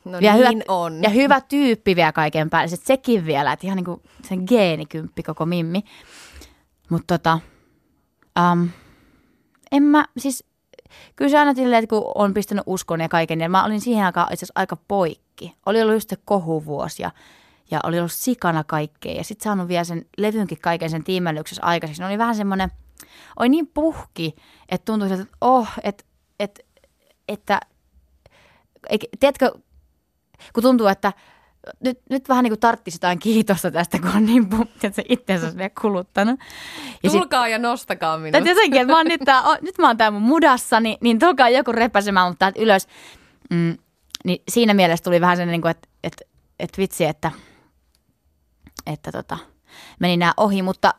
No 0.05 0.21
vielä 0.21 0.35
niin 0.37 0.47
hyvä, 0.49 0.65
on. 0.69 1.03
Ja 1.03 1.09
hyvä 1.11 1.41
tyyppi 1.41 1.97
vielä 1.97 2.13
kaiken 2.13 2.51
päälle. 2.51 2.69
Sitten 2.69 2.87
sekin 2.87 3.27
vielä, 3.27 3.53
että 3.53 3.67
ihan 3.67 3.77
niin 3.77 3.85
kuin 3.85 4.03
sen 4.29 4.45
geenikymppi 4.49 5.23
koko 5.23 5.47
mimmi. 5.47 5.83
Mutta 6.91 7.19
tota, 7.19 7.39
um, 8.53 8.69
en 9.73 9.83
mä, 9.83 10.05
siis 10.19 10.45
kyllä 11.17 11.31
se 11.31 11.39
aina 11.39 11.55
silleen, 11.55 11.85
että 11.85 11.95
kun 11.97 12.13
on 12.15 12.35
pistänyt 12.35 12.65
uskon 12.67 13.01
ja 13.01 13.09
kaiken, 13.09 13.39
niin 13.39 13.51
mä 13.51 13.65
olin 13.65 13.81
siihen 13.81 14.07
aikaan 14.07 14.33
itse 14.33 14.45
asiassa 14.45 14.61
aika 14.61 14.77
poikki. 14.89 15.57
Oli 15.67 15.83
ollut 15.83 15.95
just 15.95 16.11
se 16.11 16.17
kohuvuosi 16.25 17.03
ja, 17.03 17.11
ja 17.71 17.81
oli 17.85 17.99
ollut 17.99 18.13
sikana 18.13 18.65
kaikkea. 18.65 19.15
Ja 19.15 19.25
sitten 19.25 19.45
saanut 19.45 19.69
vielä 19.69 19.85
sen 19.85 20.07
levynkin 20.19 20.59
kaiken 20.61 20.91
sen 20.91 21.05
tiimellyksessä 21.05 21.63
aikaiseksi. 21.63 22.03
Ne 22.03 22.09
oli 22.09 22.19
vähän 22.19 22.35
semmoinen, 22.37 22.71
oli 23.39 23.49
niin 23.49 23.67
puhki, 23.67 24.35
että 24.69 24.85
tuntui 24.85 25.13
että 25.13 25.27
oh, 25.41 25.69
että, 25.83 26.05
että, 26.41 26.61
että 27.29 27.61
eikä- 28.89 29.07
tiedätkö, 29.21 29.53
kun 30.53 30.62
tuntuu, 30.62 30.86
että 30.86 31.12
nyt, 31.80 31.99
nyt 32.11 32.28
vähän 32.28 32.43
niin 32.43 32.51
kuin 32.51 32.61
tarttisi 32.61 32.95
jotain 32.97 33.18
kiitosta 33.18 33.70
tästä, 33.70 33.99
kun 33.99 34.11
on 34.16 34.26
niin 34.26 34.49
että 34.74 34.90
se 34.97 35.03
itsensä 35.09 35.51
sinne 35.51 35.70
kuluttanut. 35.80 36.40
Ja 37.03 37.11
sit- 37.11 37.20
Tulkaa 37.20 37.49
ja 37.49 37.59
nostakaa 37.59 38.18
minut. 38.18 38.32
tai 38.32 38.49
jotenkin, 38.49 38.80
että 38.80 38.93
mä 38.93 38.97
oon 38.99 39.07
nyt, 39.07 39.20
tää, 39.24 39.43
nyt 39.61 39.78
mä 39.78 39.86
oon 39.86 39.97
täällä 39.97 40.18
mun 40.18 40.28
mudassa, 40.28 40.80
niin, 40.80 40.99
niin 41.01 41.18
tulkaa 41.18 41.49
joku 41.49 41.72
repäsemään 41.72 42.28
mut 42.28 42.38
täältä 42.38 42.61
ylös. 42.61 42.88
Mm, 43.51 43.78
niin 44.24 44.43
siinä 44.49 44.74
mielessä 44.74 45.05
tuli 45.05 45.20
vähän 45.20 45.36
sellainen, 45.36 45.53
niin 45.53 45.62
kuin, 45.62 45.70
että, 45.70 45.88
että, 46.05 46.24
että 46.61 46.78
vitsi, 46.78 47.05
että, 47.05 47.30
että 48.86 49.12
tota, 49.12 49.38
meni 50.01 50.16
nämä 50.16 50.34
ohi, 50.36 50.62
mutta, 50.62 50.95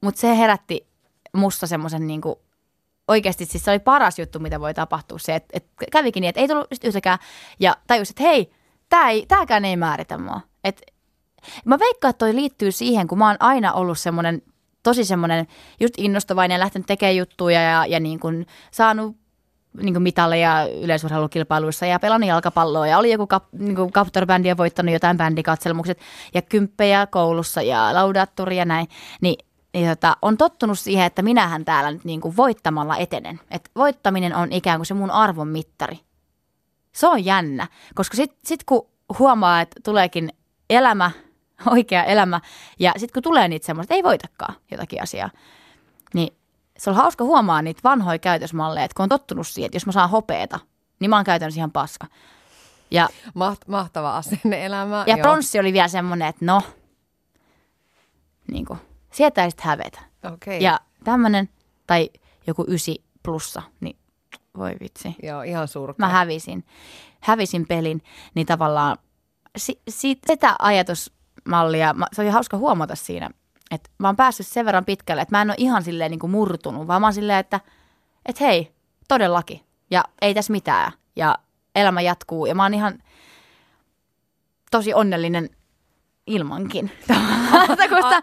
mutta 0.00 0.20
se 0.20 0.36
herätti 0.36 0.86
musta 1.36 1.66
semmoisen 1.66 2.06
niin 2.06 2.20
kuin, 2.20 2.34
oikeasti 3.08 3.44
siis 3.44 3.64
se 3.64 3.70
oli 3.70 3.78
paras 3.78 4.18
juttu, 4.18 4.38
mitä 4.38 4.60
voi 4.60 4.74
tapahtua. 4.74 5.18
Se, 5.18 5.34
että, 5.34 5.48
että 5.52 5.84
kävikin 5.92 6.20
niin, 6.20 6.28
että 6.28 6.40
ei 6.40 6.48
tullut 6.48 6.66
yhtäkään 6.84 7.18
ja 7.60 7.76
tajusin, 7.86 8.12
että 8.12 8.22
hei, 8.22 8.52
tää 8.90 9.08
ei, 9.08 9.26
tääkään 9.26 9.64
ei 9.64 9.76
määritä 9.76 10.18
mua. 10.18 10.40
Et, 10.64 10.82
mä 11.64 11.78
veikkaan, 11.78 12.10
että 12.10 12.18
toi 12.18 12.34
liittyy 12.34 12.72
siihen, 12.72 13.08
kun 13.08 13.18
mä 13.18 13.26
oon 13.26 13.36
aina 13.40 13.72
ollut 13.72 13.98
semmoinen 13.98 14.42
tosi 14.82 15.04
semmoinen 15.04 15.46
just 15.80 15.94
innostavainen 15.98 16.54
ja 16.54 16.60
lähtenyt 16.60 16.86
tekemään 16.86 17.16
juttuja 17.16 17.62
ja, 17.62 17.86
ja 17.86 18.00
niin 18.00 18.20
kuin 18.20 18.46
saanut 18.70 19.16
niin 19.82 19.94
kuin 19.94 20.02
mitalleja 20.02 20.66
yleisurheilukilpailuissa 20.82 21.86
ja 21.86 21.98
pelannut 21.98 22.28
jalkapalloa 22.28 22.86
ja 22.86 22.98
oli 22.98 23.12
joku 23.12 23.26
kap, 23.26 23.44
niin 23.52 23.76
kuin 23.76 23.92
kaptorbändi 23.92 24.48
ja 24.48 24.56
voittanut 24.56 24.92
jotain 24.92 25.16
bändikatselmukset 25.16 25.98
ja 26.34 26.42
kymppejä 26.42 27.06
koulussa 27.06 27.62
ja 27.62 27.94
laudatturi 27.94 28.56
ja 28.56 28.64
näin, 28.64 28.88
niin, 29.20 29.46
niin 29.74 29.88
tota, 29.88 30.16
on 30.22 30.36
tottunut 30.36 30.78
siihen, 30.78 31.06
että 31.06 31.22
minähän 31.22 31.64
täällä 31.64 31.90
nyt 31.90 32.04
niin 32.04 32.20
kuin 32.20 32.36
voittamalla 32.36 32.96
etenen. 32.96 33.40
Että 33.50 33.70
voittaminen 33.76 34.36
on 34.36 34.52
ikään 34.52 34.78
kuin 34.78 34.86
se 34.86 34.94
mun 34.94 35.10
arvon 35.10 35.48
mittari. 35.48 35.98
Se 36.92 37.06
on 37.06 37.24
jännä, 37.24 37.66
koska 37.94 38.16
sitten 38.16 38.38
sit 38.44 38.64
kun 38.64 38.88
huomaa, 39.18 39.60
että 39.60 39.80
tuleekin 39.84 40.32
elämä, 40.70 41.10
oikea 41.70 42.04
elämä, 42.04 42.40
ja 42.78 42.92
sitten 42.96 43.12
kun 43.14 43.22
tulee 43.22 43.48
niitä 43.48 43.66
semmoista, 43.66 43.94
ei 43.94 44.02
voitakaan 44.02 44.54
jotakin 44.70 45.02
asiaa, 45.02 45.30
niin 46.14 46.36
se 46.78 46.90
on 46.90 46.96
hauska 46.96 47.24
huomaa 47.24 47.62
niitä 47.62 47.80
vanhoja 47.84 48.18
käytösmalleja, 48.18 48.84
että 48.84 48.94
kun 48.94 49.02
on 49.02 49.08
tottunut 49.08 49.46
siihen, 49.46 49.66
että 49.66 49.76
jos 49.76 49.86
mä 49.86 49.92
saan 49.92 50.10
hopeeta, 50.10 50.60
niin 51.00 51.10
mä 51.10 51.16
oon 51.16 51.24
käytännössä 51.24 51.60
ihan 51.60 51.72
paska. 51.72 52.06
Ja, 52.90 53.08
Maht- 53.26 53.64
mahtava 53.66 54.16
asenne 54.16 54.64
elämä. 54.64 55.04
ja 55.06 55.16
joo. 55.16 55.22
pronssi 55.22 55.58
oli 55.58 55.72
vielä 55.72 55.88
semmoinen, 55.88 56.28
että 56.28 56.44
no, 56.44 56.62
niin 58.50 58.64
kuin, 58.64 58.78
sieltä 59.12 59.44
ei 59.44 59.50
sitten 59.50 59.66
hävetä. 59.66 60.00
Okei. 60.32 60.62
Ja 60.62 60.80
tämmöinen, 61.04 61.48
tai 61.86 62.10
joku 62.46 62.64
ysi 62.68 63.04
plussa, 63.22 63.62
niin 63.80 63.96
voi 64.56 64.76
vitsi. 64.80 65.16
Joo, 65.22 65.42
ihan 65.42 65.68
surkea. 65.68 66.06
Mä 66.06 66.08
hävisin, 66.08 66.64
hävisin 67.20 67.66
pelin, 67.66 68.02
niin 68.34 68.46
tavallaan 68.46 68.96
si, 69.56 69.80
si, 69.88 70.18
sitä 70.26 70.56
ajatusmallia, 70.58 71.94
se 72.12 72.22
oli 72.22 72.30
hauska 72.30 72.56
huomata 72.56 72.94
siinä, 72.94 73.30
että 73.70 73.90
mä 73.98 74.08
oon 74.08 74.16
päässyt 74.16 74.46
sen 74.46 74.66
verran 74.66 74.84
pitkälle, 74.84 75.22
että 75.22 75.36
mä 75.36 75.42
en 75.42 75.50
ole 75.50 75.54
ihan 75.58 75.82
silleen 75.82 76.10
niin 76.10 76.18
kuin 76.18 76.30
murtunut, 76.30 76.86
vaan 76.86 77.00
mä 77.00 77.06
oon 77.06 77.14
silleen, 77.14 77.38
että, 77.38 77.60
että 78.26 78.44
hei, 78.44 78.72
todellakin, 79.08 79.60
ja 79.90 80.04
ei 80.22 80.34
tässä 80.34 80.52
mitään, 80.52 80.92
ja 81.16 81.38
elämä 81.74 82.00
jatkuu, 82.00 82.46
ja 82.46 82.54
mä 82.54 82.62
oon 82.62 82.74
ihan 82.74 83.02
tosi 84.70 84.94
onnellinen 84.94 85.50
ilmankin. 86.30 86.90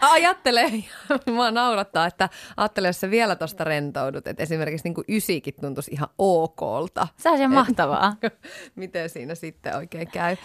A- 0.02 0.12
ajattele, 0.12 0.72
mua 1.36 1.52
naurattaa, 1.52 2.08
että 2.08 2.30
ajattele, 2.58 2.88
jos 2.88 3.00
sä 3.00 3.10
vielä 3.10 3.36
tosta 3.36 3.64
rentoudut, 3.64 4.28
että 4.28 4.44
esimerkiksi 4.44 4.84
niin 4.84 4.94
kuin 4.94 5.06
ysikin 5.10 5.54
tuntuisi 5.62 5.92
ihan 5.92 6.08
okolta. 6.18 7.08
Se 7.18 7.30
on 7.30 7.54
mahtavaa. 7.54 8.14
Miten 8.76 9.10
siinä 9.10 9.36
sitten 9.36 9.76
oikein 9.76 10.08
käy? 10.08 10.36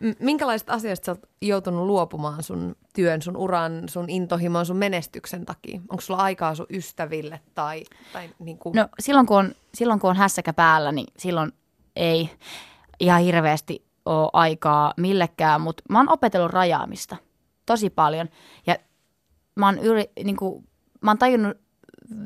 M- 0.00 0.10
Minkälaisista 0.24 0.72
asioista 0.72 1.04
sä 1.06 1.12
oot 1.12 1.20
joutunut 1.42 1.86
luopumaan 1.86 2.42
sun 2.42 2.76
työn, 2.94 3.22
sun 3.22 3.36
uran, 3.36 3.88
sun 3.88 4.10
intohimon, 4.10 4.66
sun 4.66 4.76
menestyksen 4.76 5.46
takia? 5.46 5.80
Onko 5.88 6.00
sulla 6.00 6.20
aikaa 6.22 6.54
sun 6.54 6.66
ystäville 6.70 7.40
tai, 7.54 7.84
tai 8.12 8.30
niin 8.38 8.58
kuin... 8.58 8.74
No 8.76 8.88
silloin 9.00 9.26
kun, 9.26 9.36
on, 9.36 9.52
silloin 9.74 10.00
kun 10.00 10.10
on 10.10 10.16
hässäkä 10.16 10.52
päällä, 10.52 10.92
niin 10.92 11.06
silloin 11.18 11.52
ei 11.96 12.30
ihan 13.00 13.20
hirveästi 13.22 13.85
ole 14.06 14.30
aikaa 14.32 14.94
millekään, 14.96 15.60
mutta 15.60 15.82
mä 15.88 15.98
oon 15.98 16.12
opetellut 16.12 16.50
rajaamista 16.50 17.16
tosi 17.66 17.90
paljon. 17.90 18.28
Ja 18.66 18.76
mä 19.54 19.66
oon, 19.66 19.78
yri, 19.78 20.04
niin 20.24 20.36
kuin, 20.36 20.68
mä 21.00 21.10
oon 21.10 21.18
tajunnut 21.18 21.56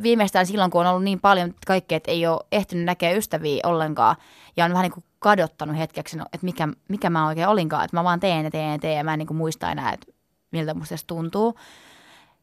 viimeistään 0.03 0.47
silloin, 0.47 0.71
kun 0.71 0.81
on 0.81 0.87
ollut 0.87 1.05
niin 1.05 1.21
paljon 1.21 1.55
kaikkea, 1.67 1.97
että 1.97 2.11
ei 2.11 2.27
ole 2.27 2.47
ehtinyt 2.53 2.85
näkeä 2.85 3.13
ystäviä 3.13 3.61
ollenkaan. 3.65 4.17
Ja 4.57 4.65
on 4.65 4.71
vähän 4.71 4.83
niin 4.83 4.93
kuin 4.93 5.05
kadottanut 5.19 5.77
hetkeksi, 5.77 6.17
no, 6.17 6.25
että 6.33 6.45
mikä, 6.45 6.69
mikä 6.89 7.11
mä 7.11 7.27
oikein 7.27 7.49
olinkaan. 7.49 7.85
Että 7.85 7.97
mä 7.97 8.05
vaan 8.05 8.21
teen 8.21 8.45
ja 8.45 8.51
teen 8.51 8.73
ja 8.73 8.79
teen 8.79 8.97
ja 8.97 9.05
mä 9.05 9.13
en 9.13 9.19
niin 9.19 9.27
kuin 9.27 9.37
muista 9.37 9.71
enää, 9.71 9.93
että 9.93 10.13
miltä 10.51 10.75
musta 10.75 10.97
se 10.97 11.07
tuntuu. 11.07 11.59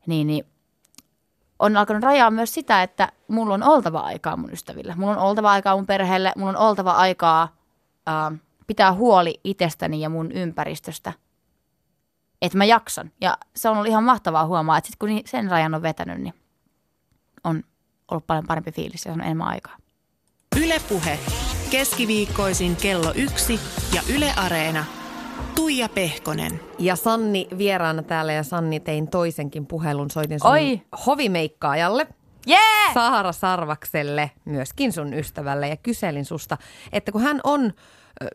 Niin, 0.08 0.28
niin 0.28 0.46
on 1.60 1.78
alkanut 1.78 2.04
rajaa 2.04 2.32
myös 2.32 2.54
sitä, 2.54 2.84
että 2.84 3.12
mulla 3.28 3.54
on 3.54 3.64
oltava 3.64 4.00
aikaa 4.00 4.38
mun 4.38 4.54
ystäville. 4.54 4.94
Mulla 4.98 5.12
on 5.12 5.18
oltava 5.18 5.52
aikaa 5.52 5.76
mun 5.76 5.86
perheelle, 5.86 6.32
mulla 6.36 6.50
on 6.50 6.68
oltava 6.68 6.92
aikaa 6.92 7.44
äh, 8.08 8.40
pitää 8.68 8.94
huoli 8.94 9.40
itsestäni 9.44 10.02
ja 10.02 10.10
mun 10.10 10.32
ympäristöstä. 10.32 11.14
Että 12.42 12.58
mä 12.58 12.66
jaksan. 12.66 13.12
Ja 13.22 13.38
se 13.56 13.70
on 13.70 13.76
ollut 13.76 13.90
ihan 13.90 14.04
mahtavaa 14.04 14.46
huomaa, 14.46 14.78
että 14.78 14.88
sit 14.88 14.96
kun 15.00 15.10
sen 15.26 15.52
rajan 15.52 15.76
on 15.76 15.82
vetänyt, 15.82 16.22
niin 16.22 16.34
on 17.44 17.64
ollut 18.12 18.28
paljon 18.28 18.48
parempi 18.48 18.72
fiilis 18.72 19.06
ja 19.06 19.14
on 19.14 19.22
enemmän 19.22 19.48
aikaa. 19.48 19.78
Ylepuhe 20.64 21.20
keskiviikkoisin 21.72 22.76
kello 22.76 23.12
yksi 23.16 23.60
ja 23.96 24.02
Yle 24.16 24.34
Areena. 24.36 24.86
Tuija 25.56 25.90
Pehkonen. 25.90 26.60
Ja 26.80 26.96
Sanni 26.96 27.48
vieraana 27.58 28.04
täällä 28.04 28.34
ja 28.34 28.44
Sanni 28.44 28.80
tein 28.80 29.08
toisenkin 29.08 29.68
puhelun. 29.68 30.12
Soitin 30.12 30.40
sun 30.40 30.52
Oi! 30.52 30.82
hovimeikkaajalle. 31.06 32.08
Jee! 32.48 32.94
Sahara 32.94 33.32
Sarvakselle, 33.32 34.32
myöskin 34.46 34.94
sun 34.94 35.14
ystävälle, 35.14 35.68
ja 35.68 35.78
kyselin 35.78 36.26
susta, 36.26 36.58
että 36.92 37.12
kun 37.12 37.22
hän 37.22 37.40
on 37.44 37.74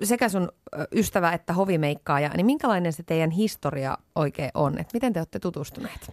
sekä 0.02 0.28
sun 0.28 0.48
ystävä 0.94 1.32
että 1.32 1.52
hovimeikkaaja, 1.52 2.28
niin 2.36 2.46
minkälainen 2.46 2.92
se 2.92 3.02
teidän 3.02 3.30
historia 3.30 3.96
oikein 4.16 4.50
on? 4.54 4.72
Et 4.80 4.86
miten 4.94 5.12
te 5.12 5.20
olette 5.20 5.38
tutustuneet? 5.38 6.12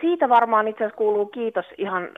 Siitä 0.00 0.28
varmaan 0.28 0.68
itse 0.68 0.84
asiassa 0.84 0.96
kuuluu 0.96 1.26
kiitos 1.26 1.64
ihan 1.78 2.08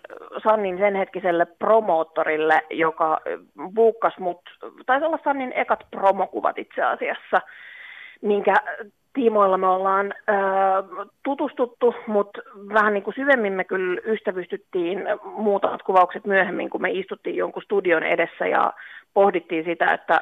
Sannin 0.48 0.78
sen 0.78 0.96
hetkiselle 0.96 1.46
promoottorille, 1.46 2.62
joka 2.70 3.20
buukkas 3.74 4.14
mut, 4.18 4.40
taisi 4.86 5.06
olla 5.06 5.18
Sannin 5.24 5.52
ekat 5.52 5.80
promokuvat 5.90 6.58
itse 6.58 6.82
asiassa, 6.82 7.40
minkä 8.22 8.54
tiimoilla 9.12 9.58
me 9.58 9.66
ollaan 9.66 10.14
ö, 10.28 10.32
tutustuttu, 11.22 11.94
mutta 12.06 12.40
vähän 12.74 12.94
niin 12.94 13.02
kuin 13.02 13.14
syvemmin 13.14 13.52
me 13.52 13.64
kyllä 13.64 14.00
ystävystyttiin 14.06 14.98
muutamat 15.24 15.82
kuvaukset 15.82 16.24
myöhemmin, 16.26 16.70
kun 16.70 16.82
me 16.82 16.90
istuttiin 16.90 17.36
jonkun 17.36 17.62
studion 17.62 18.02
edessä 18.02 18.46
ja 18.46 18.72
pohdittiin 19.14 19.64
sitä, 19.64 19.94
että 19.94 20.20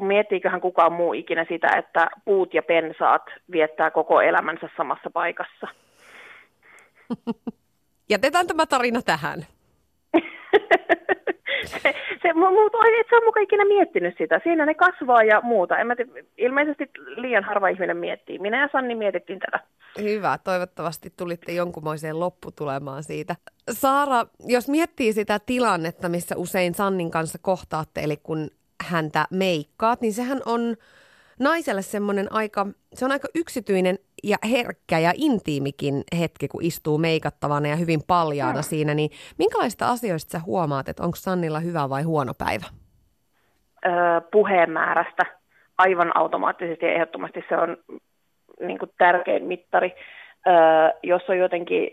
miettiiköhän 0.00 0.60
kukaan 0.60 0.92
muu 0.92 1.12
ikinä 1.12 1.46
sitä, 1.48 1.68
että 1.78 2.10
puut 2.24 2.54
ja 2.54 2.62
pensaat 2.62 3.22
viettää 3.52 3.90
koko 3.90 4.20
elämänsä 4.20 4.68
samassa 4.76 5.10
paikassa. 5.10 5.68
Jätetään 8.10 8.46
tämä 8.46 8.66
tarina 8.66 9.02
tähän. 9.02 9.46
se, 11.82 11.94
se, 12.22 12.32
muuta, 12.32 12.78
et 13.00 13.06
sä 13.10 13.24
mukaan 13.24 13.44
ikinä 13.44 13.64
miettinyt 13.64 14.14
sitä. 14.18 14.40
Siinä 14.42 14.66
ne 14.66 14.74
kasvaa 14.74 15.22
ja 15.22 15.40
muuta. 15.40 15.78
En 15.78 15.86
mä 15.86 15.96
te, 15.96 16.06
ilmeisesti 16.38 16.90
liian 17.16 17.44
harva 17.44 17.68
ihminen 17.68 17.96
miettii. 17.96 18.38
Minä 18.38 18.60
ja 18.60 18.68
Sanni 18.72 18.94
mietittiin 18.94 19.38
tätä. 19.38 19.60
Hyvä. 20.02 20.38
Toivottavasti 20.44 21.12
tulitte 21.16 21.52
jonkunmoiseen 21.52 22.20
lopputulemaan 22.20 23.02
siitä. 23.02 23.36
Saara, 23.70 24.26
jos 24.46 24.68
miettii 24.68 25.12
sitä 25.12 25.38
tilannetta, 25.46 26.08
missä 26.08 26.36
usein 26.36 26.74
Sannin 26.74 27.10
kanssa 27.10 27.38
kohtaatte, 27.42 28.00
eli 28.00 28.16
kun 28.16 28.50
häntä 28.84 29.26
meikkaat, 29.30 30.00
niin 30.00 30.12
sehän 30.12 30.40
on 30.46 30.76
naiselle 31.40 31.82
semmoinen 31.82 32.32
aika, 32.32 32.66
se 32.94 33.04
on 33.04 33.12
aika 33.12 33.28
yksityinen 33.34 33.98
ja 34.24 34.36
herkkä 34.50 34.98
ja 34.98 35.12
intiimikin 35.14 36.04
hetki, 36.18 36.48
kun 36.48 36.64
istuu 36.64 36.98
meikattavana 36.98 37.68
ja 37.68 37.76
hyvin 37.76 38.00
paljaana 38.06 38.58
mm. 38.58 38.62
siinä, 38.62 38.94
niin 38.94 39.10
minkälaista 39.38 39.88
asioista 39.88 40.32
sä 40.32 40.44
huomaat, 40.46 40.88
että 40.88 41.02
onko 41.02 41.16
Sannilla 41.16 41.60
hyvä 41.60 41.88
vai 41.88 42.02
huono 42.02 42.32
päivä? 42.38 42.66
Öö, 43.86 44.20
puheen 44.32 44.70
määrästä 44.70 45.22
aivan 45.78 46.16
automaattisesti 46.16 46.86
ja 46.86 46.92
ehdottomasti 46.92 47.44
se 47.48 47.56
on 47.56 47.76
niin 48.60 48.78
kuin 48.78 48.90
tärkein 48.98 49.44
mittari 49.44 49.92
jos 51.02 51.22
on 51.28 51.38
jotenkin, 51.38 51.90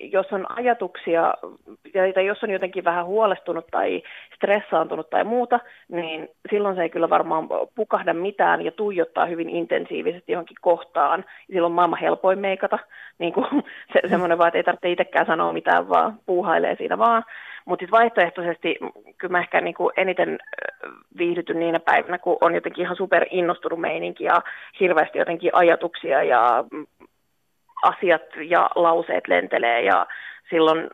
jos 0.00 0.26
on 0.32 0.46
ajatuksia, 0.48 1.34
tai 2.14 2.26
jos 2.26 2.42
on 2.42 2.50
jotenkin 2.50 2.84
vähän 2.84 3.06
huolestunut 3.06 3.66
tai 3.70 4.02
stressaantunut 4.36 5.10
tai 5.10 5.24
muuta, 5.24 5.60
niin 5.88 6.28
silloin 6.50 6.76
se 6.76 6.82
ei 6.82 6.90
kyllä 6.90 7.10
varmaan 7.10 7.48
pukahda 7.74 8.14
mitään 8.14 8.64
ja 8.64 8.72
tuijottaa 8.72 9.26
hyvin 9.26 9.48
intensiivisesti 9.48 10.32
johonkin 10.32 10.56
kohtaan. 10.60 11.24
Silloin 11.52 11.72
maailman 11.72 12.00
helpoin 12.00 12.38
meikata, 12.38 12.78
niin 13.18 13.32
kuin 13.32 13.46
se, 13.92 14.08
semmoinen 14.08 14.38
vaan, 14.38 14.48
että 14.48 14.58
ei 14.58 14.64
tarvitse 14.64 14.90
itsekään 14.90 15.26
sanoa 15.26 15.52
mitään, 15.52 15.88
vaan 15.88 16.18
puuhailee 16.26 16.76
siinä 16.76 16.98
vaan. 16.98 17.24
Mutta 17.64 17.82
sitten 17.82 17.98
vaihtoehtoisesti 17.98 18.76
kyllä 19.18 19.32
mä 19.32 19.40
ehkä 19.40 19.60
niinku 19.60 19.90
eniten 19.96 20.38
viihdytyn 21.18 21.60
niinä 21.60 21.80
päivinä, 21.80 22.18
kun 22.18 22.36
on 22.40 22.54
jotenkin 22.54 22.84
ihan 22.84 22.96
super 22.96 23.26
innostunut 23.30 23.80
meininki 23.80 24.24
ja 24.24 24.40
hirveästi 24.80 25.18
jotenkin 25.18 25.50
ajatuksia 25.52 26.22
ja 26.22 26.64
asiat 27.82 28.22
ja 28.48 28.70
lauseet 28.74 29.28
lentelee 29.28 29.82
ja 29.82 30.06
silloin 30.50 30.90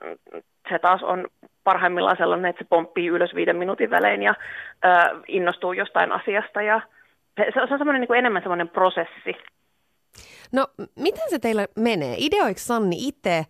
se 0.68 0.78
taas 0.78 1.02
on 1.02 1.26
parhaimmillaan 1.64 2.16
sellainen, 2.16 2.50
että 2.50 2.64
se 2.64 2.68
pomppii 2.68 3.08
ylös 3.08 3.34
viiden 3.34 3.56
minuutin 3.56 3.90
välein 3.90 4.22
ja 4.22 4.34
ö, 4.84 4.88
innostuu 5.28 5.72
jostain 5.72 6.12
asiasta 6.12 6.62
ja 6.62 6.80
se, 7.54 7.60
on 7.60 7.68
semmoinen 7.68 8.00
niin 8.00 8.08
kuin 8.08 8.18
enemmän 8.18 8.42
semmoinen 8.42 8.68
prosessi. 8.68 9.36
No 10.52 10.66
miten 10.96 11.30
se 11.30 11.38
teillä 11.38 11.66
menee? 11.76 12.14
Ideoiko 12.18 12.58
Sanni 12.58 12.96
itse 12.98 13.44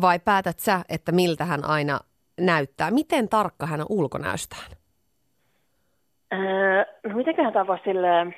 vai 0.00 0.18
päätät 0.18 0.58
sä, 0.58 0.80
että 0.88 1.12
miltä 1.12 1.44
hän 1.44 1.64
aina 1.64 2.00
näyttää? 2.40 2.90
Miten 2.90 3.28
tarkka 3.28 3.66
hän 3.66 3.80
on 3.80 3.86
ulkonäöstään? 3.88 4.70
Öö, 6.32 6.84
no 7.06 7.16
mitenköhän 7.16 7.52
tämä 7.52 7.66
voisi 7.66 7.84
silleen, 7.84 8.34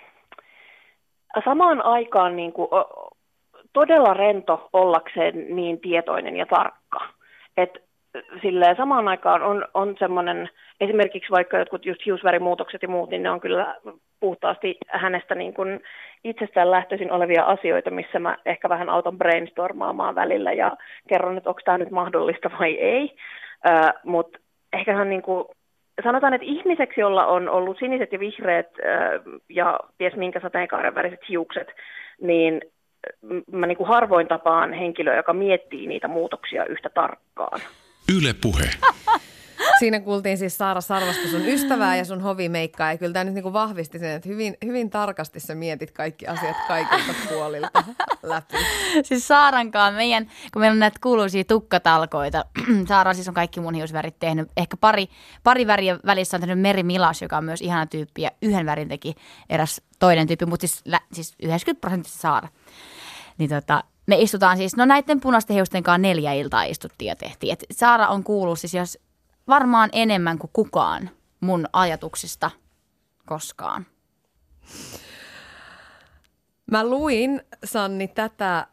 samaan 1.44 1.82
aikaan 1.82 2.36
niin 2.36 2.52
kuin, 2.52 2.68
todella 3.76 4.14
rento 4.14 4.68
ollakseen 4.72 5.56
niin 5.56 5.80
tietoinen 5.80 6.36
ja 6.36 6.46
tarkka. 6.46 7.00
Että 7.56 7.78
silleen 8.42 8.76
samaan 8.76 9.08
aikaan 9.08 9.42
on, 9.42 9.68
on 9.74 9.96
semmoinen, 9.98 10.48
esimerkiksi 10.80 11.30
vaikka 11.30 11.58
jotkut 11.58 11.86
just 11.86 12.06
hiusvärimuutokset 12.06 12.82
ja 12.82 12.88
muut, 12.88 13.10
niin 13.10 13.22
ne 13.22 13.30
on 13.30 13.40
kyllä 13.40 13.76
puhtaasti 14.20 14.76
hänestä 14.88 15.34
niin 15.34 15.54
kuin 15.54 15.80
itsestään 16.24 16.70
lähtöisin 16.70 17.12
olevia 17.12 17.44
asioita, 17.44 17.90
missä 17.90 18.18
mä 18.18 18.36
ehkä 18.46 18.68
vähän 18.68 18.88
auton 18.88 19.18
brainstormaamaan 19.18 20.14
välillä 20.14 20.52
ja 20.52 20.76
kerron, 21.08 21.36
että 21.36 21.50
onko 21.50 21.60
tämä 21.64 21.78
nyt 21.78 21.90
mahdollista 21.90 22.50
vai 22.60 22.74
ei. 22.74 23.16
Mutta 24.04 24.38
ehkä 24.72 24.94
hän 24.94 25.10
niin 25.10 25.22
kuin, 25.22 25.44
sanotaan, 26.04 26.34
että 26.34 26.46
ihmiseksi, 26.46 27.00
jolla 27.00 27.26
on 27.26 27.48
ollut 27.48 27.78
siniset 27.78 28.12
ja 28.12 28.20
vihreät 28.20 28.70
ja 29.48 29.80
ties 29.98 30.16
minkä 30.16 30.40
sateenkaaren 30.40 30.94
väriset 30.94 31.28
hiukset, 31.28 31.68
niin 32.20 32.60
mä 33.52 33.66
niin 33.66 33.76
kuin 33.76 33.88
harvoin 33.88 34.28
tapaan 34.28 34.72
henkilöä, 34.72 35.16
joka 35.16 35.32
miettii 35.32 35.86
niitä 35.86 36.08
muutoksia 36.08 36.64
yhtä 36.64 36.88
tarkkaan. 36.88 37.60
Yle 38.16 38.34
puhe. 38.42 38.70
Siinä 39.78 40.00
kuultiin 40.00 40.38
siis 40.38 40.58
Saara 40.58 40.80
Sarvasta 40.80 41.28
sun 41.28 41.46
ystävää 41.48 41.96
ja 41.96 42.04
sun 42.04 42.20
hovimeikkaa. 42.20 42.92
Ja 42.92 42.98
kyllä 42.98 43.12
tämä 43.12 43.24
nyt 43.24 43.34
niin 43.34 43.42
kuin 43.42 43.52
vahvisti 43.52 43.98
sen, 43.98 44.10
että 44.10 44.28
hyvin, 44.28 44.56
hyvin 44.64 44.90
tarkasti 44.90 45.40
sä 45.40 45.54
mietit 45.54 45.90
kaikki 45.90 46.26
asiat 46.26 46.56
kaikilta 46.68 47.12
puolilta 47.28 47.84
läpi. 48.22 48.56
Siis 49.02 49.28
Saarankaan 49.28 49.94
meidän, 49.94 50.26
kun 50.52 50.62
meillä 50.62 50.72
on 50.72 50.78
näitä 50.78 50.98
kuuluisia 51.02 51.44
tukkatalkoita. 51.44 52.44
Saara 52.88 53.14
siis 53.14 53.28
on 53.28 53.34
kaikki 53.34 53.60
mun 53.60 53.74
hiusvärit 53.74 54.18
tehnyt. 54.18 54.48
Ehkä 54.56 54.76
pari, 54.76 55.06
pari 55.44 55.66
väriä 55.66 55.98
välissä 56.06 56.36
on 56.36 56.40
tehnyt 56.40 56.60
Meri 56.60 56.82
Milas, 56.82 57.22
joka 57.22 57.36
on 57.36 57.44
myös 57.44 57.60
ihana 57.60 57.86
tyyppi. 57.86 58.22
Ja 58.22 58.30
yhden 58.42 58.66
värin 58.66 58.88
teki 58.88 59.14
eräs 59.50 59.82
toinen 59.98 60.26
tyyppi, 60.26 60.46
mutta 60.46 60.66
siis, 60.66 60.84
siis 61.12 61.34
90 61.42 61.80
prosenttia 61.80 62.12
Saara. 62.12 62.48
Niin 63.38 63.50
tota, 63.50 63.84
me 64.06 64.16
istutaan 64.18 64.56
siis, 64.56 64.76
no 64.76 64.84
näiden 64.84 65.20
punaisten 65.20 65.54
hiusten 65.54 65.82
kanssa 65.82 65.98
neljä 65.98 66.32
iltaa 66.32 66.64
istuttiin 66.64 67.08
ja 67.08 67.16
tehtiin. 67.16 67.52
Et 67.52 67.64
Saara 67.70 68.08
on 68.08 68.24
kuullut 68.24 68.58
siis 68.58 68.74
jos 68.74 68.98
varmaan 69.48 69.90
enemmän 69.92 70.38
kuin 70.38 70.50
kukaan 70.52 71.10
mun 71.40 71.66
ajatuksista 71.72 72.50
koskaan. 73.26 73.86
Mä 76.70 76.86
luin, 76.86 77.42
Sanni, 77.64 78.08
tätä 78.08 78.58
äh, 78.58 78.66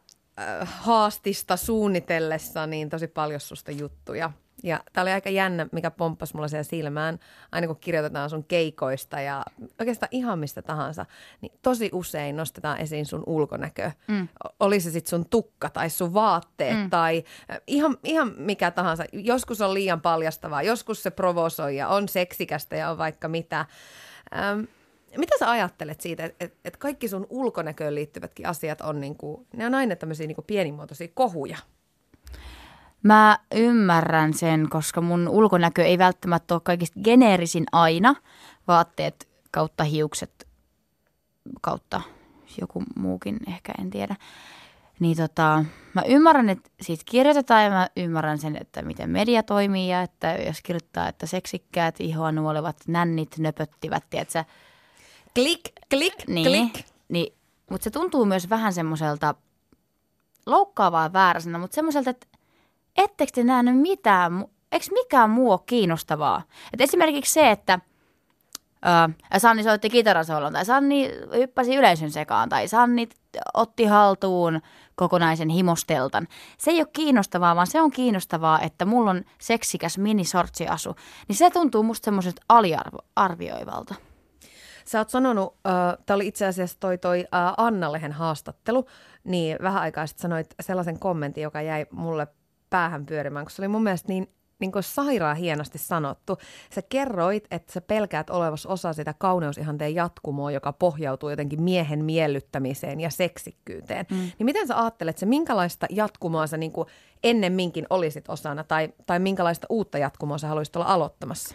haastista 0.80 1.56
suunnitellessa 1.56 2.66
niin 2.66 2.90
tosi 2.90 3.08
paljon 3.08 3.40
susta 3.40 3.70
juttuja– 3.70 4.30
ja 4.64 4.80
tämä 4.92 5.02
oli 5.02 5.12
aika 5.12 5.30
jännä, 5.30 5.66
mikä 5.72 5.90
pomppasi 5.90 6.34
mulla 6.34 6.48
siellä 6.48 6.62
silmään, 6.62 7.18
aina 7.52 7.66
kun 7.66 7.76
kirjoitetaan 7.80 8.30
sun 8.30 8.44
keikoista 8.44 9.20
ja 9.20 9.44
oikeastaan 9.80 10.08
ihan 10.12 10.38
mistä 10.38 10.62
tahansa, 10.62 11.06
niin 11.40 11.52
tosi 11.62 11.90
usein 11.92 12.36
nostetaan 12.36 12.78
esiin 12.78 13.06
sun 13.06 13.22
ulkonäkö. 13.26 13.90
Mm. 14.08 14.28
Oli 14.60 14.80
se 14.80 14.90
sitten 14.90 15.10
sun 15.10 15.28
tukka 15.30 15.70
tai 15.70 15.90
sun 15.90 16.14
vaatteet 16.14 16.76
mm. 16.76 16.90
tai 16.90 17.24
ihan, 17.66 17.96
ihan 18.04 18.34
mikä 18.36 18.70
tahansa. 18.70 19.04
Joskus 19.12 19.60
on 19.60 19.74
liian 19.74 20.00
paljastavaa, 20.00 20.62
joskus 20.62 21.02
se 21.02 21.10
provosoi 21.10 21.76
ja 21.76 21.88
on 21.88 22.08
seksikästä 22.08 22.76
ja 22.76 22.90
on 22.90 22.98
vaikka 22.98 23.28
mitä. 23.28 23.66
Ähm, 24.36 24.60
mitä 25.16 25.38
sä 25.38 25.50
ajattelet 25.50 26.00
siitä, 26.00 26.24
että 26.24 26.44
et, 26.44 26.54
et 26.64 26.76
kaikki 26.76 27.08
sun 27.08 27.26
ulkonäköön 27.30 27.94
liittyvätkin 27.94 28.46
asiat 28.46 28.80
on, 28.80 29.00
niinku, 29.00 29.46
ne 29.56 29.66
on 29.66 29.74
aina 29.74 29.96
tämmöisiä 29.96 30.26
niinku 30.26 30.42
pienimuotoisia 30.42 31.08
kohuja? 31.14 31.58
Mä 33.04 33.38
ymmärrän 33.54 34.34
sen, 34.34 34.68
koska 34.70 35.00
mun 35.00 35.28
ulkonäkö 35.28 35.84
ei 35.84 35.98
välttämättä 35.98 36.54
ole 36.54 36.60
kaikista 36.64 37.00
geneerisin 37.04 37.64
aina. 37.72 38.14
Vaatteet 38.68 39.28
kautta 39.50 39.84
hiukset 39.84 40.48
kautta 41.60 42.00
joku 42.60 42.82
muukin 42.96 43.36
ehkä, 43.48 43.72
en 43.78 43.90
tiedä. 43.90 44.16
Niin 45.00 45.16
tota, 45.16 45.64
mä 45.94 46.02
ymmärrän, 46.06 46.50
että 46.50 46.70
siitä 46.80 47.02
kirjoitetaan 47.06 47.64
ja 47.64 47.70
mä 47.70 47.88
ymmärrän 47.96 48.38
sen, 48.38 48.56
että 48.60 48.82
miten 48.82 49.10
media 49.10 49.42
toimii 49.42 49.90
ja 49.90 50.02
että 50.02 50.34
jos 50.34 50.62
kirjoittaa, 50.62 51.08
että 51.08 51.26
seksikkäät 51.26 52.00
ihoa 52.00 52.32
nuolevat 52.32 52.76
nännit 52.86 53.38
nöpöttivät, 53.38 54.04
tiedätkö? 54.10 54.44
Klik, 55.34 55.60
klik, 55.90 56.14
niin, 56.28 56.46
klik. 56.46 56.86
Niin, 57.08 57.34
mutta 57.70 57.84
se 57.84 57.90
tuntuu 57.90 58.24
myös 58.24 58.50
vähän 58.50 58.72
semmoiselta 58.72 59.34
loukkaavaa 60.46 61.12
vääräisenä, 61.12 61.58
mutta 61.58 61.74
semmoiselta, 61.74 62.10
että 62.10 62.26
ettekö 62.96 63.32
te 63.34 63.44
nähnyt 63.44 63.80
mitään, 63.80 64.44
eikö 64.72 64.86
mikään 64.92 65.30
muu 65.30 65.52
ole 65.52 65.60
kiinnostavaa? 65.66 66.42
Et 66.72 66.80
esimerkiksi 66.80 67.32
se, 67.32 67.50
että 67.50 67.78
ö, 68.86 69.38
Sanni 69.38 69.62
soitti 69.62 69.90
kitarasolon 69.90 70.52
tai 70.52 70.64
Sanni 70.64 71.10
hyppäsi 71.34 71.74
yleisön 71.74 72.10
sekaan 72.10 72.48
tai 72.48 72.68
Sanni 72.68 73.08
otti 73.54 73.84
haltuun 73.84 74.60
kokonaisen 74.94 75.48
himosteltan. 75.48 76.28
Se 76.58 76.70
ei 76.70 76.80
ole 76.80 76.88
kiinnostavaa, 76.92 77.56
vaan 77.56 77.66
se 77.66 77.80
on 77.80 77.90
kiinnostavaa, 77.90 78.60
että 78.60 78.84
mulla 78.84 79.10
on 79.10 79.24
seksikäs 79.38 79.98
minisortsiasu. 79.98 80.96
Niin 81.28 81.36
se 81.36 81.50
tuntuu 81.50 81.82
musta 81.82 82.04
semmoiselta 82.04 82.42
aliarvioivalta. 82.48 83.94
Sä 84.84 84.98
oot 84.98 85.10
sanonut, 85.10 85.56
äh, 85.66 85.72
tämä 86.06 86.14
oli 86.14 86.26
itse 86.26 86.46
asiassa 86.46 86.76
toi, 86.80 86.98
toi 86.98 87.24
äh, 87.34 87.52
Anna-lehen 87.56 88.12
haastattelu, 88.12 88.86
niin 89.24 89.56
vähän 89.62 89.82
aikaa 89.82 90.06
sitten 90.06 90.22
sanoit 90.22 90.54
sellaisen 90.60 90.98
kommentin, 90.98 91.42
joka 91.42 91.62
jäi 91.62 91.86
mulle 91.90 92.26
päähän 92.74 93.06
pyörimään, 93.06 93.44
koska 93.44 93.56
se 93.56 93.62
oli 93.62 93.68
mun 93.68 93.82
mielestä 93.82 94.08
niin 94.08 94.28
niin 94.58 94.72
kuin 94.72 94.82
sairaan 94.82 95.36
hienosti 95.36 95.78
sanottu. 95.78 96.38
Sä 96.74 96.82
kerroit, 96.82 97.44
että 97.50 97.72
sä 97.72 97.80
pelkäät 97.80 98.30
olevas 98.30 98.66
osa 98.66 98.92
sitä 98.92 99.14
kauneusihanteen 99.18 99.94
jatkumoa, 99.94 100.50
joka 100.50 100.72
pohjautuu 100.72 101.30
jotenkin 101.30 101.62
miehen 101.62 102.04
miellyttämiseen 102.04 103.00
ja 103.00 103.10
seksikkyyteen. 103.10 104.06
Mm. 104.10 104.16
Niin 104.16 104.44
miten 104.44 104.66
sä 104.66 104.80
ajattelet, 104.80 105.18
se 105.18 105.26
minkälaista 105.26 105.86
jatkumoa 105.90 106.46
sä 106.46 106.56
niin 106.56 106.72
kuin 106.72 106.88
ennemminkin 107.24 107.86
olisit 107.90 108.28
osana 108.28 108.64
tai, 108.64 108.88
tai 109.06 109.18
minkälaista 109.18 109.66
uutta 109.70 109.98
jatkumoa 109.98 110.38
sä 110.38 110.48
haluaisit 110.48 110.76
olla 110.76 110.86
aloittamassa? 110.86 111.54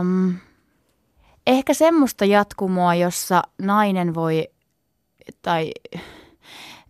Um, 0.00 0.34
ehkä 1.46 1.74
semmoista 1.74 2.24
jatkumoa, 2.24 2.94
jossa 2.94 3.42
nainen 3.62 4.14
voi 4.14 4.48
tai 5.42 5.72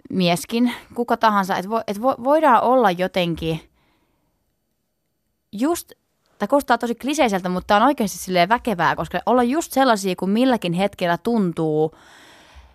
mieskin, 0.09 0.73
kuka 0.95 1.17
tahansa, 1.17 1.57
että 1.57 1.71
vo, 1.71 1.81
et 1.87 2.03
vo, 2.03 2.15
voidaan 2.25 2.63
olla 2.63 2.91
jotenkin– 2.91 3.61
just, 5.53 5.93
tämä 6.39 6.49
kuulostaa 6.49 6.79
tosi 6.79 6.95
kliseiseltä, 6.95 7.49
mutta 7.49 7.77
on 7.77 7.83
oikeasti 7.83 8.19
silleen 8.19 8.49
väkevää, 8.49 8.97
koska 8.97 9.21
olla 9.27 9.43
just 9.43 9.73
sellaisia 9.73 10.17
kuin 10.17 10.31
milläkin 10.31 10.73
hetkellä 10.73 11.19
tuntuu 11.19 11.95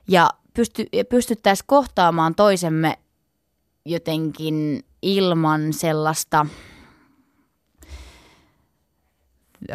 ja 0.07 0.29
pysty, 0.53 0.85
pystyttäisiin 1.09 1.67
kohtaamaan 1.67 2.35
toisemme 2.35 2.99
jotenkin 3.85 4.85
ilman 5.01 5.73
sellaista 5.73 6.45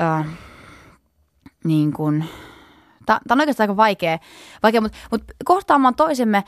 äh, 0.01 0.27
niin 1.65 1.93
kuin, 1.93 2.25
tämä 3.07 3.21
on 3.31 3.41
oikeastaan 3.41 3.65
aika 3.65 3.77
vaikea, 3.77 4.19
vaikea 4.63 4.81
mutta, 4.81 4.99
mutta 5.11 5.35
kohtaamaan 5.45 5.95
toisemme 5.95 6.45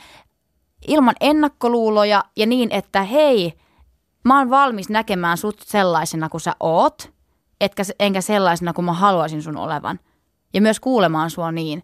ilman 0.87 1.15
ennakkoluuloja 1.21 2.23
ja 2.35 2.45
niin, 2.45 2.71
että 2.71 3.03
hei, 3.03 3.53
mä 4.23 4.37
oon 4.37 4.49
valmis 4.49 4.89
näkemään 4.89 5.37
sut 5.37 5.59
sellaisena 5.65 6.29
kuin 6.29 6.41
sä 6.41 6.55
oot, 6.59 7.11
etkä, 7.61 7.83
enkä 7.99 8.21
sellaisena 8.21 8.73
kuin 8.73 8.85
mä 8.85 8.93
haluaisin 8.93 9.41
sun 9.41 9.57
olevan. 9.57 9.99
Ja 10.53 10.61
myös 10.61 10.79
kuulemaan 10.79 11.29
sua 11.29 11.51
niin. 11.51 11.83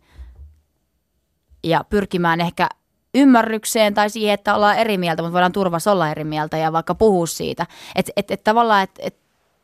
Ja 1.64 1.86
pyrkimään 1.90 2.42
ehkä 2.42 2.70
ymmärrykseen 3.16 3.94
tai 3.94 4.10
siihen, 4.10 4.34
että 4.34 4.56
ollaan 4.56 4.78
eri 4.78 4.98
mieltä, 4.98 5.22
mutta 5.22 5.34
voidaan 5.34 5.52
turvassa 5.52 5.92
olla 5.92 6.12
eri 6.12 6.24
mieltä 6.24 6.58
ja 6.58 6.74
vaikka 6.74 6.96
puhua 6.96 7.28
siitä. 7.28 7.68
Että 7.96 8.12
et, 8.16 8.32
et 8.32 8.44
tavallaan, 8.44 8.84
että 8.84 9.02
et, 9.04 9.18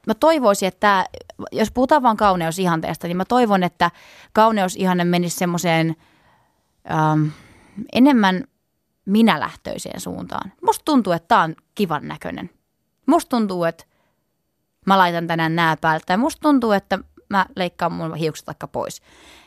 mä 0.08 0.14
toivoisin, 0.14 0.68
että 0.68 1.06
jos 1.52 1.72
puhutaan 1.72 2.04
vaan 2.04 2.18
kauneusihanteesta, 2.18 3.08
niin 3.08 3.18
mä 3.18 3.26
toivon, 3.26 3.64
että 3.64 3.92
kauneusihanne 4.34 5.04
menisi 5.04 5.38
semmoiseen 5.38 5.96
ähm, 6.92 7.28
enemmän 7.94 8.44
minälähtöiseen 9.06 10.02
suuntaan. 10.02 10.54
Musta 10.66 10.86
tuntuu, 10.86 11.14
että 11.14 11.28
tää 11.28 11.42
on 11.42 11.56
kivan 11.76 12.08
näköinen. 12.08 12.50
Musta 13.06 13.30
tuntuu, 13.30 13.64
että 13.64 13.86
mä 14.86 14.98
laitan 14.98 15.28
tänään 15.28 15.56
nää 15.56 15.78
päältä. 15.78 16.14
Ja 16.14 16.18
musta 16.18 16.42
tuntuu, 16.42 16.72
että 16.72 17.00
mä 17.30 17.46
leikkaan 17.56 17.92
mun 17.92 18.16
hiukset 18.16 18.48
vaikka 18.48 18.68
pois. 18.68 19.02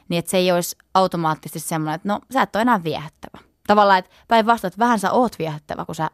Niin 0.08 0.18
että 0.18 0.30
se 0.30 0.36
ei 0.36 0.52
olisi 0.52 0.76
automaattisesti 0.94 1.68
semmoinen, 1.68 1.94
että 1.94 2.08
no 2.08 2.20
sä 2.32 2.42
et 2.42 2.56
ole 2.56 2.62
enää 2.62 2.84
viehättävä. 2.84 3.38
Tavallaan, 3.66 3.98
että 3.98 4.10
päinvastoin, 4.28 4.68
että 4.68 4.78
vähän 4.78 4.98
sä 4.98 5.12
oot 5.12 5.38
viehättävä, 5.38 5.84
kun 5.84 5.94
sä 5.94 6.10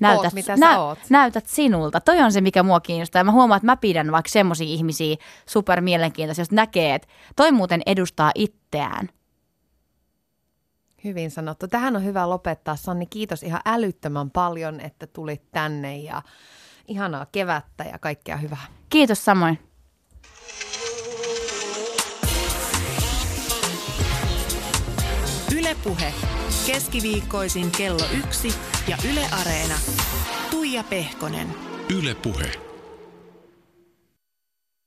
näytät, 0.00 0.24
oot, 0.24 0.32
mitä 0.32 0.56
nä- 0.56 0.72
sä 0.72 0.80
oot. 0.80 0.98
näytät 1.10 1.46
sinulta. 1.46 2.00
Toi 2.00 2.20
on 2.20 2.32
se, 2.32 2.40
mikä 2.40 2.62
mua 2.62 2.80
kiinnostaa. 2.80 3.20
Ja 3.20 3.24
mä 3.24 3.32
huomaan, 3.32 3.56
että 3.56 3.66
mä 3.66 3.76
pidän 3.76 4.12
vaikka 4.12 4.28
semmoisia 4.28 4.66
ihmisiä 4.66 5.16
super 5.46 5.80
mielenkiintoisia, 5.80 6.42
jos 6.42 6.50
näkee, 6.50 6.94
että 6.94 7.08
toi 7.36 7.52
muuten 7.52 7.82
edustaa 7.86 8.32
itseään. 8.34 9.08
Hyvin 11.04 11.30
sanottu. 11.30 11.68
Tähän 11.68 11.96
on 11.96 12.04
hyvä 12.04 12.30
lopettaa. 12.30 12.76
Sanni, 12.76 13.06
kiitos 13.06 13.42
ihan 13.42 13.60
älyttömän 13.66 14.30
paljon, 14.30 14.80
että 14.80 15.06
tulit 15.06 15.42
tänne 15.52 15.96
ja 15.96 16.22
ihanaa 16.88 17.26
kevättä 17.32 17.84
ja 17.84 17.98
kaikkea 17.98 18.36
hyvää. 18.36 18.66
Kiitos 18.88 19.24
samoin. 19.24 19.58
Ylepuhe. 25.58 26.14
Keskiviikkoisin 26.66 27.70
kello 27.70 28.04
yksi 28.18 28.48
ja 28.88 28.96
Yle 29.12 29.26
Areena. 29.40 29.74
Tuija 30.50 30.84
Pehkonen. 30.84 31.48
Ylepuhe. 31.98 32.73